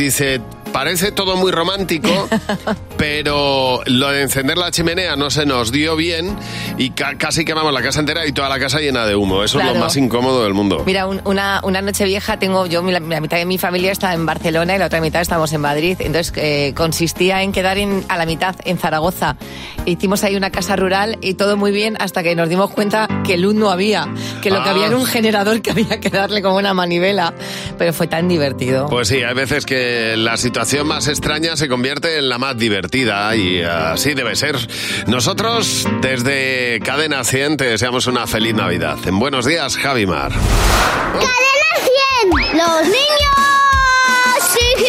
Dice. 0.03 0.62
Parece 0.73 1.13
todo 1.13 1.37
muy 1.37 1.53
romántico, 1.53 2.29
pero 2.97 3.83
lo 3.87 4.11
de 4.11 4.23
encender 4.23 4.57
la 4.57 4.71
chimenea 4.71 5.17
no 5.17 5.31
se 5.31 5.45
nos 5.45 5.71
dio 5.71 5.97
bien 5.97 6.37
y 6.79 6.91
ca- 6.91 7.17
casi 7.19 7.45
quemamos 7.45 7.73
la 7.73 7.83
casa 7.83 8.01
entera 8.01 8.27
y 8.27 8.33
toda 8.33 8.49
la 8.49 8.59
casa 8.59 8.81
llena 8.81 9.05
de 9.07 9.15
humo. 9.15 9.45
Eso 9.45 9.59
es 9.59 9.65
Claro. 9.65 9.79
lo 9.79 9.85
más 9.85 9.97
incómodo 9.97 10.43
del 10.45 10.55
mundo. 10.55 10.83
Mira, 10.87 11.07
un- 11.07 11.21
una, 11.25 11.61
una 11.63 11.83
noche 11.83 12.05
vieja 12.05 12.39
tengo 12.39 12.67
yo, 12.67 12.83
la, 12.83 13.01
la 13.01 13.21
mitad 13.21 13.37
de 13.37 13.45
mi 13.45 13.59
familia 13.59 13.93
está 13.93 14.15
en 14.15 14.25
Barcelona 14.25 14.75
y 14.75 14.79
la 14.79 14.87
otra 14.87 15.01
mitad 15.01 15.21
estamos 15.21 15.53
en 15.53 15.61
Madrid. 15.61 15.97
Entonces 16.01 16.33
eh, 16.37 16.73
consistía 16.75 17.43
en 17.43 17.53
quedar 17.53 17.77
en- 17.79 18.05
a 18.09 18.17
la 18.17 18.25
mitad 18.25 18.57
en 18.65 18.79
Zaragoza. 18.79 19.37
Hicimos 19.85 20.25
ahí 20.25 20.37
una 20.37 20.51
casa 20.51 20.75
rural 20.77 21.19
y 21.21 21.35
todo 21.35 21.57
muy 21.57 21.71
bien 21.71 21.97
hasta 22.01 22.23
que 22.23 22.35
nos 22.35 22.49
dimos 22.49 22.71
cuenta 22.71 23.09
que 23.27 23.37
luz 23.37 23.55
no 23.55 23.71
había, 23.71 24.09
que 24.41 24.51
lo 24.51 24.63
que 24.63 24.69
Ah. 24.69 24.73
había 24.73 24.87
era 24.87 24.97
un 24.97 25.05
generador 25.05 25.61
que 25.61 25.71
había 25.73 26.01
que 26.01 26.09
darle 26.09 26.41
como 26.41 26.57
una 26.57 26.73
manivela. 26.73 27.35
Pero 27.79 27.93
fue 27.93 28.07
tan 28.07 28.27
divertido. 28.29 28.87
Pues 28.87 29.09
sí, 29.09 29.23
hay 29.23 29.35
veces 29.35 29.67
que 29.67 30.15
la 30.17 30.37
situación 30.37 30.62
más 30.85 31.09
extraña 31.09 31.57
se 31.57 31.69
convierte 31.69 32.19
en 32.19 32.29
la 32.29 32.39
más 32.39 32.57
divertida 32.57 33.35
y 33.35 33.63
así 33.63 34.15
debe 34.15 34.37
ser. 34.37 34.57
Nosotros, 35.09 35.89
desde 36.01 36.79
Cadena 36.85 37.25
100, 37.25 37.57
te 37.57 37.65
deseamos 37.65 38.07
una 38.07 38.29
feliz 38.29 38.55
Navidad. 38.55 38.97
En 39.05 39.19
buenos 39.19 39.45
días, 39.45 39.77
Javi 39.77 40.07
Mar. 40.07 40.31
¡Cadena 40.31 41.73
100! 42.23 42.59
¡Los 42.59 42.83
niños! 42.85 43.33
¡Sí, 44.53 44.85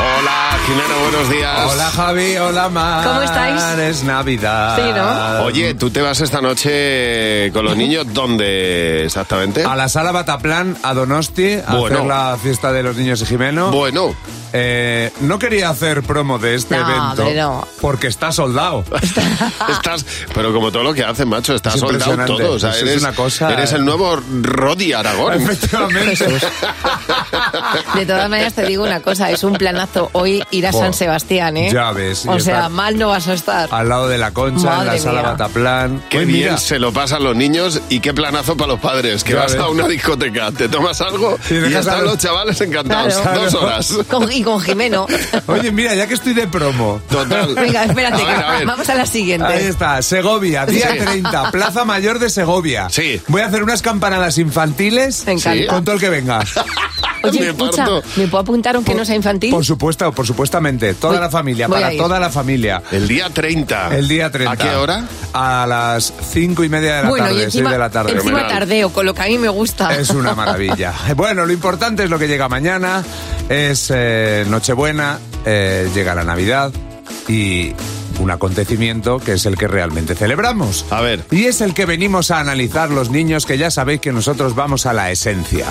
Hola, 0.00 0.56
Jimeno, 0.64 1.00
buenos 1.02 1.28
días. 1.30 1.72
Hola 1.72 1.90
Javi, 1.90 2.36
hola 2.36 2.68
Mar. 2.68 3.04
¿Cómo 3.04 3.22
estáis? 3.22 3.62
Es 3.80 4.04
Navidad. 4.04 4.76
Sí, 4.76 4.82
¿no? 4.94 5.44
Oye, 5.44 5.74
¿tú 5.74 5.90
te 5.90 6.00
vas 6.00 6.20
esta 6.20 6.40
noche 6.40 7.50
con 7.52 7.64
los 7.64 7.76
niños 7.76 8.06
dónde 8.12 9.04
exactamente? 9.04 9.64
A 9.64 9.74
la 9.74 9.88
sala 9.88 10.12
Bataplan, 10.12 10.76
a 10.84 10.94
Donosti, 10.94 11.54
a 11.66 11.74
Bueno. 11.74 11.96
hacer 11.96 12.06
la 12.08 12.38
fiesta 12.40 12.72
de 12.72 12.82
los 12.84 12.96
niños 12.96 13.18
de 13.20 13.26
Jimeno. 13.26 13.72
Bueno. 13.72 14.14
Eh, 14.50 15.12
no 15.20 15.38
quería 15.38 15.68
hacer 15.68 16.02
promo 16.02 16.38
de 16.38 16.54
este 16.54 16.74
No, 16.78 16.88
evento 16.88 17.22
hombre, 17.22 17.34
no. 17.38 17.68
porque 17.82 18.06
está 18.06 18.32
soldado. 18.32 18.82
Estás, 19.68 20.06
pero 20.32 20.54
como 20.54 20.72
todo 20.72 20.84
lo 20.84 20.94
que 20.94 21.04
hacen, 21.04 21.28
macho, 21.28 21.54
estás 21.54 21.74
Es 21.74 21.80
soldado 21.80 22.24
todo. 22.24 22.52
O 22.52 22.58
sea, 22.58 22.70
Eso 22.70 22.78
es 22.86 22.90
eres, 22.92 23.02
una 23.02 23.12
cosa- 23.12 23.52
eres 23.52 23.72
el 23.74 23.84
nuevo 23.84 24.18
Rodi 24.42 24.94
Aragón. 24.94 25.34
Efectivamente. 25.42 26.24
De 27.94 28.06
todas 28.06 28.30
maneras 28.30 28.54
te 28.54 28.64
digo 28.64 28.84
una 28.84 29.00
cosa, 29.00 29.30
es 29.30 29.44
un 29.44 29.52
planazo 29.52 29.87
hoy 30.12 30.42
ir 30.50 30.66
a. 30.66 30.72
San 30.72 30.94
Sebastián, 30.94 31.56
¿eh? 31.56 31.70
Ya 31.72 31.90
ves, 31.92 32.24
O 32.26 32.38
sea, 32.38 32.68
mal 32.68 32.98
no 32.98 33.08
vas 33.08 33.26
a 33.28 33.34
estar. 33.34 33.68
Al 33.72 33.88
lado 33.88 34.08
de 34.08 34.18
la 34.18 34.30
concha, 34.32 34.80
en 34.80 34.86
la 34.86 34.98
sala 34.98 35.20
mía. 35.22 35.30
Bataplan. 35.32 36.02
Qué 36.08 36.18
Uy, 36.18 36.24
bien 36.26 36.38
mira, 36.40 36.56
se 36.58 36.78
lo 36.78 36.92
pasan 36.92 37.24
los 37.24 37.34
niños 37.36 37.80
y 37.88 38.00
qué 38.00 38.12
planazo 38.14 38.56
para 38.56 38.72
los 38.72 38.80
padres. 38.80 39.24
Que 39.24 39.32
Ya 39.32 39.40
vas 39.40 39.52
ves. 39.54 39.60
a 39.62 39.68
una 39.68 39.88
discoteca, 39.88 40.52
te 40.52 40.68
tomas 40.68 41.00
algo 41.00 41.36
Y 41.50 41.54
y, 41.54 41.74
están 41.74 42.04
los- 42.04 42.18
chavales 42.18 42.60
encantados. 42.60 43.14
Claro. 43.18 43.42
Dos 43.42 43.54
horas. 43.54 43.92
Con- 44.10 44.30
y 44.32 44.42
con 44.42 44.60
Jimeno. 44.60 45.06
Oye, 45.46 45.72
mira, 45.72 45.94
ya 45.94 46.06
que 46.06 46.14
estoy 46.14 46.34
de 46.34 46.46
promo. 46.46 47.00
Total. 47.10 47.54
Venga, 47.54 47.84
espérate, 47.84 48.22
A 48.22 48.26
ver, 48.26 48.44
a 48.44 48.50
ver. 48.52 48.66
vamos 48.66 48.88
a 48.88 48.94
la 48.94 49.06
siguiente. 49.06 49.46
Ahí 49.46 49.64
está, 49.64 50.00
Segovia, 50.02 50.66
día 50.66 50.92
Sí. 50.92 50.98
30, 50.98 51.50
Plaza 51.50 51.84
Mayor 51.84 52.18
de 52.18 52.30
Segovia. 52.30 52.88
Sí. 52.90 53.20
Voy 53.28 53.42
a 53.42 53.46
hacer 53.46 53.62
unas 53.62 53.82
campanadas 53.82 54.38
infantiles 54.38 55.24
Me 55.26 55.32
encanta. 55.32 55.66
con 55.66 55.84
todo 55.84 55.94
el 55.96 56.00
que 56.00 56.08
venga. 56.10 56.44
Oye, 57.24 57.48
escucha, 57.50 57.84
parto. 57.84 58.02
¿me 58.16 58.28
puedo 58.28 58.42
apuntar 58.42 58.76
aunque 58.76 58.94
no 58.94 59.04
sea 59.04 59.16
infantil? 59.16 59.50
Por 59.50 59.64
supuesto, 59.64 59.77
por 59.78 60.26
supuestamente. 60.26 60.94
Toda 60.94 61.14
Voy- 61.14 61.20
la 61.22 61.30
familia, 61.30 61.68
para 61.68 61.96
toda 61.96 62.18
la 62.20 62.30
familia. 62.30 62.82
El 62.90 63.08
día 63.08 63.30
30. 63.30 63.96
El 63.96 64.08
día 64.08 64.30
30. 64.30 64.52
¿A 64.52 64.56
qué 64.56 64.74
hora? 64.76 65.04
A 65.32 65.66
las 65.68 66.12
cinco 66.30 66.64
y 66.64 66.68
media 66.68 66.96
de 66.96 67.02
la 67.04 67.08
bueno, 67.08 67.26
tarde, 67.26 67.40
y 67.40 67.42
encima, 67.44 67.70
seis 67.70 67.72
de 67.72 67.78
la 67.78 67.90
tarde. 67.90 68.12
encima 68.12 68.24
Fenomenal. 68.38 68.58
tardeo, 68.58 68.90
con 68.90 69.06
lo 69.06 69.14
que 69.14 69.22
a 69.22 69.26
mí 69.26 69.38
me 69.38 69.48
gusta. 69.48 69.94
Es 69.96 70.10
una 70.10 70.34
maravilla. 70.34 70.92
Bueno, 71.16 71.46
lo 71.46 71.52
importante 71.52 72.04
es 72.04 72.10
lo 72.10 72.18
que 72.18 72.28
llega 72.28 72.48
mañana. 72.48 73.02
Es 73.48 73.90
eh, 73.94 74.44
Nochebuena, 74.48 75.18
eh, 75.44 75.88
llega 75.94 76.14
la 76.14 76.24
Navidad 76.24 76.70
y 77.28 77.72
un 78.20 78.30
acontecimiento 78.30 79.18
que 79.18 79.34
es 79.34 79.46
el 79.46 79.56
que 79.56 79.68
realmente 79.68 80.14
celebramos. 80.14 80.84
A 80.90 81.00
ver. 81.00 81.24
Y 81.30 81.44
es 81.44 81.60
el 81.60 81.72
que 81.74 81.86
venimos 81.86 82.30
a 82.30 82.40
analizar 82.40 82.90
los 82.90 83.10
niños, 83.10 83.46
que 83.46 83.56
ya 83.58 83.70
sabéis 83.70 84.00
que 84.00 84.12
nosotros 84.12 84.54
vamos 84.54 84.86
a 84.86 84.92
la 84.92 85.10
esencia. 85.10 85.66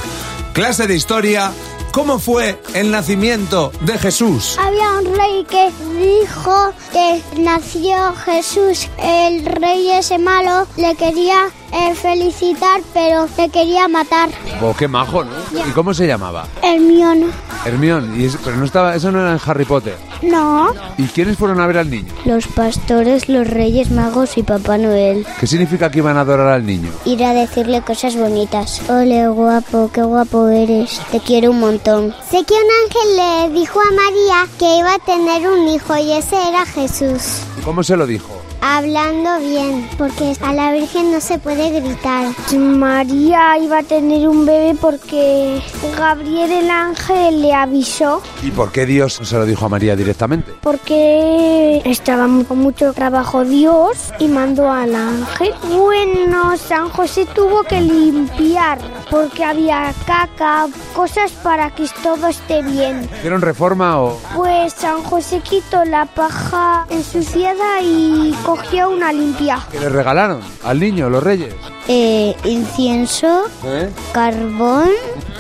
Clase 0.54 0.88
de 0.88 0.96
historia. 0.96 1.52
¿Cómo 1.98 2.20
fue 2.20 2.62
el 2.76 2.92
nacimiento 2.92 3.72
de 3.82 3.98
Jesús? 3.98 4.56
Había 4.60 5.00
un 5.00 5.16
rey 5.16 5.44
que 5.50 5.72
dijo 6.00 6.72
que 6.94 7.24
nació 7.42 8.14
Jesús. 8.24 8.88
El 9.02 9.44
rey 9.44 9.90
ese 9.90 10.20
malo 10.20 10.68
le 10.78 10.94
quería 10.94 11.50
eh, 11.72 11.94
felicitar, 11.96 12.82
pero 12.94 13.28
le 13.38 13.50
quería 13.50 13.88
matar. 13.88 14.30
Oh, 14.62 14.74
qué 14.78 14.88
majo, 14.88 15.24
¿no? 15.24 15.32
¿Y 15.54 15.72
cómo 15.72 15.94
se 15.94 16.08
llamaba? 16.08 16.48
Hermione. 16.62 17.28
Hermión. 17.66 18.20
Y 18.20 18.26
es- 18.26 18.38
pero 18.44 18.56
no 18.58 18.66
estaba, 18.66 18.96
eso 18.96 19.12
no 19.12 19.20
era 19.20 19.34
en 19.34 19.40
Harry 19.46 19.66
Potter. 19.66 19.98
No. 20.22 20.74
¿Y 20.98 21.04
quiénes 21.08 21.38
fueron 21.38 21.60
a 21.60 21.68
ver 21.68 21.78
al 21.78 21.90
niño? 21.90 22.12
Los 22.26 22.48
pastores, 22.48 23.30
los 23.30 23.48
reyes 23.48 23.92
magos 23.92 24.38
y 24.38 24.44
Papá 24.44 24.78
Noel. 24.78 25.26
¿Qué 25.40 25.46
significa 25.48 25.92
que 25.92 26.00
iban 26.00 26.18
a 26.18 26.22
adorar 26.22 26.48
al 26.48 26.66
niño? 26.66 26.90
Ir 27.06 27.24
a 27.24 27.34
decirle 27.34 27.82
cosas 27.82 28.16
bonitas. 28.16 28.82
Ole, 28.90 29.28
guapo, 29.28 29.92
qué 29.94 30.02
guapo 30.02 30.48
eres. 30.48 31.00
Te 31.12 31.20
quiero 31.20 31.52
un 31.52 31.60
montón. 31.60 32.14
Sé 32.32 32.44
que 32.46 32.54
un 32.54 32.70
ángel 32.84 33.52
le 33.54 33.60
dijo 33.60 33.80
a 33.80 33.92
María 33.94 34.48
que 34.58 34.78
iba 34.80 34.94
a 34.94 35.00
tener 35.00 35.48
un 35.50 35.68
hijo 35.68 35.98
y 35.98 36.12
ese 36.14 36.36
era 36.48 36.66
Jesús. 36.66 37.42
¿Cómo 37.64 37.84
se 37.84 37.96
lo 37.98 38.08
dijo? 38.08 38.37
Hablando 38.70 39.40
bien, 39.40 39.88
porque 39.98 40.36
a 40.42 40.52
la 40.52 40.74
Virgen 40.74 41.14
no 41.14 41.22
se 41.22 41.40
puede 41.40 41.80
gritar. 41.80 42.34
María 42.54 43.58
iba 43.60 43.80
a 43.80 43.84
tener 43.84 44.28
un 44.28 44.46
bebé 44.46 44.78
porque 44.80 45.62
Gabriel 45.98 46.52
el 46.52 46.70
ángel 46.70 47.42
le 47.44 47.54
avisó. 47.54 48.22
¿Y 48.44 48.52
por 48.52 48.74
qué 48.74 48.86
Dios 48.86 49.22
se 49.24 49.38
lo 49.38 49.46
dijo 49.46 49.66
a 49.66 49.70
María 49.70 49.96
directamente? 49.96 50.52
Porque 50.62 51.82
estaba 51.86 52.28
con 52.46 52.58
mucho 52.60 52.92
trabajo 52.92 53.46
Dios 53.46 54.12
y 54.20 54.28
mandó 54.28 54.70
al 54.70 54.94
ángel. 54.94 55.54
Bueno, 55.70 56.58
San 56.58 56.90
José 56.90 57.26
tuvo 57.34 57.64
que 57.64 57.80
limpiar 57.80 58.80
porque 59.10 59.46
había 59.46 59.94
caca, 60.06 60.68
cosas 60.94 61.32
para 61.42 61.72
que 61.72 61.86
todo 62.04 62.28
esté 62.28 62.62
bien. 62.64 63.10
¿Hicieron 63.20 63.42
reforma 63.42 64.02
o...? 64.02 64.20
Pues 64.36 64.74
San 64.74 65.04
José 65.04 65.40
quitó 65.40 65.86
la 65.86 66.06
paja 66.06 66.86
ensuciada 66.90 67.82
y 67.82 68.36
cogió 68.44 68.57
una 68.88 69.12
limpia. 69.12 69.66
¿Qué 69.72 69.80
le 69.80 69.90
regalaron 69.90 70.42
al 70.64 70.80
niño, 70.80 71.10
los 71.10 71.24
reyes? 71.24 71.54
Eh, 71.88 72.36
incienso, 72.44 73.46
¿Eh? 73.64 73.90
carbón, 74.14 74.90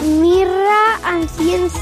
mirra, 0.02 1.00
incienso 1.20 1.78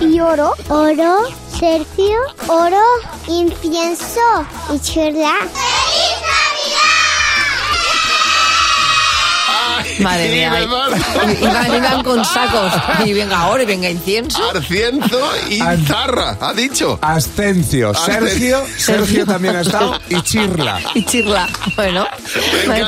y 0.00 0.20
oro. 0.20 0.52
Oro, 0.68 1.18
sercio, 1.58 2.18
oro, 2.48 2.82
incienso 3.26 4.20
y 4.72 4.78
churla. 4.80 5.34
Madre 10.00 10.28
mía. 10.28 10.52
Y 10.60 11.44
y 11.44 11.80
van 11.80 12.02
con 12.02 12.24
sacos. 12.24 12.72
Y 13.04 13.12
venga 13.12 13.38
ahora 13.38 13.62
y 13.62 13.66
venga 13.66 13.90
incienso. 13.90 14.42
Arcienzo 14.50 15.20
y 15.50 15.58
zarra, 15.86 16.36
ha 16.40 16.52
dicho. 16.52 16.98
Ascencio. 17.02 17.94
Sergio, 17.94 18.64
Sergio 18.76 19.26
también 19.26 19.56
ha 19.56 19.60
estado, 19.60 19.98
y 20.08 20.20
Chirla. 20.22 20.80
Y 20.94 21.04
chirla. 21.04 21.48
Bueno, 21.76 22.06
Me 22.66 22.84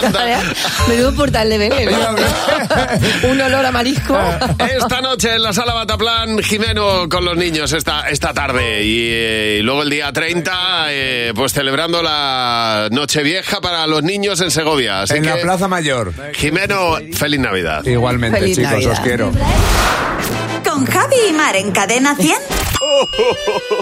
menudo 0.88 1.14
portal 1.14 1.48
de 1.50 1.58
bebé. 1.58 1.86
¿no? 1.86 3.28
Un 3.30 3.40
olor 3.40 3.66
a 3.66 3.72
marisco. 3.72 4.18
Esta 4.58 5.00
noche 5.00 5.34
en 5.34 5.42
la 5.42 5.52
sala 5.52 5.74
Bataplan, 5.74 6.38
Jimeno 6.38 7.08
con 7.08 7.24
los 7.24 7.36
niños 7.36 7.72
esta, 7.72 8.08
esta 8.08 8.32
tarde. 8.32 8.84
Y, 8.84 9.08
eh, 9.10 9.56
y 9.60 9.62
luego 9.62 9.82
el 9.82 9.90
día 9.90 10.12
30, 10.12 10.86
eh, 10.88 11.32
pues 11.34 11.52
celebrando 11.52 12.02
la 12.02 12.88
Nochevieja 12.90 13.60
para 13.60 13.86
los 13.86 14.02
niños 14.02 14.40
en 14.40 14.50
Segovia. 14.50 15.02
Así 15.02 15.16
En 15.16 15.22
que, 15.22 15.30
la 15.30 15.36
Plaza 15.36 15.68
Mayor. 15.68 16.12
Jimeno, 16.34 16.97
feliz 17.14 17.40
Navidad. 17.40 17.84
Igualmente, 17.86 18.38
Feliz 18.40 18.56
chicos, 18.56 18.72
Navidad. 18.72 18.92
os 18.92 19.00
quiero. 19.00 19.32
Con 20.68 20.84
Javi 20.86 21.16
y 21.30 21.32
Mar 21.32 21.56
en 21.56 21.70
Cadena 21.72 22.14
100. 22.14 22.36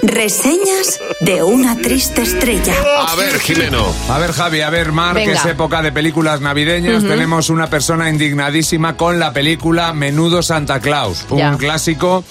Reseñas 0.02 1.00
de 1.20 1.42
una 1.42 1.76
triste 1.76 2.22
estrella. 2.22 2.74
A 3.08 3.14
ver, 3.16 3.38
Jimeno. 3.40 3.84
A 4.08 4.18
ver, 4.18 4.32
Javi, 4.32 4.60
a 4.60 4.70
ver, 4.70 4.92
Mar, 4.92 5.16
que 5.16 5.32
es 5.32 5.44
época 5.44 5.82
de 5.82 5.92
películas 5.92 6.40
navideñas. 6.40 7.02
Tenemos 7.02 7.50
una 7.50 7.68
persona 7.68 8.08
indignadísima 8.10 8.96
con 8.96 9.18
la 9.18 9.32
película 9.32 9.92
Menudo 9.92 10.42
Santa 10.42 10.80
Claus, 10.80 11.26
un 11.30 11.38
Ya. 11.38 11.56
clásico. 11.56 12.24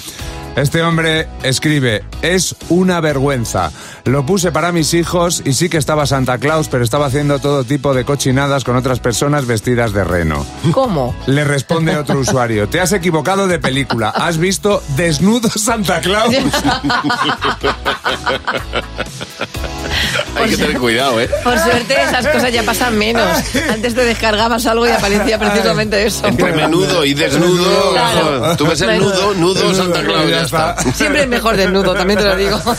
Este 0.55 0.81
hombre 0.81 1.27
escribe, 1.43 2.03
es 2.21 2.55
una 2.69 3.01
vergüenza. 3.01 3.71
Lo 4.05 4.25
puse 4.25 4.53
para 4.53 4.71
mis 4.71 4.93
hijos 4.93 5.41
y 5.43 5.53
sí 5.53 5.67
que 5.67 5.77
estaba 5.77 6.05
Santa 6.05 6.37
Claus, 6.37 6.69
pero 6.69 6.83
estaba 6.83 7.07
haciendo 7.07 7.39
todo 7.39 7.65
tipo 7.65 7.93
de 7.93 8.05
cochinadas 8.05 8.63
con 8.63 8.77
otras 8.77 8.99
personas 8.99 9.45
vestidas 9.47 9.91
de 9.91 10.05
reno. 10.05 10.45
¿Cómo? 10.71 11.13
Le 11.27 11.43
responde 11.43 11.97
otro 11.97 12.19
usuario, 12.19 12.69
te 12.69 12.79
has 12.79 12.93
equivocado 12.93 13.47
de 13.47 13.59
película, 13.59 14.09
has 14.09 14.37
visto 14.37 14.81
Desnudo 14.95 15.49
Santa 15.49 15.99
Claus. 15.99 16.33
Hay 20.35 20.49
que 20.49 20.57
tener 20.57 20.77
cuidado, 20.79 21.21
¿eh? 21.21 21.29
Por 21.43 21.57
suerte 21.57 21.95
esas 22.01 22.27
cosas 22.27 22.51
ya 22.51 22.63
pasan 22.63 22.97
menos. 22.97 23.25
Antes 23.69 23.95
te 23.95 24.03
descargabas 24.03 24.65
algo 24.65 24.85
y 24.87 24.91
aparecía 24.91 25.39
precisamente 25.39 26.05
eso. 26.05 26.27
Entre 26.27 26.51
menudo 26.51 27.05
y 27.05 27.13
desnudo. 27.13 27.91
Claro. 27.91 28.57
Tú 28.57 28.67
ves 28.67 28.81
el 28.81 28.99
nudo, 28.99 29.33
nudo 29.35 29.73
Santa 29.73 30.03
Claus, 30.03 30.29
ya 30.29 30.44
está. 30.45 30.75
Siempre 30.95 31.23
es 31.23 31.27
mejor 31.27 31.57
desnudo, 31.57 31.93
también 31.93 32.19
te 32.19 32.25
lo 32.25 32.35
digo. 32.35 32.61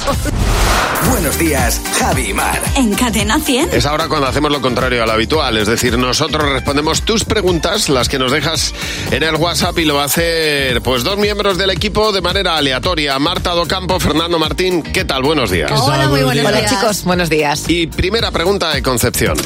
Buenos 1.10 1.38
días, 1.38 1.80
Javi 1.98 2.30
y 2.30 2.34
Mar. 2.34 2.60
En 2.74 2.94
Cadena 2.94 3.38
100. 3.38 3.70
Es 3.72 3.86
ahora 3.86 4.08
cuando 4.08 4.26
hacemos 4.26 4.50
lo 4.50 4.60
contrario 4.60 5.02
a 5.02 5.06
lo 5.06 5.12
habitual, 5.12 5.56
es 5.56 5.68
decir, 5.68 5.96
nosotros 5.96 6.50
respondemos 6.50 7.02
tus 7.02 7.24
preguntas, 7.24 7.88
las 7.88 8.08
que 8.08 8.18
nos 8.18 8.32
dejas 8.32 8.74
en 9.10 9.22
el 9.22 9.36
WhatsApp 9.36 9.78
y 9.78 9.84
lo 9.84 9.94
va 9.94 10.02
a 10.02 10.06
hacer 10.06 10.82
pues 10.82 11.04
dos 11.04 11.16
miembros 11.16 11.58
del 11.58 11.70
equipo 11.70 12.12
de 12.12 12.22
manera 12.22 12.56
aleatoria. 12.56 13.18
Marta 13.18 13.52
Docampo, 13.52 14.00
Fernando 14.00 14.38
Martín, 14.38 14.82
¿qué 14.82 15.04
tal? 15.04 15.22
Buenos 15.22 15.50
días. 15.50 15.70
Hola, 15.80 16.08
muy 16.08 16.22
buenos 16.22 16.44
Hola 16.44 16.64
chicos, 16.64 17.04
buenos 17.04 17.30
días. 17.30 17.64
Y 17.68 17.86
primera 17.86 18.30
pregunta 18.30 18.74
de 18.74 18.82
Concepción. 18.82 19.36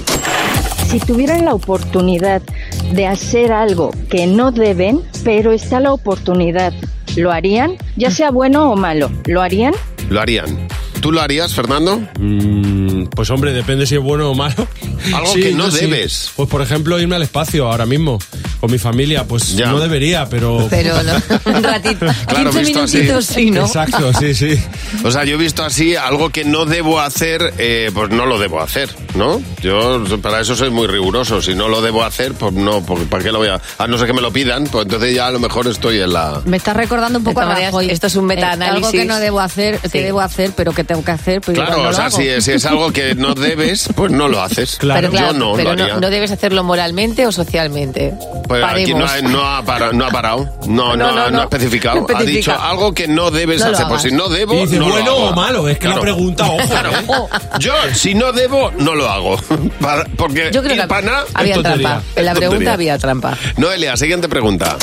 Si 0.88 0.98
tuvieran 0.98 1.44
la 1.44 1.54
oportunidad 1.54 2.42
de 2.92 3.06
hacer 3.06 3.52
algo 3.52 3.92
que 4.10 4.26
no 4.26 4.50
deben, 4.50 5.02
pero 5.24 5.52
está 5.52 5.78
la 5.78 5.92
oportunidad, 5.92 6.72
¿lo 7.16 7.32
harían? 7.32 7.76
Ya 7.96 8.10
sea 8.10 8.30
bueno 8.30 8.70
o 8.70 8.76
malo, 8.76 9.10
¿lo 9.26 9.42
harían? 9.42 9.74
Lo 10.08 10.20
harían. 10.20 10.68
¿Tú 11.00 11.12
lo 11.12 11.20
harías, 11.20 11.54
Fernando? 11.54 12.02
Mm, 12.18 13.06
pues 13.06 13.30
hombre, 13.30 13.52
depende 13.52 13.86
si 13.86 13.94
es 13.94 14.02
bueno 14.02 14.30
o 14.30 14.34
malo. 14.34 14.68
Algo 15.14 15.32
que 15.34 15.52
no 15.52 15.70
debes. 15.70 16.32
Pues 16.36 16.48
por 16.48 16.60
ejemplo, 16.60 17.00
irme 17.00 17.16
al 17.16 17.22
espacio 17.22 17.70
ahora 17.70 17.86
mismo 17.86 18.18
con 18.60 18.70
mi 18.70 18.78
familia, 18.78 19.24
pues 19.24 19.56
Ya. 19.56 19.66
no 19.70 19.80
debería, 19.80 20.26
pero... 20.28 20.66
Pero 20.70 20.94
no, 21.02 21.12
un 21.56 21.62
ratito, 21.62 22.06
Claro, 22.26 22.50
15 22.50 22.60
visto 22.60 22.82
así. 22.82 22.96
minutitos 22.98 23.26
sí, 23.26 23.50
¿no? 23.50 23.62
Exacto, 23.66 24.12
sí, 24.14 24.34
sí. 24.34 24.62
O 25.04 25.10
sea, 25.10 25.24
yo 25.24 25.34
he 25.36 25.38
visto 25.38 25.64
así 25.64 25.96
algo 25.96 26.30
que 26.30 26.44
no 26.44 26.66
debo 26.66 27.00
hacer, 27.00 27.54
eh, 27.58 27.90
pues 27.94 28.10
no 28.10 28.26
lo 28.26 28.38
debo 28.38 28.60
hacer, 28.60 28.90
¿no? 29.14 29.40
Yo 29.62 30.02
para 30.22 30.40
eso 30.40 30.54
soy 30.56 30.70
muy 30.70 30.86
riguroso. 30.86 31.40
Si 31.42 31.54
no 31.54 31.68
lo 31.68 31.80
debo 31.80 32.04
hacer, 32.04 32.34
pues 32.34 32.52
no, 32.52 32.84
porque 32.84 33.04
¿para 33.06 33.22
qué 33.24 33.32
lo 33.32 33.38
voy 33.38 33.48
a...? 33.48 33.60
A 33.78 33.86
no 33.86 33.96
ser 33.98 34.06
que 34.06 34.12
me 34.12 34.20
lo 34.20 34.32
pidan, 34.32 34.64
pues 34.64 34.84
entonces 34.84 35.14
ya 35.14 35.26
a 35.26 35.30
lo 35.30 35.38
mejor 35.40 35.66
estoy 35.66 36.00
en 36.00 36.12
la... 36.12 36.40
Me 36.44 36.56
está 36.58 36.74
recordando 36.74 37.18
un 37.18 37.24
poco 37.24 37.40
a 37.40 37.54
Rajoy. 37.54 37.90
esto 37.90 38.06
es 38.08 38.16
un 38.16 38.26
metaanálisis. 38.26 38.76
algo 38.84 38.90
que 38.92 39.04
no 39.06 39.18
debo 39.18 39.40
hacer, 39.40 39.78
que 39.78 39.88
Sí. 39.88 39.98
debo 40.00 40.20
hacer, 40.20 40.52
pero 40.56 40.72
que 40.72 40.84
tengo 40.84 41.02
que 41.04 41.10
hacer, 41.12 41.40
pero 41.40 41.54
Claro, 41.56 41.70
igual 41.72 41.82
no 41.82 41.88
o 41.88 41.90
lo 41.92 41.96
sea, 41.96 42.06
hago. 42.06 42.16
si, 42.18 42.28
es- 42.28 42.44
si 42.44 42.52
es 42.52 42.64
algo 42.66 42.92
que 42.92 43.14
no 43.14 43.34
debes, 43.34 43.88
pues 43.94 44.12
no 44.12 44.28
lo 44.28 44.42
haces. 44.42 44.76
Pero 44.80 45.10
claro, 45.10 45.32
yo 45.32 45.38
no 45.38 45.52
pero 45.54 45.64
lo 45.74 45.82
haría. 45.84 45.94
no, 45.94 46.00
no 46.00 46.10
debes 46.10 46.30
hacerlo 46.30 46.62
moralmente 46.64 47.26
o 47.26 47.32
socialmente. 47.32 48.12
Pues 48.50 48.64
aquí 48.64 48.92
no, 48.94 49.04
ha- 49.06 49.20
no 49.22 49.44
ha 49.46 49.62
parado, 49.62 49.92
no 49.92 50.04
ha 50.06 50.10
parado, 50.10 50.44
no, 50.66 50.96
no, 50.96 50.96
No, 50.96 50.96
no, 50.96 51.20
ha- 51.22 51.24
no 51.26 51.30
no. 51.30 51.38
ha 51.38 51.42
especificado. 51.44 52.04
No 52.10 52.18
Ha 52.18 52.22
dicho 52.24 52.52
algo 52.60 52.92
que 52.92 53.06
no 53.06 53.30
debes 53.30 53.62
hacer. 53.62 53.86
Pues 53.86 54.02
si 54.02 54.10
no 54.10 54.28
debo, 54.28 54.54
Y 54.54 54.60
dice, 54.62 54.76
no 54.78 54.86
lo 54.88 54.92
bueno 54.94 55.10
hago. 55.12 55.28
o 55.28 55.32
malo, 55.34 55.68
es 55.68 55.78
que 55.78 55.86
la 55.86 56.00
pregunta, 56.00 56.46
ojo, 56.50 56.66
Claro. 56.68 56.90
¿eh? 56.90 57.06
Yo, 57.60 57.72
si 57.94 58.14
no 58.14 58.32
debo, 58.32 58.72
no 58.78 58.96
lo 58.96 59.08
hago. 59.08 59.36
Para- 59.80 60.04
porque 60.16 60.50
Yo 60.52 60.62
creo 60.64 60.74
que 60.74 60.82
había 61.34 61.54
tontería. 61.54 61.62
trampa. 61.62 62.02
En 62.16 62.24
la 62.24 62.34
pregunta 62.34 62.72
había 62.72 62.98
trampa. 62.98 63.38
Noelia, 63.56 63.96
siguiente 63.96 64.28
pregunta. 64.28 64.76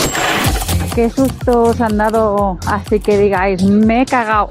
¿Qué 0.95 1.09
susto 1.09 1.63
os 1.63 1.82
han 1.82 1.97
dado 1.97 2.57
así 2.65 2.99
que 3.01 3.18
digáis, 3.18 3.61
me 3.63 4.01
he 4.01 4.05
cagado? 4.05 4.49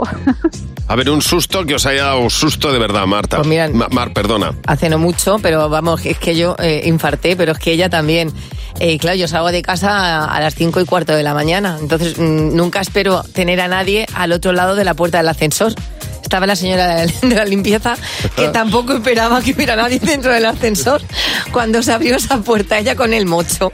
A 0.88 0.94
ver, 0.94 1.10
un 1.10 1.20
susto 1.20 1.64
que 1.64 1.74
os 1.74 1.84
haya 1.86 2.04
dado 2.04 2.20
un 2.20 2.30
susto 2.30 2.70
de 2.70 2.78
verdad, 2.78 3.04
Marta. 3.06 3.38
Pues 3.38 3.48
mira- 3.48 3.68
Ma- 3.72 3.88
Mar, 3.90 4.12
perdona. 4.12 4.52
Hace 4.66 4.88
no 4.88 4.98
mucho, 4.98 5.38
pero 5.42 5.68
vamos, 5.68 6.04
es 6.06 6.18
que 6.18 6.36
yo 6.36 6.54
eh, 6.60 6.82
infarté, 6.84 7.34
pero 7.34 7.52
es 7.52 7.58
que 7.58 7.72
ella 7.72 7.88
también. 7.88 8.30
Eh, 8.78 8.98
claro, 8.98 9.16
yo 9.16 9.26
salgo 9.26 9.50
de 9.52 9.62
casa 9.62 10.24
a 10.24 10.40
las 10.40 10.54
5 10.54 10.80
y 10.80 10.84
cuarto 10.84 11.14
de 11.14 11.22
la 11.22 11.32
mañana, 11.32 11.78
entonces 11.80 12.18
mm, 12.18 12.54
nunca 12.54 12.80
espero 12.80 13.22
tener 13.22 13.60
a 13.60 13.68
nadie 13.68 14.06
al 14.14 14.32
otro 14.32 14.52
lado 14.52 14.74
de 14.74 14.84
la 14.84 14.94
puerta 14.94 15.18
del 15.18 15.28
ascensor. 15.28 15.72
Estaba 16.26 16.44
la 16.44 16.56
señora 16.56 16.96
de 17.06 17.34
la 17.36 17.44
limpieza 17.44 17.94
que 18.34 18.48
tampoco 18.48 18.94
esperaba 18.94 19.40
que 19.40 19.52
hubiera 19.52 19.76
nadie 19.76 20.00
dentro 20.00 20.32
del 20.32 20.44
ascensor 20.44 21.00
cuando 21.52 21.84
se 21.84 21.92
abrió 21.92 22.16
esa 22.16 22.38
puerta, 22.38 22.78
ella 22.80 22.96
con 22.96 23.14
el 23.14 23.26
mocho 23.26 23.70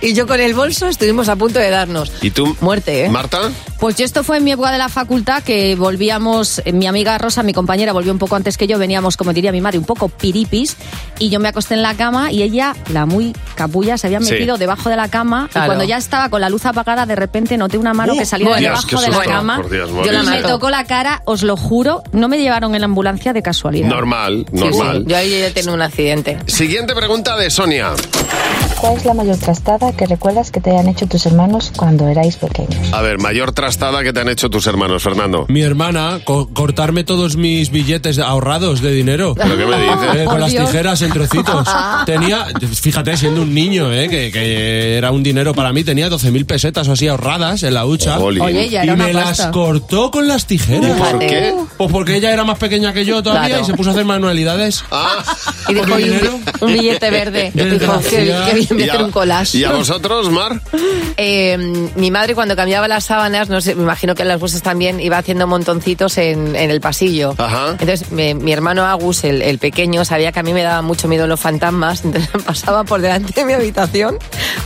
y 0.00 0.14
yo 0.14 0.26
con 0.28 0.38
el 0.40 0.54
bolso 0.54 0.86
estuvimos 0.88 1.28
a 1.28 1.34
punto 1.34 1.58
de 1.58 1.68
darnos. 1.70 2.12
¿Y 2.22 2.30
tú? 2.30 2.56
Muerte, 2.60 3.04
¿eh? 3.06 3.08
Marta. 3.08 3.38
Pues 3.80 3.96
yo 3.96 4.04
esto 4.04 4.22
fue 4.24 4.38
en 4.38 4.44
mi 4.44 4.52
época 4.52 4.70
de 4.70 4.78
la 4.78 4.88
facultad 4.88 5.42
que 5.42 5.74
volvíamos, 5.74 6.60
eh, 6.64 6.72
mi 6.72 6.86
amiga 6.86 7.18
Rosa, 7.18 7.42
mi 7.42 7.52
compañera, 7.52 7.92
volvió 7.92 8.12
un 8.12 8.18
poco 8.18 8.36
antes 8.36 8.56
que 8.56 8.66
yo, 8.68 8.78
veníamos, 8.78 9.16
como 9.16 9.32
diría 9.32 9.50
mi 9.52 9.60
madre, 9.60 9.78
un 9.78 9.84
poco 9.84 10.08
piripis, 10.08 10.76
y 11.18 11.28
yo 11.28 11.40
me 11.40 11.48
acosté 11.48 11.74
en 11.74 11.82
la 11.82 11.94
cama 11.94 12.30
y 12.32 12.42
ella, 12.42 12.74
la 12.92 13.04
muy 13.06 13.34
capulla, 13.56 13.98
se 13.98 14.06
había 14.06 14.20
Sí. 14.20 14.30
metido 14.32 14.56
debajo 14.58 14.88
de 14.88 14.96
la 14.96 15.08
cama 15.08 15.48
Claro. 15.52 15.66
y 15.66 15.68
cuando 15.68 15.84
ya 15.84 15.96
estaba 15.98 16.28
con 16.30 16.40
la 16.40 16.48
luz 16.50 16.64
apagada, 16.66 17.04
de 17.04 17.16
repente 17.16 17.56
noté 17.56 17.78
una 17.78 17.92
mano 17.94 18.14
Uh, 18.14 18.18
que 18.18 18.24
salía 18.26 18.54
de 18.54 18.62
debajo 18.62 19.00
de 19.00 19.08
la 19.10 19.20
cama 19.24 19.60
Dios, 19.70 19.90
me 20.26 20.42
tocó 20.42 20.70
la 20.70 20.84
cara, 20.84 21.22
os 21.24 21.42
lo 21.42 21.56
juro, 21.56 21.95
no 22.12 22.28
me 22.28 22.38
llevaron 22.38 22.74
en 22.74 22.80
la 22.80 22.86
ambulancia 22.86 23.32
de 23.32 23.42
casualidad. 23.42 23.88
Normal, 23.88 24.46
normal. 24.52 24.98
sí. 25.06 25.10
Yo 25.10 25.16
ahí 25.16 25.32
he 25.34 25.50
tenido 25.50 25.74
un 25.74 25.82
accidente. 25.82 26.38
Siguiente 26.46 26.94
pregunta 26.94 27.36
de 27.36 27.50
Sonia. 27.50 27.92
¿Cuál 28.80 28.96
es 28.98 29.06
la 29.06 29.14
mayor 29.14 29.38
trastada 29.38 29.92
que 29.96 30.04
recuerdas 30.06 30.50
que 30.50 30.60
te 30.60 30.70
hayan 30.70 30.88
hecho 30.88 31.06
tus 31.06 31.24
hermanos 31.24 31.72
cuando 31.74 32.08
erais 32.08 32.36
pequeños? 32.36 32.92
A 32.92 33.00
ver, 33.00 33.18
mayor 33.18 33.52
trastada 33.52 34.02
que 34.02 34.12
te 34.12 34.20
han 34.20 34.28
hecho 34.28 34.50
tus 34.50 34.66
hermanos, 34.66 35.02
Fernando. 35.02 35.46
Mi 35.48 35.62
hermana, 35.62 36.20
co- 36.24 36.50
cortarme 36.52 37.02
todos 37.02 37.36
mis 37.36 37.70
billetes 37.70 38.18
ahorrados 38.18 38.82
de 38.82 38.92
dinero. 38.92 39.34
¿Pero 39.34 39.56
qué 39.56 39.64
me 39.64 39.76
dices? 39.80 40.14
Eh, 40.16 40.24
con 40.26 40.40
las 40.40 40.50
tijeras 40.54 41.00
en 41.00 41.10
trocitos. 41.10 41.66
Tenía, 42.06 42.46
fíjate, 42.74 43.16
siendo 43.16 43.42
un 43.42 43.54
niño, 43.54 43.90
eh, 43.92 44.08
que, 44.10 44.30
que 44.30 44.98
era 44.98 45.10
un 45.10 45.22
dinero 45.22 45.54
para 45.54 45.72
mí, 45.72 45.82
tenía 45.82 46.10
12.000 46.10 46.44
pesetas 46.44 46.86
o 46.88 46.92
así 46.92 47.08
ahorradas 47.08 47.62
en 47.62 47.72
la 47.72 47.86
hucha. 47.86 48.18
Oye, 48.18 48.68
ya 48.68 48.84
y 48.84 48.88
era 48.88 48.94
una 48.94 49.06
me 49.06 49.12
pasta. 49.14 49.44
las 49.44 49.52
cortó 49.52 50.10
con 50.10 50.28
las 50.28 50.46
tijeras. 50.46 50.90
¿Y 50.96 51.00
por 51.00 51.18
qué? 51.20 51.54
Pues 51.76 51.92
porque 51.92 52.16
ella 52.16 52.32
era 52.32 52.42
más 52.44 52.58
pequeña 52.58 52.92
que 52.92 53.04
yo 53.04 53.22
todavía 53.22 53.48
Claro. 53.48 53.62
y 53.62 53.66
se 53.66 53.74
puso 53.74 53.90
a 53.90 53.92
hacer 53.92 54.04
manualidades. 54.06 54.82
Y 55.68 55.74
dijo, 55.74 55.86
¿Por 55.86 56.00
"Y 56.00 56.04
un, 56.04 56.08
dinero? 56.10 56.40
un 56.60 56.72
billete 56.72 57.10
verde. 57.10 57.52
Y 57.54 57.64
dijo, 57.64 58.00
qué, 58.00 58.34
qué 58.46 58.54
bien, 58.54 58.68
voy 58.70 58.82
a 58.82 58.86
¿Y 58.86 58.88
hacer 58.88 59.00
a- 59.00 59.04
un 59.04 59.10
collage. 59.10 59.58
¿Y 59.58 59.64
a 59.64 59.72
vosotros, 59.72 60.30
Mar? 60.30 60.60
Eh, 61.18 61.56
mi 61.96 62.10
madre 62.10 62.34
cuando 62.34 62.54
cambiaba 62.56 62.88
las 62.88 63.04
sábanas, 63.04 63.48
no 63.48 63.62
sé, 63.62 63.74
me 63.74 63.84
imagino 63.84 64.14
que 64.14 64.20
en 64.20 64.28
las 64.28 64.38
vuestras 64.38 64.62
también, 64.62 65.00
iba 65.00 65.16
haciendo 65.16 65.46
montoncitos 65.46 66.18
en, 66.18 66.54
en 66.54 66.70
el 66.70 66.82
pasillo. 66.82 67.34
Entonces 67.70 68.10
mi, 68.12 68.34
mi 68.34 68.52
hermano 68.52 68.84
Agus, 68.84 69.24
el, 69.24 69.40
el 69.40 69.58
pequeño, 69.58 70.04
sabía 70.04 70.30
que 70.32 70.40
a 70.40 70.42
mí 70.42 70.52
me 70.52 70.62
daba 70.62 70.82
mucho 70.82 71.08
miedo 71.08 71.26
los 71.26 71.40
fantasmas, 71.40 72.04
entonces 72.04 72.28
pasaba 72.44 72.84
por 72.84 73.00
delante 73.00 73.32
de 73.32 73.46
mi 73.46 73.54
habitación 73.54 74.18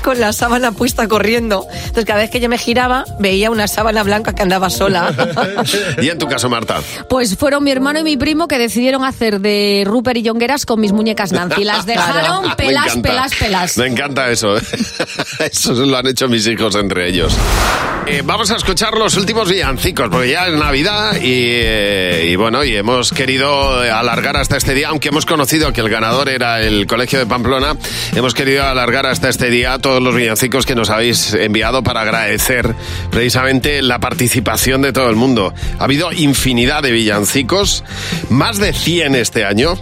con 0.03 0.19
la 0.19 0.33
sábana 0.33 0.73
puesta 0.73 1.07
corriendo. 1.07 1.67
Entonces 1.73 2.05
cada 2.05 2.19
vez 2.19 2.31
que 2.31 2.41
yo 2.41 2.49
me 2.49 2.59
giraba 2.59 3.05
veía 3.21 3.49
una 3.49 3.69
sábana 3.69 4.03
blanca 4.03 4.35
que 4.35 4.43
andaba 4.43 4.71
sola. 4.71 5.15
¿Y 6.03 6.09
en 6.09 6.19
tu 6.19 6.27
caso, 6.27 6.49
Marta? 6.49 6.81
Pues 7.09 7.37
fueron 7.37 7.65
mi 7.65 7.71
hermano 7.71 8.01
y 8.01 8.05
mi 8.05 8.17
primo 8.17 8.49
que 8.49 8.59
decidieron 8.59 9.05
hacer 9.05 9.41
de 9.41 9.85
Rupert 9.87 10.19
y 10.19 10.27
Jongueras 10.27 10.67
con 10.67 10.81
mis 10.81 10.93
muñecas 10.93 11.33
Nancy. 11.33 11.65
Las 11.65 11.87
dejaron 11.87 12.55
pelas, 12.57 12.97
pelas, 12.97 13.35
pelas. 13.35 13.79
Me 13.79 13.87
encanta 13.87 14.31
eso. 14.31 14.57
Eso 15.39 15.73
lo 15.73 15.97
han 15.97 16.07
hecho 16.07 16.29
mis 16.29 16.47
hijos 16.47 16.75
entre 16.75 17.09
ellos. 17.09 17.37
Eh, 18.07 18.23
vamos 18.25 18.51
a 18.51 18.57
escuchar 18.57 18.95
los 18.95 19.17
últimos 19.17 19.49
villancicos, 19.49 20.09
porque 20.11 20.31
ya 20.31 20.49
es 20.49 20.59
Navidad 20.59 21.17
y, 21.21 21.45
eh, 21.53 22.29
y 22.31 22.37
bueno, 22.37 22.65
y 22.65 22.75
hemos 22.75 23.13
querido 23.13 23.81
alargar 23.81 24.37
hasta 24.37 24.57
este 24.57 24.75
día, 24.75 24.89
aunque 24.89 25.09
hemos 25.09 25.27
conocido 25.27 25.73
que 25.73 25.81
el 25.81 25.89
ganador 25.89 26.29
era 26.29 26.61
el 26.61 26.87
Colegio 26.89 27.21
de 27.21 27.27
Pamplona, 27.27 27.77
hemos 28.17 28.35
querido 28.35 28.65
alargar 28.65 29.07
hasta 29.07 29.29
este 29.29 29.49
día 29.51 29.79
todos 29.79 30.03
los 30.03 30.15
villancicos 30.15 30.67
que 30.67 30.75
nos 30.75 30.91
habéis 30.91 31.35
enviado 31.35 31.85
para 31.85 32.01
agradecer 32.01 32.75
precisamente 33.11 33.81
la 33.83 34.01
participación 34.01 34.83
de 34.83 34.93
todo 34.93 35.09
el 35.09 35.17
mundo. 35.17 35.55
Ha 35.79 35.85
habido 35.85 36.11
infinidad 36.11 36.83
de 36.83 36.90
villancicos, 36.93 37.85
más 38.29 38.59
de 38.59 38.73
100 38.73 39.15
este 39.15 39.45
año. 39.45 39.75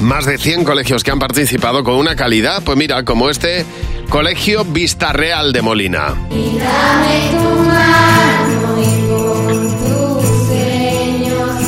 Más 0.00 0.26
de 0.26 0.36
100 0.36 0.64
colegios 0.64 1.02
que 1.02 1.10
han 1.10 1.18
participado 1.18 1.82
con 1.82 1.94
una 1.94 2.16
calidad, 2.16 2.62
pues 2.62 2.76
mira, 2.76 3.02
como 3.02 3.30
este 3.30 3.64
Colegio 4.10 4.64
Vista 4.64 5.12
Real 5.12 5.52
de 5.52 5.62
Molina. 5.62 6.14
Dame 6.30 7.30
tu 7.32 7.48
mano 7.64 8.82
y 8.82 9.08
con 9.08 9.78
tus 9.78 10.46
sueños 10.46 11.62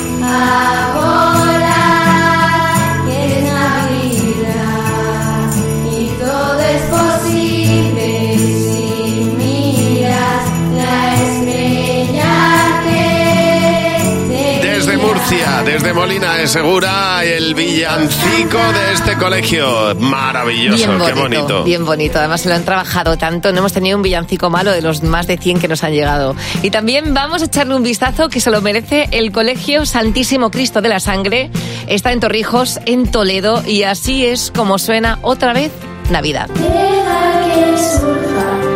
desde 15.68 15.92
Molina 15.92 16.34
de 16.34 16.46
Segura, 16.46 17.22
el 17.24 17.54
villancico 17.54 18.56
de 18.56 18.92
este 18.94 19.16
colegio. 19.18 19.94
Maravilloso, 19.96 20.76
Bien 20.76 20.98
qué 21.04 21.12
bonito, 21.12 21.42
bonito. 21.42 21.64
bien 21.64 21.84
bonito. 21.84 22.18
Además 22.18 22.40
se 22.40 22.48
lo 22.48 22.54
han 22.54 22.64
trabajado 22.64 23.18
tanto, 23.18 23.52
no 23.52 23.58
hemos 23.58 23.74
tenido 23.74 23.98
un 23.98 24.02
villancico 24.02 24.48
malo 24.48 24.70
de 24.72 24.80
los 24.80 25.02
más 25.02 25.26
de 25.26 25.36
100 25.36 25.60
que 25.60 25.68
nos 25.68 25.84
han 25.84 25.92
llegado. 25.92 26.34
Y 26.62 26.70
también 26.70 27.12
vamos 27.12 27.42
a 27.42 27.44
echarle 27.44 27.74
un 27.74 27.82
vistazo 27.82 28.30
que 28.30 28.40
se 28.40 28.50
lo 28.50 28.62
merece 28.62 29.08
el 29.10 29.30
Colegio 29.30 29.84
Santísimo 29.84 30.50
Cristo 30.50 30.80
de 30.80 30.88
la 30.88 31.00
Sangre. 31.00 31.50
Está 31.86 32.12
en 32.12 32.20
Torrijos, 32.20 32.80
en 32.86 33.10
Toledo, 33.10 33.62
y 33.66 33.82
así 33.82 34.24
es 34.24 34.50
como 34.56 34.78
suena 34.78 35.18
otra 35.20 35.52
vez 35.52 35.70
Navidad. 36.10 36.48
Deja 36.48 37.44
que 37.44 37.76
surja 37.76 38.67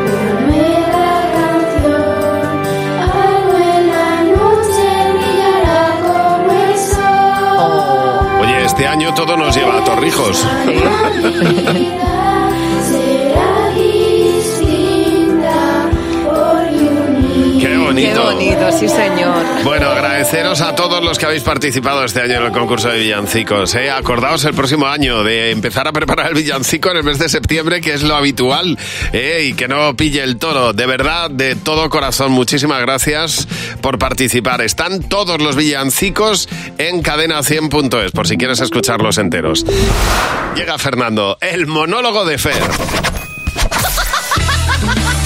este 8.83 8.91
año 8.91 9.15
todo 9.15 9.37
nos 9.37 9.55
lleva 9.55 9.79
a 9.79 9.85
Torrijos. 9.85 10.45
Bonito. 17.93 18.15
Qué 18.15 18.35
bonito, 18.35 18.73
sí 18.73 18.89
señor. 18.89 19.65
Bueno, 19.65 19.89
agradeceros 19.91 20.61
a 20.61 20.75
todos 20.75 21.05
los 21.05 21.19
que 21.19 21.27
habéis 21.27 21.43
participado 21.43 22.05
este 22.05 22.21
año 22.21 22.35
en 22.35 22.45
el 22.45 22.53
concurso 22.53 22.89
de 22.89 22.99
villancicos. 22.99 23.75
¿eh? 23.75 23.91
Acordaos 23.91 24.45
el 24.45 24.55
próximo 24.55 24.87
año 24.87 25.23
de 25.23 25.51
empezar 25.51 25.87
a 25.87 25.93
preparar 25.93 26.29
el 26.29 26.35
villancico 26.35 26.91
en 26.91 26.99
el 26.99 27.05
mes 27.05 27.19
de 27.19 27.29
septiembre, 27.29 27.81
que 27.81 27.95
es 27.95 28.03
lo 28.03 28.17
habitual, 28.17 28.79
¿eh? 29.13 29.47
y 29.49 29.55
que 29.55 29.69
no 29.69 29.95
pille 29.97 30.23
el 30.23 30.39
toro. 30.39 30.73
De 30.73 30.87
verdad, 30.87 31.31
de 31.31 31.55
todo 31.55 31.89
corazón, 31.91 32.33
muchísimas 32.33 32.81
gracias 32.81 33.47
por 33.81 33.99
participar. 33.99 34.63
Están 34.63 35.03
todos 35.03 35.41
los 35.41 35.57
villancicos 35.57 36.49
en 36.79 37.03
cadena100.es, 37.03 38.13
por 38.13 38.27
si 38.27 38.37
quieres 38.37 38.61
escucharlos 38.61 39.19
enteros. 39.19 39.65
Llega 40.57 40.79
Fernando, 40.79 41.37
el 41.41 41.67
monólogo 41.67 42.25
de 42.25 42.39
Fer. 42.39 43.22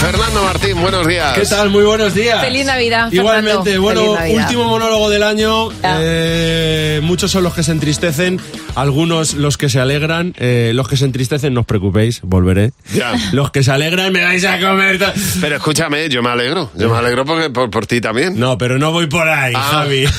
Fernando 0.00 0.42
Martín, 0.44 0.80
buenos 0.80 1.06
días. 1.06 1.32
¿Qué 1.32 1.44
tal? 1.46 1.70
Muy 1.70 1.82
buenos 1.82 2.14
días. 2.14 2.40
Feliz 2.40 2.64
Navidad. 2.66 3.10
Igualmente, 3.10 3.70
Fernando. 3.72 3.82
bueno, 3.82 4.14
Navidad. 4.14 4.42
último 4.44 4.64
monólogo 4.64 5.10
del 5.10 5.22
año. 5.24 5.68
Eh, 5.82 7.00
muchos 7.02 7.30
son 7.32 7.42
los 7.42 7.54
que 7.54 7.62
se 7.64 7.72
entristecen, 7.72 8.38
algunos 8.76 9.34
los 9.34 9.56
que 9.56 9.68
se 9.68 9.80
alegran. 9.80 10.32
Eh, 10.38 10.72
los 10.74 10.86
que 10.86 10.96
se 10.96 11.06
entristecen, 11.06 11.54
no 11.54 11.60
os 11.60 11.66
preocupéis, 11.66 12.20
volveré. 12.22 12.70
Ya. 12.94 13.14
Los 13.32 13.50
que 13.50 13.64
se 13.64 13.72
alegran, 13.72 14.12
me 14.12 14.22
vais 14.22 14.44
a 14.44 14.60
comer. 14.60 15.00
Pero 15.40 15.56
escúchame, 15.56 16.08
yo 16.08 16.22
me 16.22 16.28
alegro. 16.30 16.70
Yo 16.76 16.88
me 16.90 16.98
alegro 16.98 17.24
porque, 17.24 17.50
por, 17.50 17.70
por 17.70 17.86
ti 17.86 18.00
también. 18.00 18.38
No, 18.38 18.58
pero 18.58 18.78
no 18.78 18.92
voy 18.92 19.06
por 19.06 19.28
ahí, 19.28 19.54
Ah. 19.56 19.68
Javi. 19.72 20.04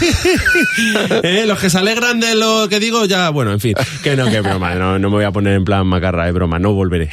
Eh, 1.23 1.45
Los 1.47 1.59
que 1.59 1.69
se 1.69 1.77
alegran 1.79 2.19
de 2.19 2.35
lo 2.35 2.67
que 2.69 2.79
digo, 2.79 3.05
ya, 3.05 3.29
bueno, 3.29 3.51
en 3.51 3.59
fin. 3.59 3.73
Que 4.03 4.15
no, 4.15 4.29
que 4.29 4.41
broma. 4.41 4.75
No, 4.75 4.99
no 4.99 5.09
me 5.09 5.15
voy 5.17 5.25
a 5.25 5.31
poner 5.31 5.53
en 5.53 5.65
plan 5.65 5.87
macarra, 5.87 6.27
es 6.27 6.33
broma, 6.33 6.59
no 6.59 6.73
volveré. 6.73 7.09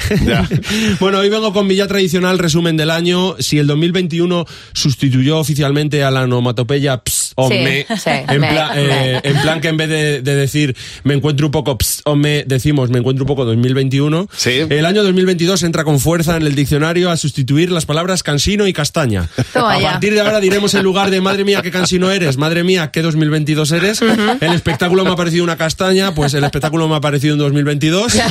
bueno, 1.00 1.18
hoy 1.18 1.28
vengo 1.30 1.52
con 1.52 1.66
mi 1.66 1.74
ya 1.76 1.86
tradicional 1.86 2.38
resumen 2.54 2.76
del 2.76 2.90
año. 2.92 3.34
Si 3.40 3.58
el 3.58 3.66
2021 3.66 4.46
sustituyó 4.74 5.38
oficialmente 5.38 6.04
a 6.04 6.12
la 6.12 6.22
onomatopeya 6.22 6.98
ps 6.98 7.32
o 7.34 7.48
Sí, 7.48 7.54
me, 7.54 7.84
sí, 7.96 8.10
en, 8.28 8.40
me, 8.40 8.48
plan, 8.48 8.70
eh, 8.76 9.20
en 9.24 9.42
plan 9.42 9.60
que 9.60 9.66
en 9.66 9.76
vez 9.76 9.88
de, 9.88 10.22
de 10.22 10.36
decir 10.36 10.76
me 11.02 11.14
encuentro 11.14 11.46
un 11.46 11.50
poco 11.50 11.76
ps 11.76 12.02
o 12.04 12.14
me, 12.14 12.44
decimos 12.44 12.90
me 12.90 12.98
encuentro 12.98 13.24
un 13.24 13.26
poco 13.26 13.44
2021. 13.44 14.28
El 14.70 14.86
año 14.86 15.02
2022 15.02 15.64
entra 15.64 15.82
con 15.82 15.98
fuerza 15.98 16.36
en 16.36 16.42
el 16.42 16.54
diccionario 16.54 17.10
a 17.10 17.16
sustituir 17.16 17.72
las 17.72 17.86
palabras 17.86 18.22
cansino 18.22 18.68
y 18.68 18.72
castaña. 18.72 19.28
Toma 19.52 19.72
a 19.72 19.80
ya. 19.80 19.90
partir 19.90 20.14
de 20.14 20.20
ahora 20.20 20.38
diremos 20.38 20.74
en 20.74 20.84
lugar 20.84 21.10
de 21.10 21.20
madre 21.20 21.42
mía 21.42 21.60
qué 21.60 21.72
cansino 21.72 22.12
eres, 22.12 22.36
madre 22.36 22.62
mía 22.62 22.92
qué 22.92 23.02
2022 23.02 23.72
eres. 23.72 24.00
El 24.40 24.52
espectáculo 24.52 25.04
me 25.04 25.10
ha 25.10 25.16
parecido 25.16 25.42
una 25.42 25.56
castaña, 25.56 26.14
pues 26.14 26.34
el 26.34 26.44
espectáculo 26.44 26.86
me 26.88 26.94
ha 26.94 27.00
parecido 27.00 27.32
en 27.32 27.40
2022. 27.40 28.14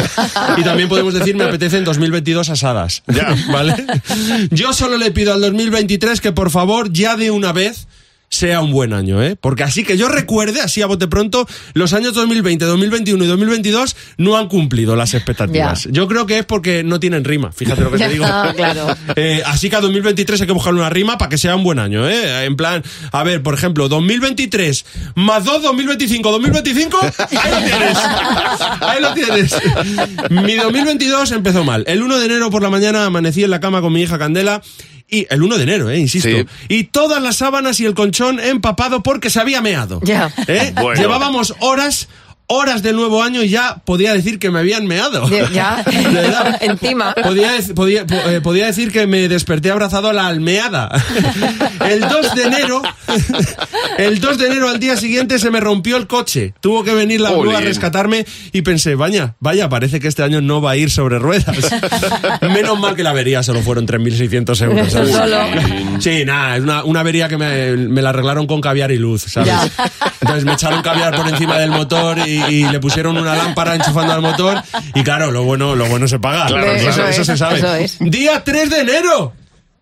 Y 0.58 0.64
también 0.64 0.88
podemos 0.88 1.14
decir 1.14 1.36
me 1.36 1.44
apetece 1.44 1.78
en 1.78 1.84
2022 1.84 2.50
asadas. 2.50 3.04
¿Vale? 3.52 3.76
Yo 4.51 4.74
solo 4.74 4.97
le 4.97 5.11
pido 5.11 5.34
al 5.34 5.41
2023 5.41 6.22
que 6.22 6.32
por 6.32 6.49
favor 6.49 6.91
ya 6.91 7.16
de 7.16 7.32
una 7.32 7.51
vez 7.51 7.88
sea 8.34 8.62
un 8.62 8.72
buen 8.72 8.94
año, 8.94 9.22
¿eh? 9.22 9.36
Porque 9.40 9.64
así 9.64 9.84
que 9.84 9.98
yo 9.98 10.10
recuerde, 10.10 10.60
así 10.62 10.82
a 10.82 10.88
bote 10.88 11.08
pronto, 11.08 11.48
los 11.74 11.94
años 11.94 12.14
2020, 12.16 12.66
2021 12.66 13.24
y 13.24 13.28
2022 13.28 13.96
no 14.18 14.38
han 14.38 14.48
cumplido 14.48 14.96
las 14.96 15.14
expectativas. 15.14 15.88
Yo 15.92 16.08
creo 16.08 16.26
que 16.26 16.40
es 16.40 16.46
porque 16.46 16.84
no 16.84 17.00
tienen 17.00 17.24
rima, 17.24 17.52
fíjate 17.52 17.82
lo 17.82 17.92
que 17.92 17.98
te 18.00 18.10
digo. 18.14 18.26
Ah, 18.28 18.54
claro. 18.56 18.88
Eh, 19.16 19.44
así 19.46 19.70
que 19.70 19.76
a 19.76 19.82
2023 19.82 20.42
hay 20.42 20.48
que 20.48 20.54
buscarle 20.54 20.80
una 20.80 20.90
rima 20.90 21.18
para 21.18 21.30
que 21.30 21.38
sea 21.38 21.56
un 21.56 21.64
buen 21.64 21.78
año, 21.80 22.10
¿eh? 22.10 22.46
En 22.46 22.56
plan, 22.56 22.84
a 23.12 23.24
ver, 23.24 23.44
por 23.44 23.54
ejemplo, 23.54 23.88
2023 23.88 24.86
más 25.16 25.44
2, 25.44 25.62
2025, 25.62 26.32
2025, 26.32 27.00
ahí 27.42 27.52
lo 27.52 27.58
tienes. 27.64 27.98
Ahí 28.82 29.02
lo 29.02 29.14
tienes. 29.14 29.56
Mi 30.30 30.56
2022 30.56 31.32
empezó 31.32 31.64
mal. 31.64 31.84
El 31.88 32.02
1 32.02 32.18
de 32.20 32.26
enero 32.26 32.50
por 32.50 32.64
la 32.64 32.70
mañana 32.70 33.06
amanecí 33.06 33.44
en 33.44 33.52
la 33.52 33.60
cama 33.60 33.82
con 33.82 33.94
mi 33.94 34.02
hija 34.02 34.18
Candela. 34.18 34.62
Y 35.14 35.28
el 35.30 35.43
1 35.43 35.57
de 35.57 35.64
enero, 35.64 35.89
eh, 35.91 35.99
insisto. 35.99 36.28
Sí. 36.28 36.43
Y 36.70 36.86
todas 36.86 37.22
las 37.22 37.36
sábanas 37.36 37.80
y 37.80 37.86
el 37.86 37.93
colchón 37.93 38.39
empapado 38.39 39.03
porque 39.03 39.30
se 39.30 39.39
había 39.39 39.61
meado. 39.61 39.99
Ya. 40.01 40.34
¿Eh? 40.47 40.74
Bueno. 40.82 40.99
Llevábamos 40.99 41.53
horas, 41.59 42.07
horas 42.48 42.84
del 42.84 42.96
nuevo 42.96 43.24
año 43.24 43.41
y 43.41 43.50
ya 43.50 43.76
podía 43.86 44.14
decir 44.14 44.38
que 44.39 44.52
me 44.52 44.60
habían 44.60 44.86
meado. 44.86 45.28
Ya, 45.54 45.84
De 45.86 46.10
verdad. 46.10 46.58
encima. 46.62 47.14
Podía, 47.16 47.52
podía, 47.76 48.06
po- 48.06 48.16
eh, 48.30 48.41
podía 48.41 48.66
decir 48.68 48.91
que 48.91 49.08
me 49.08 49.28
desperté 49.28 49.72
abrazado 49.72 50.10
a 50.10 50.14
la 50.14 50.28
almeada. 50.28 50.89
El 51.89 52.00
2 52.02 52.36
de 52.36 52.44
enero, 52.44 52.82
el 53.98 54.20
2 54.22 54.38
de 54.38 54.48
enero 54.48 54.70
al 54.70 54.80
día 54.80 54.96
siguiente 54.96 55.38
se 55.38 55.50
me 55.52 55.60
rompió 55.60 55.98
el 55.98 56.08
coche. 56.08 56.54
Tuvo 56.62 56.84
que 56.84 56.94
venir 56.94 57.20
la 57.20 57.32
grúa 57.32 57.58
a 57.58 57.62
rescatarme 57.62 58.26
y 58.54 58.62
pensé, 58.62 58.96
vaya, 58.96 59.36
vaya, 59.39 59.68
parece 59.70 60.00
que 60.00 60.08
este 60.08 60.24
año 60.24 60.39
no 60.41 60.62
va 60.62 60.72
a 60.72 60.78
ir 60.78 60.89
sobre 60.89 61.20
ruedas. 61.20 61.56
Menos 62.41 62.80
mal 62.80 62.96
que 62.96 63.04
la 63.04 63.10
avería 63.12 63.44
solo 63.44 63.62
fueron 63.62 63.86
3.600 63.86 64.62
euros. 64.64 64.91
¿sabes? 64.91 65.12
Solo. 65.12 65.38
Sí, 66.00 66.24
nada, 66.26 66.56
es 66.58 66.64
una, 66.64 66.84
una 66.86 67.02
avería 67.02 67.28
que 67.28 67.38
me, 67.38 67.76
me 67.76 68.02
la 68.02 68.10
arreglaron 68.10 68.48
con 68.48 68.62
caviar 68.62 68.91
y 68.91 68.98
luz, 68.98 69.24
¿sabes? 69.24 69.50
Ya. 69.50 69.70
Entonces 70.22 70.46
me 70.46 70.54
echaron 70.54 70.82
caviar 70.82 71.16
por 71.16 71.28
encima 71.28 71.58
del 71.60 71.72
motor 71.72 72.18
y, 72.26 72.33
y 72.36 72.64
le 72.70 72.80
pusieron 72.80 73.18
una 73.18 73.36
lámpara 73.36 73.76
enchufando 73.76 74.14
al 74.14 74.22
motor 74.22 74.62
y 74.96 75.04
claro, 75.04 75.32
lo 75.32 75.44
bueno, 75.44 75.76
lo 75.76 75.86
bueno 75.88 76.08
se 76.08 76.20
paga. 76.20 76.48
Claro, 76.48 76.72
Eso- 76.72 76.86
claro. 76.94 77.10
eso, 77.10 77.22
es, 77.22 77.28
se 77.28 77.38
sabe. 77.38 77.58
eso 77.58 77.76
es. 77.76 77.98
Día 78.00 78.44
3 78.44 78.70
de 78.70 78.80
enero. 78.82 79.34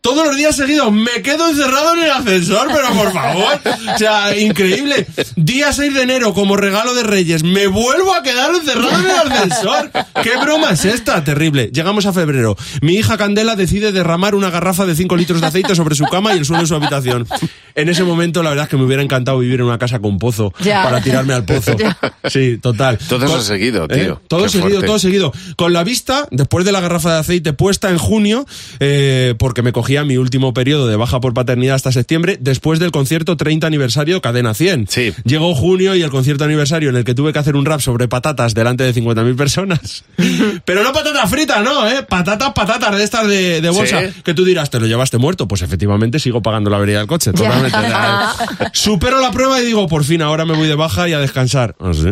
Todos 0.02 0.26
los 0.26 0.36
días 0.36 0.56
seguidos 0.56 0.92
me 0.92 1.22
quedo 1.22 1.48
encerrado 1.48 1.94
en 1.94 2.00
el 2.04 2.10
ascensor, 2.10 2.68
pero 2.74 2.88
por 2.96 3.14
favor. 3.14 3.60
O 3.94 3.98
sea, 4.00 4.36
increíble. 4.36 5.06
Día 5.36 5.72
6 5.72 5.94
de 5.94 6.02
enero, 6.02 6.34
como 6.34 6.58
regalo 6.58 6.96
de 6.96 7.04
Reyes, 7.04 7.44
me 7.44 7.68
vuelvo 7.68 8.14
a 8.16 8.24
quedar 8.24 8.50
encerrado 8.56 9.00
en 9.00 9.06
el 9.06 9.32
ascensor. 9.32 9.92
¿Qué 10.24 10.32
broma 10.42 10.72
es 10.72 10.86
esta? 10.86 11.24
Terrible. 11.24 11.70
Llegamos 11.72 12.08
a 12.08 12.14
febrero. 12.14 12.58
Mi 12.82 12.94
hija 12.96 13.16
Candela 13.18 13.56
decide 13.56 13.92
derramar 13.92 14.34
una 14.34 14.50
garrafa 14.50 14.88
de 14.88 14.96
5 14.96 15.16
litros 15.18 15.40
de 15.40 15.46
aceite 15.48 15.76
sobre 15.76 15.94
su 15.94 16.06
cama 16.06 16.34
y 16.34 16.40
el 16.40 16.46
suelo 16.46 16.64
de 16.64 16.68
su 16.68 16.76
habitación. 16.76 17.28
En 17.76 17.88
ese 17.88 18.04
momento, 18.04 18.42
la 18.42 18.50
verdad 18.50 18.64
es 18.66 18.70
que 18.70 18.78
me 18.78 18.84
hubiera 18.86 19.04
encantado 19.04 19.38
vivir 19.40 19.60
en 19.60 19.68
una 19.68 19.78
casa 19.78 20.00
con 20.00 20.18
pozo 20.18 20.52
Ya. 20.62 20.82
para 20.84 21.02
tirarme 21.02 21.34
al 21.36 21.46
pozo. 21.46 21.78
Ya. 21.78 21.98
Sí, 22.28 22.58
total. 22.58 22.98
Todo 23.08 23.26
eso 23.28 23.42
seguido, 23.42 23.86
¿Eh? 23.90 24.04
tío. 24.04 24.22
Todo 24.28 24.44
Qué 24.44 24.50
seguido, 24.50 24.70
fuerte. 24.72 24.88
todo 24.88 25.00
seguido. 25.00 25.32
Con 25.58 25.74
la 25.74 25.84
vista, 25.84 26.28
después 26.32 26.66
de 26.66 26.72
la 26.72 26.82
garrafa 26.82 27.14
de 27.14 27.20
aceite 27.20 27.54
puesta 27.54 27.90
en 27.92 27.98
junio, 28.00 28.46
eh, 28.80 29.36
porque 29.38 29.62
me 29.62 29.72
cogía 29.92 30.06
mi 30.06 30.16
último 30.16 30.54
periodo 30.54 30.88
de 30.88 30.96
baja 30.96 31.20
por 31.20 31.34
paternidad 31.34 31.76
hasta 31.76 31.92
septiembre, 31.92 32.38
después 32.40 32.80
del 32.80 32.92
concierto 32.92 33.36
30 33.36 33.68
aniversario 33.68 34.22
Cadena 34.22 34.54
100. 34.54 34.88
Sí. 34.88 35.14
Llegó 35.26 35.54
junio 35.54 35.96
y 35.96 36.02
el 36.02 36.10
concierto 36.10 36.46
aniversario 36.46 36.92
en 36.92 36.96
el 36.96 37.04
que 37.04 37.14
tuve 37.14 37.34
que 37.34 37.40
hacer 37.40 37.58
un 37.58 37.66
rap 37.66 37.82
sobre 37.82 38.08
patatas 38.08 38.54
delante 38.54 38.86
de 38.86 38.94
50.000 38.94 39.36
personas. 39.36 40.06
Pero 40.66 40.84
no 40.84 40.94
patatas 40.94 41.30
fritas, 41.30 41.62
no, 41.62 41.90
¿eh? 41.90 42.04
Patatas, 42.08 42.54
patatas 42.54 42.96
de 42.96 43.04
estas 43.04 43.28
de, 43.28 43.60
de 43.60 43.70
bolsa. 43.70 44.00
Sí. 44.00 44.22
Que 44.24 44.34
tú 44.34 44.46
dirás, 44.46 44.70
¿te 44.70 44.80
lo 44.80 44.86
llevaste 44.88 45.18
muerto? 45.18 45.46
Pues 45.46 45.62
efectivamente 45.62 46.20
sigo 46.20 46.42
pagando 46.42 46.70
la 46.70 46.78
avería 46.78 47.00
del 47.00 47.08
coche. 47.08 47.34
Totalmente. 47.34 47.78
Supero 48.72 49.20
la 49.20 49.32
prueba 49.32 49.60
y 49.60 49.66
digo, 49.66 49.90
por 49.90 50.06
fin, 50.06 50.22
ahora 50.22 50.46
me 50.46 50.54
voy 50.54 50.70
de 50.70 50.76
baja 50.76 51.10
y 51.10 51.14
a 51.14 51.20
descansar. 51.20 51.76
¿Ah, 51.82 51.92
sí? 51.94 52.12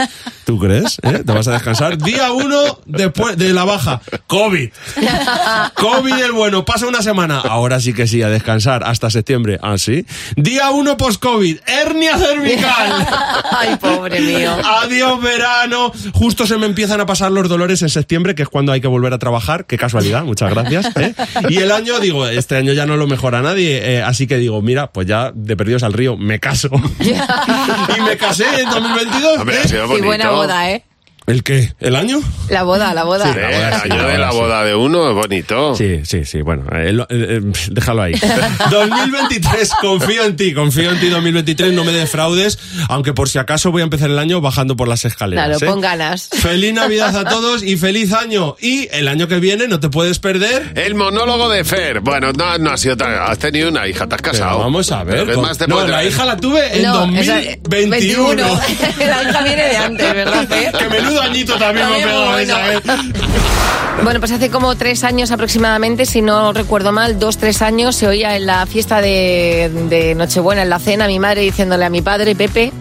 ¿Tú 0.46 0.58
crees? 0.58 0.98
¿Eh? 1.02 1.22
¿Te 1.26 1.32
vas 1.32 1.46
a 1.46 1.52
descansar? 1.52 1.98
Día 1.98 2.32
uno 2.32 2.80
después 2.86 3.36
de 3.36 3.52
la 3.52 3.64
baja. 3.64 4.00
COVID. 4.28 4.70
COVID 5.74 6.18
el 6.22 6.32
bueno. 6.32 6.64
Pasa 6.64 6.86
una 6.86 7.01
semana. 7.02 7.40
Ahora 7.40 7.80
sí 7.80 7.92
que 7.92 8.06
sí, 8.06 8.22
a 8.22 8.28
descansar. 8.28 8.82
Hasta 8.84 9.10
septiembre. 9.10 9.58
¿Ah, 9.62 9.76
sí? 9.78 10.06
Día 10.36 10.70
uno 10.70 10.96
post-COVID. 10.96 11.58
Hernia 11.66 12.16
cervical. 12.18 13.06
Ay, 13.50 13.76
pobre 13.76 14.20
mío. 14.20 14.52
Adiós 14.82 15.20
verano. 15.20 15.92
Justo 16.12 16.46
se 16.46 16.56
me 16.56 16.66
empiezan 16.66 17.00
a 17.00 17.06
pasar 17.06 17.32
los 17.32 17.48
dolores 17.48 17.82
en 17.82 17.88
septiembre, 17.88 18.34
que 18.34 18.42
es 18.42 18.48
cuando 18.48 18.72
hay 18.72 18.80
que 18.80 18.88
volver 18.88 19.12
a 19.12 19.18
trabajar. 19.18 19.66
Qué 19.66 19.76
casualidad, 19.76 20.24
muchas 20.24 20.50
gracias. 20.50 20.86
¿eh? 20.96 21.14
Y 21.48 21.58
el 21.58 21.70
año, 21.72 22.00
digo, 22.00 22.26
este 22.26 22.56
año 22.56 22.72
ya 22.72 22.86
no 22.86 22.96
lo 22.96 23.06
mejora 23.06 23.42
nadie. 23.42 23.96
eh, 23.96 24.02
así 24.02 24.26
que 24.26 24.36
digo, 24.36 24.62
mira, 24.62 24.92
pues 24.92 25.06
ya 25.06 25.32
de 25.34 25.56
perdidos 25.56 25.82
al 25.82 25.92
río, 25.92 26.16
me 26.16 26.38
caso. 26.38 26.70
y 27.00 28.00
me 28.00 28.16
casé 28.16 28.44
en 28.60 28.70
2022. 28.70 29.38
Hombre, 29.38 29.56
Y 29.98 30.02
buena 30.02 30.30
boda, 30.30 30.70
¿eh? 30.70 30.84
¿El 31.26 31.44
qué? 31.44 31.72
¿El 31.78 31.94
año? 31.94 32.20
La 32.50 32.64
boda, 32.64 32.92
la 32.94 33.04
boda. 33.04 33.32
Sí, 33.32 33.38
el 33.38 33.92
año 33.92 34.08
de 34.08 34.18
la 34.18 34.32
boda 34.32 34.64
de 34.64 34.74
uno 34.74 35.08
es 35.08 35.14
bonito. 35.14 35.74
Sí, 35.76 36.00
sí, 36.04 36.24
sí, 36.24 36.42
bueno, 36.42 36.64
eh, 36.72 36.92
lo- 36.92 37.04
eh, 37.04 37.08
eh, 37.10 37.40
déjalo 37.70 38.02
ahí. 38.02 38.14
2023, 38.70 39.70
confío 39.80 40.24
en 40.24 40.36
ti, 40.36 40.52
confío 40.52 40.90
en 40.90 40.98
ti 40.98 41.08
2023, 41.08 41.72
no 41.74 41.84
me 41.84 41.92
defraudes, 41.92 42.58
aunque 42.88 43.12
por 43.12 43.28
si 43.28 43.38
acaso 43.38 43.70
voy 43.70 43.82
a 43.82 43.84
empezar 43.84 44.10
el 44.10 44.18
año 44.18 44.40
bajando 44.40 44.76
por 44.76 44.88
las 44.88 45.04
escaleras. 45.04 45.46
Claro, 45.46 45.64
¿eh? 45.64 45.68
pon 45.68 45.80
ganas. 45.80 46.28
Feliz 46.32 46.74
Navidad 46.74 47.16
a 47.16 47.24
todos 47.28 47.62
y 47.62 47.76
feliz 47.76 48.12
año. 48.12 48.56
Y 48.60 48.88
el 48.92 49.06
año 49.08 49.28
que 49.28 49.38
viene 49.38 49.68
no 49.68 49.78
te 49.78 49.88
puedes 49.88 50.18
perder. 50.18 50.72
El 50.74 50.94
monólogo 50.96 51.48
de 51.48 51.64
Fer. 51.64 52.00
Bueno, 52.00 52.32
no, 52.32 52.58
no 52.58 52.70
ha 52.72 52.76
sido 52.76 52.96
tan... 52.96 53.12
Has 53.14 53.38
tenido 53.38 53.68
una 53.68 53.86
hija, 53.86 54.08
te 54.08 54.16
has 54.16 54.22
Pero 54.22 54.32
casado. 54.32 54.58
vamos 54.58 54.90
a 54.90 55.04
ver. 55.04 55.14
Pero 55.14 55.26
¿qué 55.26 55.34
con- 55.34 55.44
más 55.44 55.56
te 55.58 55.68
no, 55.68 55.86
la 55.86 56.04
hija 56.04 56.24
la 56.24 56.36
tuve 56.36 56.76
en 56.76 56.82
No, 56.82 57.04
esa- 57.16 57.34
2021. 57.62 58.34
la 58.98 59.22
hija 59.22 59.42
viene 59.42 59.62
de 59.68 59.76
antes, 59.76 60.14
¿verdad, 60.14 60.48
Fer? 60.48 60.72
que 60.72 60.88
menudo 61.12 61.22
añito 61.22 61.56
también 61.56 61.86
me 61.86 62.00
También 62.00 62.08
pegado 62.08 62.38
esa, 62.38 62.72
¿eh? 62.74 62.80
Bueno, 64.02 64.20
pues 64.20 64.32
hace 64.32 64.50
como 64.50 64.74
tres 64.76 65.04
años 65.04 65.30
aproximadamente, 65.30 66.06
si 66.06 66.22
no 66.22 66.52
recuerdo 66.52 66.92
mal, 66.92 67.18
dos, 67.18 67.36
tres 67.38 67.62
años, 67.62 67.94
se 67.94 68.06
oía 68.08 68.36
en 68.36 68.46
la 68.46 68.66
fiesta 68.66 69.00
de, 69.00 69.70
de 69.88 70.14
Nochebuena, 70.14 70.62
en 70.62 70.70
la 70.70 70.78
cena, 70.78 71.06
mi 71.06 71.18
madre 71.18 71.42
diciéndole 71.42 71.84
a 71.84 71.90
mi 71.90 72.02
padre, 72.02 72.34
Pepe, 72.34 72.72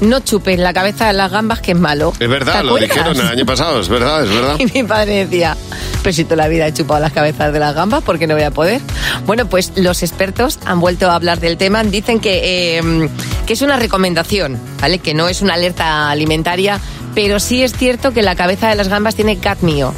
no 0.00 0.20
chupes 0.20 0.58
la 0.58 0.72
cabeza 0.72 1.06
de 1.06 1.12
las 1.12 1.30
gambas 1.30 1.60
que 1.60 1.72
es 1.72 1.78
malo. 1.78 2.12
Es 2.18 2.28
verdad, 2.28 2.58
¿Te 2.58 2.64
lo 2.64 2.70
acuerdas? 2.70 2.90
dijeron 2.90 3.20
el 3.20 3.28
año 3.28 3.46
pasado, 3.46 3.80
es 3.80 3.88
verdad, 3.88 4.24
es 4.24 4.30
verdad. 4.30 4.56
Y 4.58 4.66
mi 4.66 4.82
padre 4.82 5.24
decía, 5.24 5.56
pero 6.02 6.12
si 6.12 6.24
toda 6.24 6.36
la 6.36 6.48
vida 6.48 6.66
he 6.66 6.74
chupado 6.74 7.00
las 7.00 7.12
cabezas 7.12 7.52
de 7.52 7.58
las 7.60 7.74
gambas, 7.74 8.02
¿por 8.02 8.18
qué 8.18 8.26
no 8.26 8.34
voy 8.34 8.42
a 8.44 8.50
poder? 8.50 8.80
Bueno, 9.26 9.46
pues 9.46 9.72
los 9.76 10.02
expertos 10.02 10.58
han 10.66 10.80
vuelto 10.80 11.08
a 11.10 11.14
hablar 11.14 11.38
del 11.38 11.56
tema. 11.56 11.82
Dicen 11.84 12.18
que, 12.20 12.78
eh, 12.78 13.08
que 13.46 13.52
es 13.52 13.62
una 13.62 13.76
recomendación, 13.76 14.58
¿vale? 14.80 14.98
Que 14.98 15.14
no 15.14 15.28
es 15.28 15.42
una 15.42 15.54
alerta 15.54 16.10
alimentaria, 16.10 16.80
pero 17.14 17.40
sí 17.40 17.62
es 17.62 17.72
cierto 17.72 18.12
que 18.12 18.22
la 18.22 18.34
cabeza 18.34 18.68
de 18.68 18.74
las 18.74 18.88
gambas 18.88 19.14
tiene 19.14 19.38
cadmio. 19.38 19.92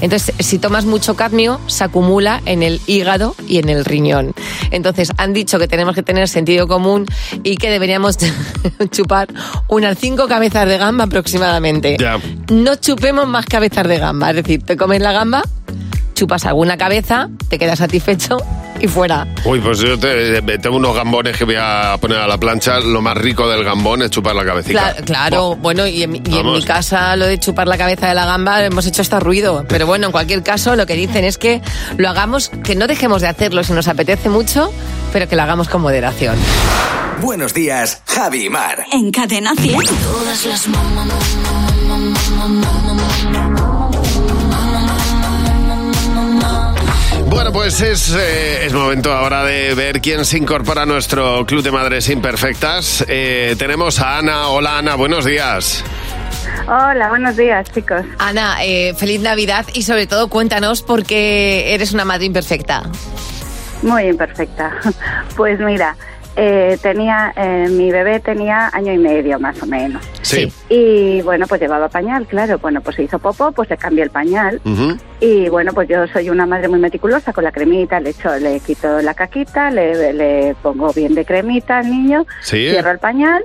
Entonces, 0.00 0.34
si 0.38 0.58
tomas 0.58 0.86
mucho 0.86 1.14
cadmio, 1.14 1.60
se 1.66 1.84
acumula 1.84 2.40
en 2.46 2.62
el 2.62 2.80
hígado 2.86 3.34
y 3.46 3.58
en 3.58 3.68
el 3.68 3.84
riñón. 3.84 4.32
Entonces, 4.70 5.10
han 5.18 5.34
dicho 5.34 5.58
que 5.58 5.68
tenemos 5.68 5.94
que 5.94 6.02
tener 6.02 6.28
sentido 6.28 6.66
común 6.66 7.06
y 7.42 7.56
que 7.56 7.70
deberíamos 7.70 8.16
chupar 8.90 9.28
unas 9.68 9.98
cinco 9.98 10.26
cabezas 10.26 10.66
de 10.66 10.78
gamba 10.78 11.04
aproximadamente. 11.04 11.96
No 12.50 12.76
chupemos 12.76 13.28
más 13.28 13.46
cabezas 13.46 13.86
de 13.86 13.98
gamba. 13.98 14.30
Es 14.30 14.36
decir, 14.36 14.62
te 14.62 14.76
comes 14.76 15.02
la 15.02 15.12
gamba, 15.12 15.42
chupas 16.14 16.46
alguna 16.46 16.78
cabeza, 16.78 17.28
te 17.48 17.58
quedas 17.58 17.78
satisfecho 17.78 18.38
y 18.80 18.88
fuera. 18.88 19.26
Uy, 19.44 19.60
pues 19.60 19.78
yo 19.78 19.98
te- 19.98 20.40
tengo 20.58 20.76
unos 20.76 20.94
gambones 20.94 21.36
que 21.36 21.44
voy 21.44 21.56
a 21.58 21.96
poner 22.00 22.18
a 22.18 22.26
la 22.26 22.38
plancha. 22.38 22.80
Lo 22.80 23.00
más 23.02 23.16
rico 23.16 23.48
del 23.48 23.64
gambón 23.64 24.02
es 24.02 24.10
chupar 24.10 24.34
la 24.34 24.44
cabecita. 24.44 24.96
Cla- 24.96 25.04
claro, 25.04 25.56
bueno, 25.56 25.86
y 25.86 26.02
en, 26.02 26.10
mi- 26.12 26.22
y 26.24 26.38
en 26.38 26.50
mi 26.52 26.62
casa 26.62 27.14
lo 27.16 27.26
de 27.26 27.38
chupar 27.38 27.68
la 27.68 27.76
cabeza 27.78 28.08
de 28.08 28.14
la 28.14 28.26
gamba 28.26 28.64
hemos 28.64 28.86
hecho 28.86 29.02
hasta 29.02 29.20
ruido. 29.20 29.64
Pero 29.68 29.86
bueno, 29.86 30.06
en 30.06 30.12
cualquier 30.12 30.42
caso, 30.42 30.76
lo 30.76 30.86
que 30.86 30.94
dicen 30.94 31.24
es 31.24 31.38
que 31.38 31.60
lo 31.96 32.08
hagamos, 32.08 32.50
que 32.64 32.74
no 32.74 32.86
dejemos 32.86 33.22
de 33.22 33.28
hacerlo 33.28 33.62
si 33.64 33.72
nos 33.72 33.88
apetece 33.88 34.28
mucho, 34.28 34.72
pero 35.12 35.28
que 35.28 35.36
lo 35.36 35.42
hagamos 35.42 35.68
con 35.68 35.82
moderación. 35.82 36.36
Buenos 37.20 37.52
días, 37.52 38.00
Javi 38.06 38.46
y 38.46 38.50
Mar. 38.50 38.84
En 38.92 39.10
Cadena 39.10 39.52
100. 39.54 39.74
Todas 39.76 40.46
las 40.46 40.66
pues 47.70 47.82
es, 47.82 48.16
eh, 48.16 48.66
es 48.66 48.72
momento 48.72 49.12
ahora 49.12 49.44
de 49.44 49.76
ver 49.76 50.00
quién 50.00 50.24
se 50.24 50.36
incorpora 50.36 50.82
a 50.82 50.86
nuestro 50.86 51.46
Club 51.46 51.62
de 51.62 51.70
Madres 51.70 52.08
Imperfectas. 52.08 53.04
Eh, 53.06 53.54
tenemos 53.60 54.00
a 54.00 54.18
Ana. 54.18 54.48
Hola, 54.48 54.78
Ana, 54.78 54.96
buenos 54.96 55.24
días. 55.24 55.84
Hola, 56.66 57.10
buenos 57.10 57.36
días, 57.36 57.70
chicos. 57.70 58.04
Ana, 58.18 58.56
eh, 58.64 58.92
feliz 58.96 59.20
Navidad 59.20 59.66
y 59.72 59.84
sobre 59.84 60.08
todo 60.08 60.26
cuéntanos 60.26 60.82
por 60.82 61.04
qué 61.04 61.72
eres 61.72 61.92
una 61.92 62.04
madre 62.04 62.24
imperfecta. 62.24 62.82
Muy 63.82 64.02
imperfecta. 64.02 64.72
Pues 65.36 65.60
mira, 65.60 65.96
eh, 66.36 66.78
tenía, 66.82 67.32
eh, 67.36 67.66
mi 67.70 67.90
bebé 67.90 68.20
tenía 68.20 68.70
año 68.72 68.92
y 68.92 68.98
medio 68.98 69.38
más 69.38 69.60
o 69.62 69.66
menos. 69.66 70.02
Sí. 70.22 70.52
Y 70.68 71.20
bueno, 71.22 71.46
pues 71.48 71.60
llevaba 71.60 71.88
pañal, 71.88 72.26
claro. 72.26 72.58
Bueno, 72.58 72.80
pues 72.80 72.96
se 72.96 73.02
hizo 73.02 73.18
popó, 73.18 73.52
pues 73.52 73.68
se 73.68 73.76
cambió 73.76 74.04
el 74.04 74.10
pañal. 74.10 74.60
Y 75.20 75.48
bueno, 75.48 75.72
pues 75.72 75.88
yo 75.88 76.06
soy 76.08 76.30
una 76.30 76.46
madre 76.46 76.68
muy 76.68 76.78
meticulosa 76.78 77.32
con 77.32 77.44
la 77.44 77.52
cremita, 77.52 78.00
le 78.00 78.10
echo, 78.10 78.34
le 78.36 78.60
quito 78.60 79.00
la 79.02 79.14
caquita, 79.14 79.70
le, 79.70 80.12
le 80.12 80.54
pongo 80.62 80.92
bien 80.92 81.14
de 81.14 81.24
cremita 81.24 81.78
al 81.78 81.90
niño, 81.90 82.26
Sí. 82.40 82.70
cierro 82.70 82.90
el 82.90 82.98
pañal 82.98 83.44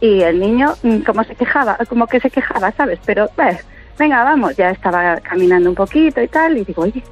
y 0.00 0.22
el 0.22 0.40
niño 0.40 0.74
mm, 0.82 0.98
como 1.00 1.24
se 1.24 1.34
quejaba, 1.34 1.76
como 1.88 2.06
que 2.06 2.20
se 2.20 2.30
quejaba, 2.30 2.72
¿sabes? 2.72 2.98
Pero 3.04 3.28
pues, 3.36 3.58
venga, 4.00 4.24
vamos, 4.24 4.56
ya 4.56 4.70
estaba 4.70 5.18
caminando 5.20 5.68
un 5.68 5.74
poquito 5.74 6.22
y 6.22 6.26
tal, 6.28 6.56
y 6.56 6.64
digo, 6.64 6.82
oye, 6.82 7.02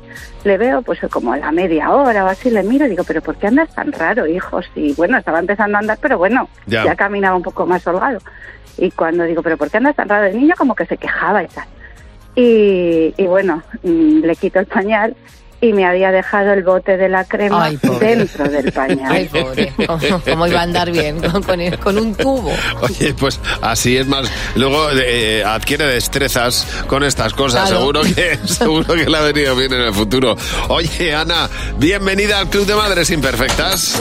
le 0.45 0.57
veo 0.57 0.81
pues 0.81 0.99
como 1.11 1.35
a 1.35 1.37
la 1.37 1.53
media 1.53 1.91
hora 1.91 2.25
o 2.25 2.29
así, 2.29 2.51
le 2.51 2.63
miro 2.63 2.87
y 2.87 2.89
digo, 2.89 3.05
pero 3.05 3.21
¿por 3.21 3.37
qué 3.37 3.47
andas 3.49 3.75
tan 3.75 3.93
raro, 3.93 4.27
hijo? 4.27 4.61
Sí, 4.75 4.95
bueno, 4.97 5.19
estaba 5.19 5.39
empezando 5.39 5.77
a 5.77 5.81
andar, 5.81 5.99
pero 6.01 6.17
bueno, 6.17 6.49
Ya. 6.67 6.85
ya 6.85 6.97
caminaba 6.97 7.37
un 7.37 7.43
poco 7.43 7.67
más 7.67 7.87
holgado. 7.87 8.21
Y 8.79 8.91
cuando 8.91 9.25
digo, 9.25 9.43
pero 9.43 9.59
¿por 9.59 9.71
qué 9.71 9.77
andas 9.77 9.97
tan 9.97 10.09
raro? 10.09 10.27
El 10.27 10.41
niño 10.41 10.55
como 10.57 10.75
que 10.75 10.87
se 10.87 10.97
quejaba 10.97 11.43
y 11.43 11.49
tal. 11.49 11.67
Y, 12.35 13.13
y 13.17 13.27
bueno, 13.27 13.63
mm, 13.83 14.21
le 14.21 14.35
quito 14.37 14.59
el 14.59 14.67
pañal 14.67 15.15
y 15.61 15.73
me 15.73 15.85
había 15.85 16.13
dejado 16.13 16.53
el 16.53 16.63
bote 16.63 16.97
de 16.97 17.09
la 17.09 17.25
crema 17.25 17.65
Ay, 17.65 17.79
dentro 17.99 18.49
del 18.49 18.71
pañal. 18.73 19.11
Ay, 19.11 19.27
pobre. 19.27 19.73
¿Cómo, 20.25 20.47
iba 20.47 20.61
a 20.61 20.63
andar 20.63 20.91
bien 20.93 21.21
con, 21.21 21.43
con 21.43 21.61
el- 21.61 21.79
con 21.79 21.99
un 21.99 22.15
tubo? 22.15 22.53
Oye, 22.83 23.13
pues 23.15 23.41
así 23.61 23.97
es 23.97 24.07
más. 24.07 24.31
Luego 24.55 24.89
eh, 24.93 25.43
adquiere 25.45 25.85
destrezas 25.87 26.67
con 26.87 27.03
estas 27.03 27.35
cosas. 27.35 27.63
Claro. 27.69 27.79
Seguro 27.79 28.03
que 28.03 28.39
seguro 28.47 28.95
que 28.95 29.09
le 29.09 29.17
ha 29.17 29.23
venido 29.23 29.57
bien 29.57 29.73
en 29.73 29.81
el 29.81 29.95
futuro. 29.95 30.37
Oye, 30.69 31.15
Ana, 31.15 31.49
bienvenida 31.79 32.39
al 32.39 32.49
Club 32.49 32.65
de 32.67 32.75
Madres 32.77 33.11
Imperfectas. 33.11 34.01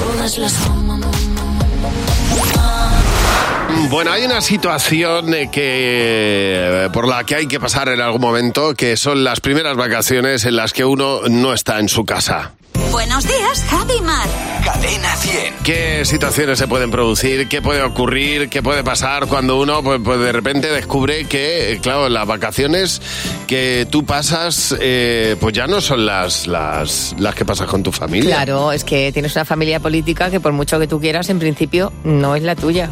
Bueno, 3.89 4.11
hay 4.11 4.25
una 4.25 4.41
situación 4.41 5.33
eh, 5.33 5.49
que 5.51 6.56
eh, 6.87 6.89
por 6.91 7.07
la 7.07 7.23
que 7.23 7.35
hay 7.35 7.47
que 7.47 7.59
pasar 7.59 7.89
en 7.89 8.01
algún 8.01 8.21
momento, 8.21 8.73
que 8.73 8.97
son 8.97 9.23
las 9.23 9.39
primeras 9.39 9.75
vacaciones 9.75 10.45
en 10.45 10.55
las 10.55 10.73
que 10.73 10.85
uno 10.85 11.21
no 11.29 11.53
está 11.53 11.79
en 11.79 11.89
su 11.89 12.05
casa. 12.05 12.53
Buenos 12.97 13.25
días, 13.25 13.63
Javi 13.69 14.01
Mar. 14.01 14.27
Cadena 14.65 15.15
100. 15.15 15.53
¿Qué 15.63 16.03
situaciones 16.03 16.57
se 16.57 16.67
pueden 16.67 16.89
producir? 16.89 17.47
¿Qué 17.47 17.61
puede 17.61 17.83
ocurrir? 17.83 18.49
¿Qué 18.49 18.63
puede 18.63 18.83
pasar 18.83 19.27
cuando 19.27 19.61
uno 19.61 19.83
pues, 19.83 20.01
pues, 20.03 20.19
de 20.19 20.31
repente 20.31 20.71
descubre 20.71 21.25
que, 21.25 21.77
claro, 21.83 22.09
las 22.09 22.25
vacaciones 22.25 22.99
que 23.45 23.87
tú 23.91 24.03
pasas 24.03 24.75
eh, 24.81 25.35
pues 25.39 25.53
ya 25.53 25.67
no 25.67 25.79
son 25.79 26.07
las, 26.07 26.47
las, 26.47 27.15
las 27.19 27.35
que 27.35 27.45
pasas 27.45 27.67
con 27.67 27.83
tu 27.83 27.91
familia? 27.91 28.31
Claro, 28.31 28.71
es 28.71 28.83
que 28.83 29.11
tienes 29.11 29.35
una 29.35 29.45
familia 29.45 29.79
política 29.79 30.31
que 30.31 30.39
por 30.39 30.53
mucho 30.53 30.79
que 30.79 30.87
tú 30.87 30.99
quieras, 30.99 31.29
en 31.29 31.37
principio 31.37 31.93
no 32.03 32.35
es 32.35 32.41
la 32.41 32.55
tuya. 32.55 32.89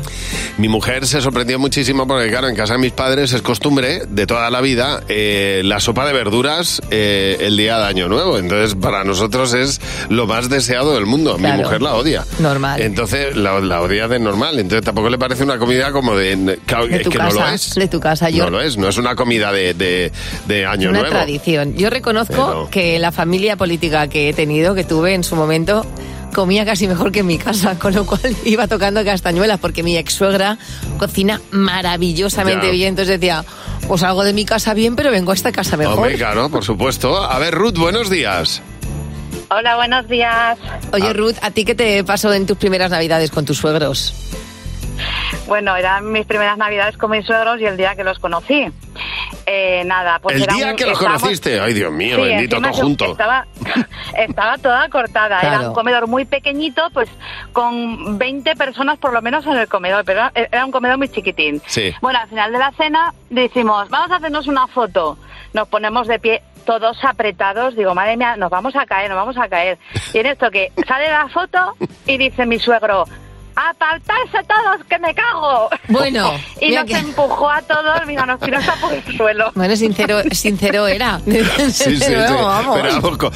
Mi 0.60 0.68
mujer 0.68 1.08
se 1.08 1.20
sorprendió 1.20 1.58
muchísimo 1.58 2.06
porque, 2.06 2.30
claro, 2.30 2.48
en 2.48 2.56
casa 2.56 2.74
de 2.74 2.80
mis 2.80 2.92
padres 2.92 3.34
es 3.34 3.42
costumbre 3.42 4.04
de 4.08 4.28
toda 4.28 4.52
la 4.52 4.62
vida 4.62 5.04
eh, 5.10 5.64
la 5.66 5.80
sopa 5.80 6.06
de 6.06 6.14
verduras 6.14 6.80
eh, 6.92 7.38
el 7.42 7.58
día 7.58 7.80
de 7.80 7.86
Año 7.86 8.08
Nuevo. 8.08 8.38
Entonces, 8.38 8.76
para 8.76 9.04
nosotros 9.04 9.54
es 9.56 9.82
lo 10.10 10.28
más 10.28 10.50
deseado 10.50 10.94
del 10.96 11.06
mundo. 11.06 11.38
Claro. 11.38 11.58
Mi 11.58 11.64
mujer 11.64 11.82
la 11.82 11.96
odia. 11.96 12.26
Normal. 12.40 12.82
Entonces, 12.82 13.36
la, 13.36 13.60
la 13.60 13.82
odia 13.82 14.08
de 14.08 14.20
normal. 14.20 14.60
Entonces, 14.60 14.84
tampoco 14.86 15.10
le 15.10 15.18
parece 15.18 15.44
una 15.44 15.58
comida 15.58 15.92
como 15.92 16.16
de... 16.16 16.60
claro, 16.66 16.88
De 16.88 16.98
es 16.98 17.04
tu 17.04 17.10
que 17.10 17.18
casa, 17.18 17.40
no 17.40 17.46
lo 17.48 17.52
es. 17.54 17.76
de 17.76 17.88
tu 17.88 18.00
casa. 18.00 18.30
Yo 18.30 18.46
No 18.46 18.50
lo 18.52 18.62
es, 18.62 18.78
no 18.78 18.88
es 18.88 18.98
una 18.98 19.16
comida 19.16 19.52
de, 19.52 19.74
de, 19.74 20.12
de 20.48 20.66
Año 20.66 20.90
una 20.90 21.00
Nuevo. 21.00 21.16
tradición. 21.16 21.76
Yo 21.76 21.90
reconozco 21.90 22.34
Pero- 22.34 22.70
que 22.72 23.00
la 23.00 23.12
familia 23.12 23.56
política 23.58 24.08
que 24.08 24.30
he 24.30 24.34
tenido, 24.34 24.76
que 24.76 24.84
tuve 24.84 25.14
en 25.14 25.24
su 25.24 25.36
momento, 25.36 25.86
comía 26.34 26.66
casi 26.66 26.88
mejor 26.88 27.12
que 27.12 27.20
en 27.20 27.28
mi 27.28 27.38
casa, 27.38 27.78
con 27.80 27.94
lo 27.94 28.06
cual 28.06 28.36
iba 28.46 28.68
tocando 28.68 29.04
castañuelas, 29.06 29.60
porque 29.60 29.84
mi 29.84 29.98
ex 29.98 30.14
suegra 30.14 30.58
cocina 30.98 31.40
maravillosamente 31.52 32.66
Ya. 32.68 32.72
bien. 32.72 32.90
Entonces 32.90 33.20
decía, 33.20 33.44
pues 33.88 34.04
algo 34.04 34.24
de 34.24 34.34
mi 34.34 34.46
casa 34.46 34.74
bien, 34.74 34.96
pero 34.96 35.12
vengo 35.12 35.32
a 35.32 35.36
esta 35.36 35.52
casa 35.52 35.78
mejor. 35.78 35.96
Hombre, 35.98 36.16
claro, 36.16 36.50
por 36.50 36.64
supuesto. 36.64 37.24
A 37.24 37.38
ver, 37.40 37.54
Ruth, 37.54 37.78
buenos 37.78 38.10
días. 38.10 38.62
Hola, 39.50 39.76
buenos 39.76 40.08
días. 40.08 40.58
Oye, 40.92 41.14
Ruth, 41.14 41.36
¿a 41.42 41.52
ti 41.52 41.66
qué 41.66 41.76
te 41.76 42.04
pasó 42.04 42.34
en 42.34 42.46
tus 42.46 42.58
primeras 42.58 42.92
navidades 42.92 43.32
con 43.32 43.46
tus 43.46 43.58
suegros? 43.58 44.14
Bueno, 45.48 45.76
eran 45.76 46.12
mis 46.12 46.26
primeras 46.26 46.58
navidades 46.58 46.98
con 46.98 47.12
mis 47.12 47.26
suegros 47.26 47.60
y 47.62 47.66
el 47.66 47.78
día 47.78 47.96
que 47.96 48.04
los 48.04 48.18
conocí. 48.20 48.66
Eh, 49.46 49.84
nada, 49.86 50.18
pues 50.20 50.38
el 50.38 50.44
era 50.44 50.54
día 50.56 50.68
un- 50.72 50.76
que 50.76 50.86
los 50.86 50.94
estábamos- 50.94 51.22
conociste. 51.22 51.60
Ay, 51.60 51.74
Dios 51.74 51.92
mío, 51.92 52.16
Sí, 52.16 52.22
bendito, 52.24 52.60
todo 52.60 52.74
junto. 52.74 53.12
Estaba, 53.12 53.46
estaba 54.18 54.58
toda 54.58 54.90
cortada. 54.90 55.40
Era 55.42 55.60
un 55.70 55.74
comedor 55.74 56.08
muy 56.08 56.26
pequeñito, 56.26 56.82
pues 56.94 57.10
con 57.54 58.18
20 58.18 58.56
personas 58.56 58.98
por 58.98 59.14
lo 59.14 59.22
menos 59.22 59.46
en 59.46 59.58
el 59.58 59.68
comedor, 59.68 60.04
pero 60.04 60.22
era, 60.34 60.48
era 60.52 60.66
un 60.66 60.72
comedor 60.72 60.98
muy 60.98 61.10
chiquitín. 61.10 61.62
Sí. 61.68 61.94
Bueno, 62.02 62.20
al 62.20 62.30
final 62.30 62.52
de 62.52 62.58
la 62.58 62.72
cena 62.72 63.14
decimos, 63.30 63.88
vamos 63.90 64.10
a 64.12 64.16
hacernos 64.16 64.48
una 64.48 64.66
foto. 64.68 65.18
Nos 65.54 65.68
ponemos 65.68 66.08
de 66.08 66.20
pie 66.20 66.42
todos 66.66 66.98
apretados. 67.04 67.76
Digo, 67.76 67.96
madre 67.96 68.18
mía, 68.18 68.36
nos 68.36 68.50
vamos 68.50 68.76
a 68.76 68.86
caer, 68.86 69.10
nos 69.10 69.18
vamos 69.18 69.38
a 69.38 69.48
caer. 69.48 69.78
Y 70.14 70.20
en 70.20 70.26
esto 70.26 70.52
que 70.52 70.72
sale 70.88 71.10
la 71.10 71.30
foto 71.30 71.76
y 72.06 72.18
dice 72.18 72.46
mi 72.46 72.60
suegro, 72.60 73.06
apartarse 73.56 74.38
todos, 74.48 74.86
que 74.90 75.00
me 75.00 75.14
cago. 75.14 75.70
Bueno, 75.88 76.34
y 76.62 76.72
nos 76.72 76.86
que- 76.86 76.98
empujó 76.98 77.50
a 77.50 77.62
todos, 77.62 78.06
mira, 78.06 78.26
nos 78.26 78.40
tiró 78.40 78.58
hasta 78.58 78.76
por 78.76 78.94
el 78.94 79.18
suelo. 79.18 79.52
Bueno, 79.56 79.76
sincero, 79.76 80.22
sincero 80.32 80.88
era. 80.88 81.20
Sí, 81.26 81.72
sí, 81.72 81.98
sí. 81.98 82.14
Luego, 82.14 82.44
vamos. 82.44 82.80
Pero 82.82 83.02
vamos, 83.02 83.18
co- 83.18 83.32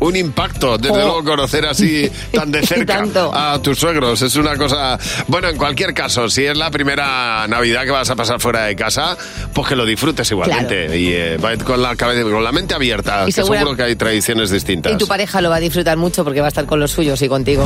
un 0.00 0.16
impacto, 0.16 0.78
desde 0.78 0.94
Oh. 0.94 0.96
luego, 0.98 1.24
conocer 1.24 1.66
así 1.66 2.10
tan 2.32 2.50
de 2.52 2.64
cerca 2.66 2.96
Tanto. 2.98 3.32
a 3.34 3.60
tus 3.60 3.78
suegros. 3.78 4.22
Es 4.22 4.36
una 4.36 4.56
cosa. 4.56 4.98
Bueno, 5.26 5.48
en 5.48 5.56
cualquier 5.56 5.92
caso, 5.92 6.28
si 6.28 6.44
es 6.46 6.56
la 6.56 6.70
primera 6.70 7.46
Navidad 7.48 7.84
que 7.84 7.90
vas 7.90 8.08
a 8.10 8.16
pasar 8.16 8.40
fuera 8.40 8.64
de 8.64 8.76
casa, 8.76 9.16
pues 9.52 9.68
que 9.68 9.76
lo 9.76 9.84
disfrutes 9.84 10.30
igualmente. 10.30 10.96
Y 10.98 11.12
eh, 11.12 11.36
con 11.64 11.82
la 11.82 11.96
cabeza, 11.96 12.22
con 12.22 12.42
la 12.44 12.52
mente 12.52 12.74
abierta, 12.74 13.22
Y 13.24 13.26
que 13.26 13.32
segura- 13.32 13.58
seguro 13.60 13.76
que 13.76 13.82
hay 13.82 13.96
tradiciones 13.96 14.50
distintas. 14.50 14.92
Y 14.92 14.96
tu 14.96 15.06
pareja 15.06 15.40
lo 15.40 15.50
va 15.50 15.56
a 15.56 15.60
disfrutar 15.60 15.96
mucho 15.96 16.22
porque 16.24 16.40
va 16.40 16.46
a 16.46 16.48
estar 16.48 16.66
con 16.66 16.78
los 16.80 16.90
suyos 16.90 17.20
y 17.22 17.28
contigo. 17.28 17.64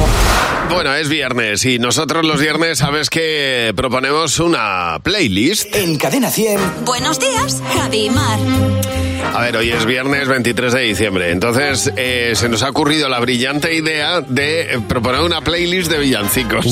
Bueno, 0.71 0.95
es 0.95 1.09
viernes 1.29 1.65
y 1.67 1.79
nosotros 1.79 2.25
los 2.25 2.41
viernes 2.41 2.79
sabes 2.79 3.11
que 3.11 3.73
proponemos 3.77 4.41
una 4.41 4.99
playlist. 5.03 5.75
En 5.77 5.99
Cadena 5.99 6.31
100. 6.31 6.87
Buenos 6.87 7.21
días, 7.21 7.63
Javi 7.77 8.07
y 8.07 8.11
Mar. 8.11 8.39
A 9.35 9.43
ver, 9.43 9.57
hoy 9.59 9.71
es 9.71 9.85
viernes 9.85 10.27
23 10.27 10.73
de 10.73 10.81
diciembre, 10.81 11.31
entonces 11.31 11.93
eh, 11.97 12.33
se 12.35 12.49
nos 12.49 12.63
ha 12.63 12.71
ocurrido 12.71 13.11
la 13.11 13.19
brillante 13.21 13.75
idea 13.75 14.23
de 14.23 14.81
proponer 14.89 15.21
una 15.21 15.43
playlist 15.43 15.91
de 15.91 15.99
villancicos. 15.99 16.65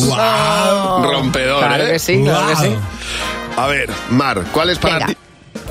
Rompedor, 1.02 1.58
Claro 1.66 1.86
¿eh? 1.88 1.92
que 1.92 1.98
sí, 1.98 2.22
claro 2.22 2.48
que 2.48 2.56
sí. 2.68 2.74
A 3.58 3.66
ver, 3.66 3.90
Mar, 4.10 4.42
¿cuál 4.52 4.70
es 4.70 4.78
para 4.78 4.94
Venga. 5.00 5.06
ti? 5.08 5.16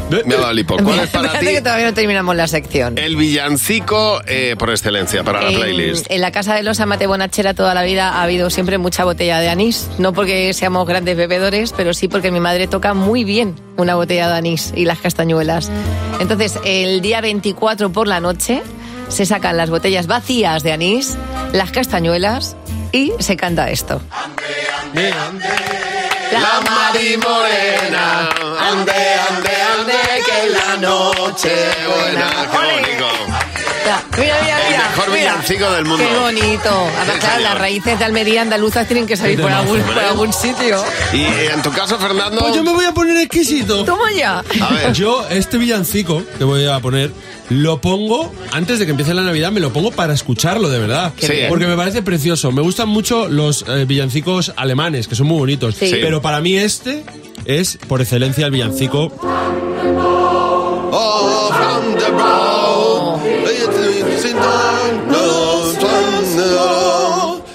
Me 0.10 0.36
ha 0.36 0.38
dado 0.38 0.52
el 0.52 0.60
hipo. 0.60 0.78
¿Cuál 0.78 1.00
es 1.00 1.10
para 1.12 1.40
ti 1.40 1.48
que 1.48 1.62
todavía 1.62 1.88
no 1.88 1.94
terminamos 1.94 2.36
la 2.36 2.48
sección. 2.48 2.98
el 2.98 3.16
villancico 3.16 4.22
eh, 4.28 4.56
por 4.58 4.70
excelencia 4.70 5.24
para 5.24 5.42
la 5.42 5.50
En- 5.50 5.56
playlist? 5.56 6.06
En, 6.10 6.22
la 6.22 6.32
casa 6.32 6.54
de 6.56 6.64
los 6.64 6.80
Amate 6.80 7.08
Bonachera 7.08 7.54
toda 7.54 7.74
la 7.74 7.84
vida 7.84 8.10
ha 8.10 8.24
habido 8.24 8.50
siempre 8.50 8.78
mucha 8.78 9.04
botella 9.04 9.40
de 9.40 9.50
anís. 9.50 9.90
No 9.98 10.14
porque 10.14 10.54
seamos 10.54 10.88
grandes 10.88 11.18
bebedores, 11.18 11.74
pero 11.76 11.94
sí 11.94 12.08
porque 12.08 12.32
mi 12.32 12.40
madre 12.40 12.68
toca 12.68 12.94
muy 12.94 13.24
bien 13.24 13.56
una 13.78 13.96
botella 13.96 14.28
de 14.30 14.36
anís 14.36 14.74
y 14.76 14.86
las 14.86 15.00
castañuelas. 15.00 15.72
Entonces, 16.20 16.60
el 16.66 17.02
día 17.02 17.22
24 17.22 17.92
por 17.92 18.08
la 18.08 18.20
noche 18.20 18.62
se 19.10 19.26
sacan 19.26 19.58
las 19.58 19.70
botellas 19.70 20.08
vacías 20.08 20.64
de 20.64 20.72
anís, 20.72 21.18
las 21.54 21.72
castañuelas 21.72 22.56
y 22.92 23.12
se 23.20 23.36
canta 23.36 23.70
esto. 23.70 24.02
La 26.32 26.62
Mari 26.62 27.18
Morena, 27.18 28.30
ande, 28.60 28.92
ande, 29.30 29.56
ande, 29.74 30.24
que 30.26 30.50
la 30.50 30.78
noche 30.78 31.56
buena. 31.88 32.30
Qué 32.52 32.58
bonito. 32.58 33.45
Ya, 33.86 34.04
Mira, 34.18 34.36
mira, 34.42 34.60
El 34.62 34.72
mira. 34.72 34.90
mejor 34.90 35.10
mira. 35.12 35.20
villancico 35.20 35.72
del 35.72 35.86
mundo. 35.86 36.04
Qué 36.04 36.18
bonito. 36.20 36.70
Además, 36.70 37.14
Sí, 37.16 37.20
claro, 37.20 37.44
las 37.44 37.58
raíces 37.60 38.00
de 38.00 38.06
Almería 38.06 38.42
andaluzas 38.42 38.88
tienen 38.88 39.06
que 39.06 39.16
salir 39.16 39.40
por 39.42 39.52
algún, 39.52 39.80
por 39.82 40.00
algún 40.00 40.34
sitio. 40.34 40.84
Y 41.14 41.24
en 41.24 41.62
tu 41.62 41.72
caso, 41.72 41.98
Fernando. 42.00 42.40
Pues 42.42 42.56
yo 42.56 42.64
me 42.64 42.72
voy 42.74 42.86
a 42.86 42.94
poner 42.94 43.18
exquisito. 43.18 43.84
Toma 43.86 44.12
ya. 44.12 44.40
A 44.40 44.74
ver. 44.74 44.94
Yo, 44.94 45.26
este 45.30 45.58
villancico 45.58 46.24
que 46.38 46.44
voy 46.44 46.66
a 46.68 46.80
poner, 46.80 47.12
lo 47.50 47.80
pongo, 47.80 48.32
antes 48.52 48.80
de 48.80 48.86
que 48.86 48.92
empiece 48.92 49.14
la 49.14 49.22
Navidad, 49.22 49.52
me 49.52 49.60
lo 49.60 49.72
pongo 49.72 49.92
para 49.92 50.14
escucharlo, 50.14 50.70
de 50.70 50.80
verdad. 50.80 51.14
Bien. 51.20 51.48
Porque 51.50 51.68
me 51.68 51.76
parece 51.76 52.02
precioso. 52.02 52.52
Me 52.52 52.62
gustan 52.62 52.90
mucho 52.90 53.28
los 53.28 53.66
eh, 53.68 53.86
villancicos 53.86 54.52
alemanes, 54.56 55.08
que 55.08 55.16
son 55.16 55.28
muy 55.28 55.38
bonitos. 55.38 55.76
Sí. 55.76 55.90
Pero 55.92 56.22
para 56.22 56.42
mí 56.42 56.56
este 56.58 57.04
es, 57.46 57.78
por 57.88 58.02
excelencia, 58.02 58.46
el 58.48 58.52
villancico 58.52 59.12
Oh, 60.98 61.50
Lord. 64.36 64.95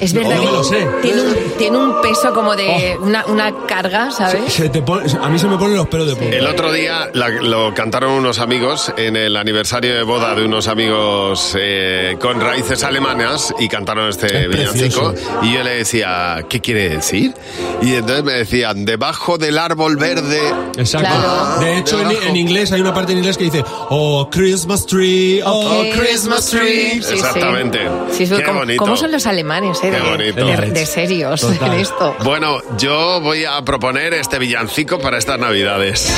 Es 0.01 0.13
verdad 0.13 0.37
No 0.37 0.41
que 0.43 0.53
lo 0.53 0.65
sé. 0.65 0.89
Tiene, 1.03 1.23
un, 1.23 1.35
tiene 1.59 1.77
un 1.77 2.01
peso 2.01 2.33
como 2.33 2.57
de 2.57 2.97
una, 3.01 3.25
una 3.27 3.53
carga, 3.67 4.11
¿sabes? 4.11 4.53
Se 4.53 4.69
te 4.69 4.81
pone- 4.83 5.05
a 5.21 5.29
mí 5.29 5.39
se 5.39 5.47
me 5.47 5.57
ponen 5.59 5.77
los 5.77 5.89
pelos 5.89 6.07
de 6.09 6.17
punta. 6.17 6.37
El 6.37 6.47
otro 6.47 6.73
día 6.73 7.11
la- 7.13 7.29
lo 7.29 7.75
cantaron 7.75 8.13
unos 8.13 8.39
amigos 8.39 8.93
en 8.97 9.17
el 9.17 9.37
aniversario 9.37 9.95
de 9.95 10.03
boda 10.03 10.35
de 10.35 10.45
unos 10.45 10.69
amigos 10.69 11.55
eh, 11.59 12.17
con 12.21 12.41
raíces 12.41 12.83
alemanas 12.83 13.53
y 13.59 13.69
cantaron 13.69 14.09
este 14.09 14.45
Es 14.45 14.49
villancico. 14.49 15.13
precioso. 15.13 15.41
Y 15.43 15.53
yo 15.55 15.63
le 15.63 15.71
decía, 15.77 16.45
¿qué 16.49 16.61
quiere 16.61 16.89
decir? 16.89 17.35
Y 17.83 17.95
entonces 17.95 18.25
me 18.25 18.33
decían, 18.33 18.85
debajo 18.85 19.37
del 19.39 19.59
árbol 19.59 19.97
verde. 19.97 20.41
Exacto. 20.79 21.61
De 21.61 21.79
hecho, 21.79 22.01
en, 22.01 22.09
debajo. 22.09 22.27
en 22.29 22.37
inglés 22.37 22.73
hay 22.73 22.81
una 22.81 22.95
parte 22.95 23.13
en 23.13 23.19
inglés 23.19 23.37
que 23.37 23.45
dice, 23.45 23.65
oh, 23.91 24.29
Christmas 24.31 24.87
tree, 24.87 25.43
oh. 25.45 25.83
Christmas 25.93 26.47
tree. 26.47 27.03
Sí. 27.03 27.15
Exactamente. 27.15 27.81
Sí, 28.13 28.23
es 28.25 28.31
Qué 28.33 28.43
como- 28.45 28.61
bonito. 28.61 28.83
¿Cómo 28.83 28.97
son 28.97 29.13
los 29.13 29.27
alemanes, 29.27 29.79
eh? 29.83 29.90
Qué 29.91 29.97
de- 30.01 30.11
bonito. 30.33 30.47
De, 30.63 30.71
de 30.71 30.87
serios 30.87 31.41
Total. 31.41 31.75
en 31.75 31.81
esto. 31.81 32.17
Bueno, 32.25 32.59
yo 32.79 33.21
voy 33.21 33.45
a 33.45 33.61
proponer 33.63 34.15
este 34.15 34.39
villancico 34.39 34.99
para 34.99 35.19
estas 35.19 35.39
navidades. 35.39 36.13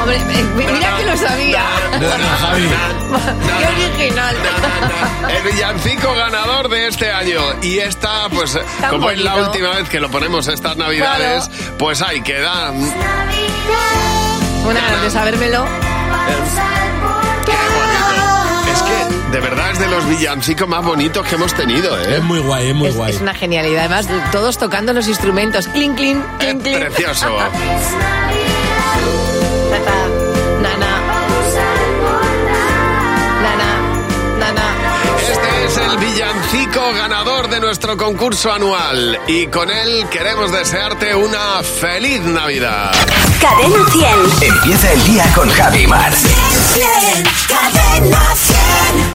Hombre, 0.00 0.16
eh, 0.16 0.44
mira 0.56 0.96
que 0.98 1.04
lo 1.04 1.16
sabía. 1.16 1.64
Qué 3.58 3.66
original. 3.96 4.36
El 5.28 5.52
villancico 5.52 6.14
ganador 6.14 6.68
de 6.68 6.86
este 6.88 7.10
año. 7.10 7.40
Y 7.62 7.78
esta, 7.78 8.28
pues, 8.28 8.58
Tan 8.80 8.90
como 8.90 9.10
es 9.10 9.18
la 9.18 9.36
última 9.36 9.70
vez 9.70 9.88
que 9.88 9.98
lo 10.00 10.10
ponemos 10.10 10.46
estas 10.48 10.76
navidades, 10.76 11.50
pues 11.78 12.02
ahí 12.02 12.20
queda. 12.20 12.70
Una 14.64 15.02
de 15.02 15.10
sabérmelo. 15.10 15.64
Es 15.64 16.52
que 16.52 16.95
de 19.36 19.42
verdad 19.42 19.70
es 19.70 19.78
de 19.78 19.88
los 19.88 20.08
villancicos 20.08 20.66
más 20.66 20.82
bonitos 20.82 21.26
que 21.26 21.34
hemos 21.34 21.52
tenido, 21.52 22.00
¿eh? 22.00 22.16
Es 22.16 22.22
muy 22.22 22.38
guay, 22.38 22.70
es 22.70 22.74
muy 22.74 22.88
guay. 22.90 23.12
Es 23.12 23.20
una 23.20 23.34
genialidad. 23.34 23.80
Además, 23.92 24.08
todos 24.32 24.56
tocando 24.56 24.94
los 24.94 25.08
instrumentos. 25.08 25.68
Clink, 25.68 25.94
clink, 25.98 26.24
clink, 26.38 26.62
clink. 26.62 26.78
Precioso. 26.78 27.36
Tata, 27.36 27.52
Nana. 30.62 31.02
Nana. 33.42 34.38
Nana. 34.38 34.74
Este 35.20 35.64
es 35.66 35.76
el 35.76 35.98
villancico 35.98 36.94
ganador 36.94 37.50
de 37.50 37.60
nuestro 37.60 37.98
concurso 37.98 38.50
anual. 38.50 39.20
Y 39.26 39.48
con 39.48 39.70
él 39.70 40.06
queremos 40.10 40.50
desearte 40.50 41.14
una 41.14 41.62
feliz 41.62 42.22
Navidad. 42.22 42.90
Cadena 43.42 43.84
100. 44.40 44.50
Empieza 44.50 44.92
el 44.94 45.04
día 45.04 45.24
con 45.34 45.50
Javi 45.50 45.86
Mar. 45.86 46.12
Cadena 47.46 48.22
100. 48.34 49.14